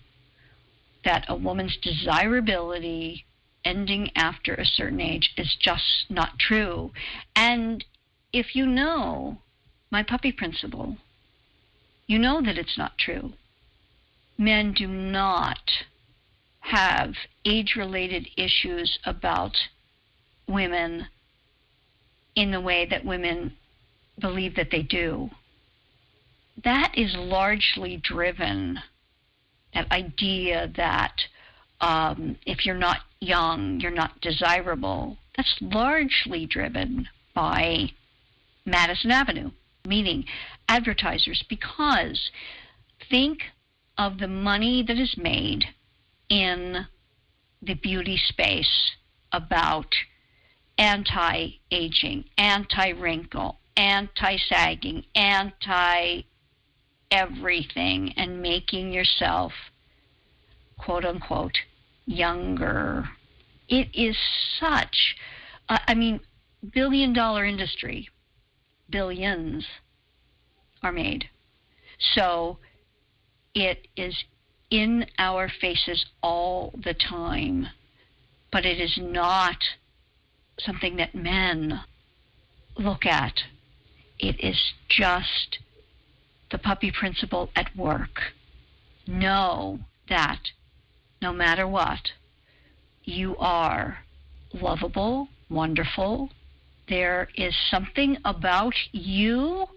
that 1.03 1.25
a 1.27 1.35
woman's 1.35 1.77
desirability 1.81 3.25
ending 3.65 4.09
after 4.15 4.53
a 4.55 4.65
certain 4.65 5.01
age 5.01 5.33
is 5.37 5.57
just 5.59 6.05
not 6.09 6.39
true. 6.39 6.91
And 7.35 7.83
if 8.31 8.55
you 8.55 8.65
know 8.65 9.39
my 9.91 10.03
puppy 10.03 10.31
principle, 10.31 10.97
you 12.07 12.17
know 12.19 12.41
that 12.41 12.57
it's 12.57 12.77
not 12.77 12.97
true. 12.97 13.33
Men 14.37 14.73
do 14.73 14.87
not 14.87 15.59
have 16.61 17.13
age 17.45 17.75
related 17.77 18.27
issues 18.37 18.99
about 19.05 19.55
women 20.47 21.07
in 22.35 22.51
the 22.51 22.61
way 22.61 22.85
that 22.85 23.05
women 23.05 23.53
believe 24.19 24.55
that 24.55 24.71
they 24.71 24.81
do 24.81 25.29
that 26.63 26.91
is 26.95 27.15
largely 27.15 27.97
driven, 27.97 28.79
that 29.73 29.91
idea 29.91 30.71
that 30.75 31.13
um, 31.81 32.37
if 32.45 32.65
you're 32.65 32.75
not 32.75 32.97
young, 33.19 33.79
you're 33.79 33.91
not 33.91 34.19
desirable, 34.21 35.17
that's 35.35 35.55
largely 35.61 36.45
driven 36.45 37.07
by 37.35 37.91
Madison 38.65 39.11
Avenue, 39.11 39.51
meaning 39.85 40.25
advertisers, 40.67 41.43
because 41.49 42.31
think 43.09 43.39
of 43.97 44.19
the 44.19 44.27
money 44.27 44.83
that 44.87 44.97
is 44.97 45.15
made 45.17 45.63
in 46.29 46.85
the 47.61 47.73
beauty 47.75 48.17
space 48.17 48.91
about 49.31 49.93
anti 50.77 51.49
aging, 51.71 52.25
anti 52.37 52.89
wrinkle, 52.89 53.57
anti 53.75 54.37
sagging, 54.49 55.03
anti 55.15 56.21
everything 57.09 58.13
and 58.17 58.41
making 58.41 58.91
yourself, 58.91 59.53
quote 60.77 61.05
unquote, 61.05 61.57
younger. 62.05 63.09
It 63.69 63.89
is 63.93 64.17
such, 64.59 65.15
uh, 65.69 65.79
I 65.87 65.93
mean, 65.93 66.19
billion 66.73 67.13
dollar 67.13 67.45
industry. 67.45 68.09
Billions 68.89 69.65
are 70.83 70.91
made. 70.91 71.29
So 72.13 72.57
it 73.53 73.87
is 73.95 74.15
in 74.69 75.05
our 75.17 75.49
faces 75.49 76.05
all 76.21 76.73
the 76.83 76.93
time, 76.93 77.67
but 78.51 78.65
it 78.65 78.79
is 78.79 78.97
not 79.01 79.57
something 80.59 80.97
that 80.97 81.15
men 81.15 81.81
look 82.77 83.05
at. 83.05 83.33
It 84.19 84.39
is 84.39 84.73
just 84.89 85.59
the 86.51 86.57
puppy 86.57 86.91
principle 86.91 87.49
at 87.55 87.75
work. 87.75 88.33
Know 89.07 89.79
that 90.09 90.39
no 91.21 91.33
matter 91.33 91.67
what, 91.67 92.11
you 93.03 93.35
are 93.37 93.99
lovable, 94.53 95.29
wonderful. 95.49 96.29
There 96.89 97.29
is 97.35 97.55
something 97.69 98.17
about 98.23 98.73
you 98.91 99.67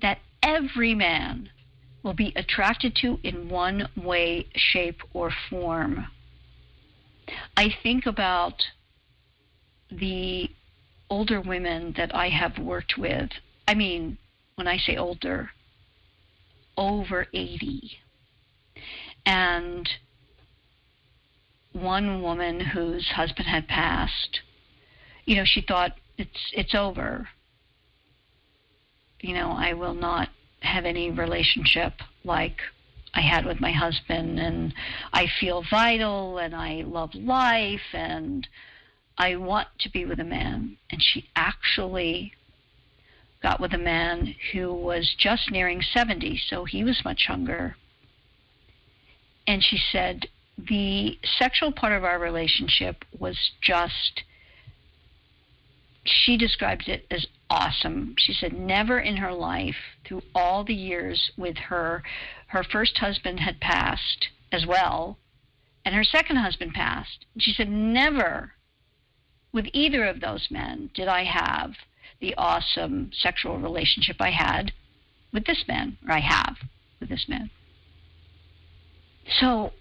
that 0.00 0.18
every 0.42 0.94
man 0.94 1.50
will 2.02 2.14
be 2.14 2.32
attracted 2.36 2.94
to 2.96 3.18
in 3.22 3.48
one 3.48 3.88
way, 3.96 4.46
shape, 4.54 5.00
or 5.12 5.30
form. 5.50 6.06
I 7.56 7.68
think 7.82 8.06
about 8.06 8.62
the 9.90 10.50
older 11.10 11.40
women 11.40 11.94
that 11.96 12.14
I 12.14 12.28
have 12.28 12.58
worked 12.58 12.94
with. 12.96 13.30
I 13.66 13.74
mean, 13.74 14.18
when 14.54 14.66
I 14.66 14.78
say 14.78 14.96
older, 14.96 15.50
over 16.76 17.26
80. 17.32 17.90
And 19.26 19.88
one 21.72 22.22
woman 22.22 22.60
whose 22.60 23.06
husband 23.08 23.48
had 23.48 23.68
passed, 23.68 24.40
you 25.24 25.36
know, 25.36 25.44
she 25.44 25.60
thought 25.60 25.92
it's 26.16 26.52
it's 26.52 26.74
over. 26.74 27.28
You 29.20 29.34
know, 29.34 29.50
I 29.50 29.72
will 29.74 29.94
not 29.94 30.28
have 30.60 30.84
any 30.84 31.10
relationship 31.10 31.94
like 32.24 32.58
I 33.14 33.20
had 33.20 33.46
with 33.46 33.60
my 33.60 33.72
husband 33.72 34.38
and 34.38 34.74
I 35.12 35.26
feel 35.40 35.64
vital 35.70 36.38
and 36.38 36.54
I 36.54 36.84
love 36.86 37.14
life 37.14 37.92
and 37.92 38.46
I 39.16 39.36
want 39.36 39.68
to 39.80 39.90
be 39.90 40.04
with 40.04 40.20
a 40.20 40.24
man. 40.24 40.76
And 40.90 41.02
she 41.02 41.28
actually 41.34 42.32
got 43.42 43.60
with 43.60 43.72
a 43.72 43.78
man 43.78 44.34
who 44.52 44.72
was 44.72 45.14
just 45.18 45.50
nearing 45.50 45.82
70, 45.82 46.40
so 46.48 46.64
he 46.64 46.84
was 46.84 47.04
much 47.04 47.26
younger. 47.28 47.76
And 49.46 49.62
she 49.62 49.78
said, 49.90 50.26
the 50.56 51.18
sexual 51.38 51.72
part 51.72 51.92
of 51.92 52.04
our 52.04 52.18
relationship 52.18 53.04
was 53.18 53.36
just, 53.60 54.22
she 56.04 56.36
described 56.36 56.88
it 56.88 57.06
as 57.10 57.26
awesome. 57.50 58.14
She 58.18 58.32
said, 58.32 58.52
never 58.52 58.98
in 58.98 59.16
her 59.16 59.32
life, 59.32 59.76
through 60.04 60.22
all 60.34 60.64
the 60.64 60.74
years 60.74 61.30
with 61.36 61.56
her, 61.56 62.02
her 62.48 62.62
first 62.62 62.98
husband 62.98 63.40
had 63.40 63.60
passed 63.60 64.28
as 64.52 64.66
well, 64.66 65.18
and 65.84 65.94
her 65.94 66.04
second 66.04 66.36
husband 66.36 66.74
passed. 66.74 67.26
She 67.38 67.52
said, 67.52 67.68
never 67.68 68.52
with 69.52 69.66
either 69.72 70.04
of 70.04 70.20
those 70.20 70.48
men 70.50 70.90
did 70.94 71.08
I 71.08 71.24
have 71.24 71.72
the 72.20 72.34
awesome 72.36 73.10
sexual 73.12 73.58
relationship 73.58 74.16
I 74.20 74.30
had 74.30 74.72
with 75.32 75.46
this 75.46 75.64
man, 75.68 75.96
or 76.06 76.14
I 76.14 76.20
have 76.20 76.56
with 77.00 77.08
this 77.08 77.26
man. 77.28 77.50
So 79.40 79.72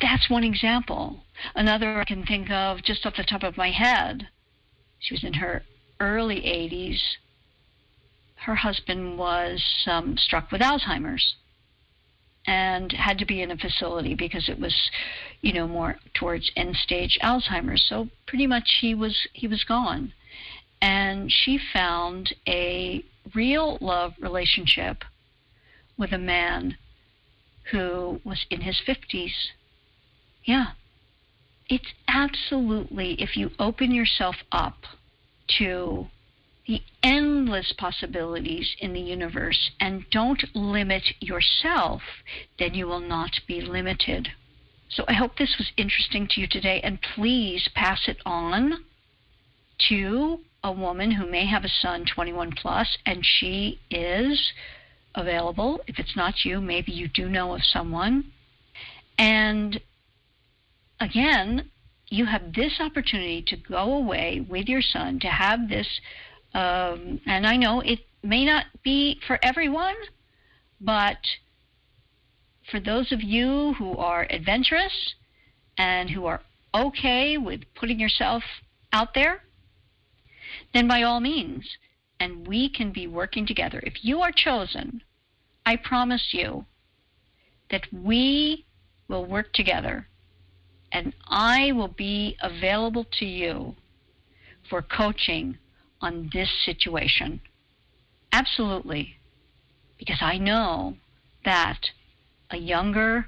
that's 0.00 0.28
one 0.28 0.44
example. 0.44 1.24
Another 1.54 2.00
I 2.00 2.04
can 2.04 2.24
think 2.24 2.50
of 2.50 2.82
just 2.82 3.06
off 3.06 3.16
the 3.16 3.24
top 3.24 3.42
of 3.42 3.56
my 3.56 3.70
head. 3.70 4.28
She 4.98 5.14
was 5.14 5.24
in 5.24 5.34
her 5.34 5.62
early 6.08 6.40
80s. 6.40 6.98
Her 8.36 8.56
husband 8.56 9.18
was 9.18 9.62
um, 9.86 10.16
struck 10.16 10.50
with 10.50 10.60
Alzheimer's 10.60 11.34
and 12.46 12.90
had 12.90 13.18
to 13.18 13.24
be 13.24 13.40
in 13.40 13.52
a 13.52 13.56
facility 13.56 14.14
because 14.14 14.48
it 14.48 14.58
was, 14.58 14.74
you 15.42 15.52
know, 15.52 15.68
more 15.68 15.96
towards 16.14 16.50
end 16.56 16.76
stage 16.76 17.18
Alzheimer's. 17.22 17.84
So 17.88 18.08
pretty 18.26 18.48
much 18.48 18.78
he 18.80 18.94
was 18.94 19.16
he 19.32 19.46
was 19.46 19.62
gone 19.64 20.12
and 20.82 21.30
she 21.30 21.58
found 21.72 22.34
a 22.46 23.04
real 23.34 23.78
love 23.80 24.12
relationship 24.20 25.04
with 25.96 26.12
a 26.12 26.18
man 26.18 26.76
who 27.70 28.20
was 28.24 28.44
in 28.50 28.60
his 28.60 28.82
50s. 28.86 29.32
Yeah. 30.44 30.72
It's 31.68 31.92
absolutely, 32.08 33.12
if 33.22 33.36
you 33.36 33.50
open 33.60 33.92
yourself 33.92 34.34
up 34.50 34.74
to 35.58 36.06
the 36.66 36.80
endless 37.02 37.72
possibilities 37.76 38.76
in 38.78 38.92
the 38.92 39.00
universe 39.00 39.70
and 39.80 40.04
don't 40.10 40.44
limit 40.54 41.02
yourself, 41.20 42.02
then 42.58 42.74
you 42.74 42.86
will 42.86 43.00
not 43.00 43.32
be 43.48 43.60
limited. 43.60 44.28
So 44.88 45.04
I 45.08 45.14
hope 45.14 45.36
this 45.36 45.56
was 45.58 45.72
interesting 45.76 46.28
to 46.30 46.40
you 46.40 46.46
today, 46.46 46.80
and 46.84 47.00
please 47.14 47.68
pass 47.74 48.06
it 48.06 48.18
on 48.24 48.84
to 49.88 50.40
a 50.62 50.70
woman 50.70 51.10
who 51.10 51.26
may 51.26 51.46
have 51.46 51.64
a 51.64 51.68
son 51.68 52.04
21 52.04 52.52
plus 52.52 52.96
and 53.04 53.24
she 53.24 53.80
is 53.90 54.52
available. 55.14 55.80
If 55.86 55.98
it's 55.98 56.16
not 56.16 56.44
you, 56.44 56.60
maybe 56.60 56.92
you 56.92 57.08
do 57.08 57.28
know 57.28 57.54
of 57.54 57.64
someone. 57.64 58.32
And 59.18 59.80
again, 61.00 61.70
you 62.12 62.26
have 62.26 62.52
this 62.52 62.78
opportunity 62.78 63.40
to 63.40 63.56
go 63.56 63.94
away 63.94 64.44
with 64.46 64.68
your 64.68 64.82
son 64.82 65.18
to 65.20 65.28
have 65.28 65.70
this. 65.70 65.88
Um, 66.52 67.20
and 67.26 67.46
I 67.46 67.56
know 67.56 67.80
it 67.80 68.00
may 68.22 68.44
not 68.44 68.66
be 68.84 69.18
for 69.26 69.38
everyone, 69.42 69.94
but 70.78 71.16
for 72.70 72.78
those 72.80 73.12
of 73.12 73.22
you 73.22 73.72
who 73.78 73.96
are 73.96 74.26
adventurous 74.28 75.14
and 75.78 76.10
who 76.10 76.26
are 76.26 76.42
okay 76.74 77.38
with 77.38 77.62
putting 77.74 77.98
yourself 77.98 78.42
out 78.92 79.14
there, 79.14 79.42
then 80.74 80.86
by 80.86 81.02
all 81.02 81.20
means, 81.20 81.64
and 82.20 82.46
we 82.46 82.68
can 82.68 82.92
be 82.92 83.06
working 83.06 83.46
together. 83.46 83.80
If 83.82 84.04
you 84.04 84.20
are 84.20 84.32
chosen, 84.32 85.02
I 85.64 85.76
promise 85.76 86.28
you 86.32 86.66
that 87.70 87.86
we 87.90 88.66
will 89.08 89.24
work 89.24 89.54
together 89.54 90.08
and 90.92 91.14
I 91.26 91.72
will 91.72 91.88
be 91.88 92.36
available 92.42 93.06
to 93.18 93.24
you 93.24 93.74
for 94.68 94.82
coaching 94.82 95.58
on 96.00 96.30
this 96.32 96.50
situation. 96.64 97.40
Absolutely. 98.30 99.16
Because 99.98 100.18
I 100.20 100.38
know 100.38 100.96
that 101.44 101.78
a 102.50 102.58
younger 102.58 103.26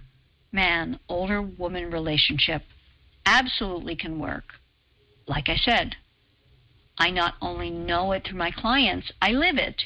man, 0.53 1.01
older 1.09 1.41
woman 1.41 1.91
relationship 1.91 2.62
absolutely 3.25 3.97
can 3.97 4.19
work. 4.19 4.45
Like 5.27 5.49
I 5.49 5.57
said, 5.57 5.97
I 6.99 7.11
not 7.11 7.35
only 7.41 7.71
know 7.71 8.12
it 8.12 8.25
through 8.25 8.39
my 8.39 8.51
clients, 8.51 9.11
I 9.21 9.33
live 9.33 9.57
it. 9.57 9.83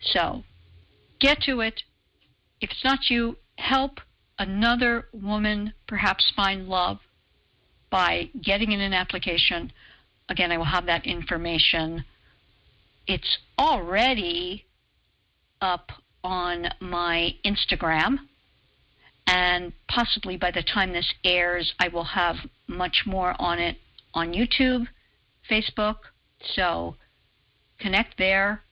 So 0.00 0.42
get 1.20 1.42
to 1.42 1.60
it. 1.60 1.82
If 2.60 2.70
it's 2.70 2.84
not 2.84 3.08
you, 3.08 3.36
help 3.56 4.00
another 4.40 5.06
woman 5.12 5.74
perhaps 5.86 6.32
find 6.34 6.66
love 6.66 6.98
by 7.90 8.30
getting 8.42 8.72
in 8.72 8.80
an 8.80 8.94
application. 8.94 9.70
Again, 10.30 10.50
I 10.50 10.56
will 10.56 10.64
have 10.64 10.86
that 10.86 11.04
information. 11.06 12.04
It's 13.06 13.38
already 13.58 14.64
up 15.60 15.92
on 16.24 16.68
my 16.80 17.34
Instagram, 17.44 18.18
and 19.26 19.72
possibly 19.88 20.36
by 20.38 20.50
the 20.50 20.62
time 20.62 20.92
this 20.92 21.12
airs, 21.22 21.74
I 21.78 21.88
will 21.88 22.04
have 22.04 22.36
much 22.66 23.02
more 23.06 23.36
on 23.38 23.58
it 23.58 23.76
on 24.14 24.32
YouTube 24.32 24.86
Facebook. 25.50 25.96
So 26.54 26.96
connect 27.78 28.16
there. 28.16 28.62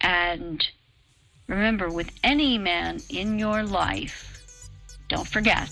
And 0.00 0.64
remember, 1.46 1.88
with 1.88 2.10
any 2.24 2.58
man 2.58 2.98
in 3.08 3.38
your 3.38 3.62
life, 3.62 4.31
don't 5.08 5.28
forget 5.28 5.70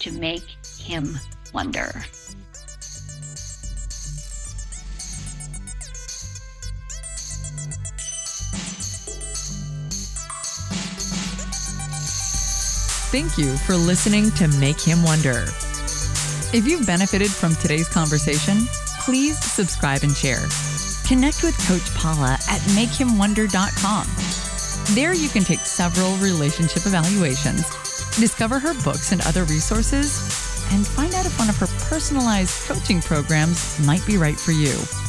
to 0.00 0.12
make 0.12 0.44
him 0.78 1.18
wonder. 1.52 2.04
Thank 13.12 13.36
you 13.36 13.58
for 13.58 13.76
listening 13.76 14.30
to 14.32 14.48
Make 14.58 14.80
Him 14.80 15.02
Wonder. 15.02 15.44
If 16.54 16.66
you've 16.66 16.86
benefited 16.86 17.30
from 17.30 17.54
today's 17.56 17.86
conversation, 17.86 18.66
please 19.00 19.38
subscribe 19.38 20.02
and 20.02 20.16
share. 20.16 20.48
Connect 21.06 21.42
with 21.42 21.54
Coach 21.68 21.94
Paula 21.94 22.38
at 22.48 22.60
makehimwonder.com. 22.72 24.06
There 24.94 25.12
you 25.12 25.28
can 25.28 25.44
take 25.44 25.60
several 25.60 26.16
relationship 26.16 26.86
evaluations, 26.86 27.64
discover 28.20 28.58
her 28.58 28.74
books 28.82 29.12
and 29.12 29.20
other 29.22 29.44
resources, 29.44 30.18
and 30.72 30.86
find 30.86 31.14
out 31.14 31.26
if 31.26 31.38
one 31.38 31.48
of 31.48 31.56
her 31.56 31.66
personalized 31.88 32.66
coaching 32.66 33.00
programs 33.00 33.84
might 33.86 34.04
be 34.06 34.16
right 34.16 34.38
for 34.38 34.52
you. 34.52 35.01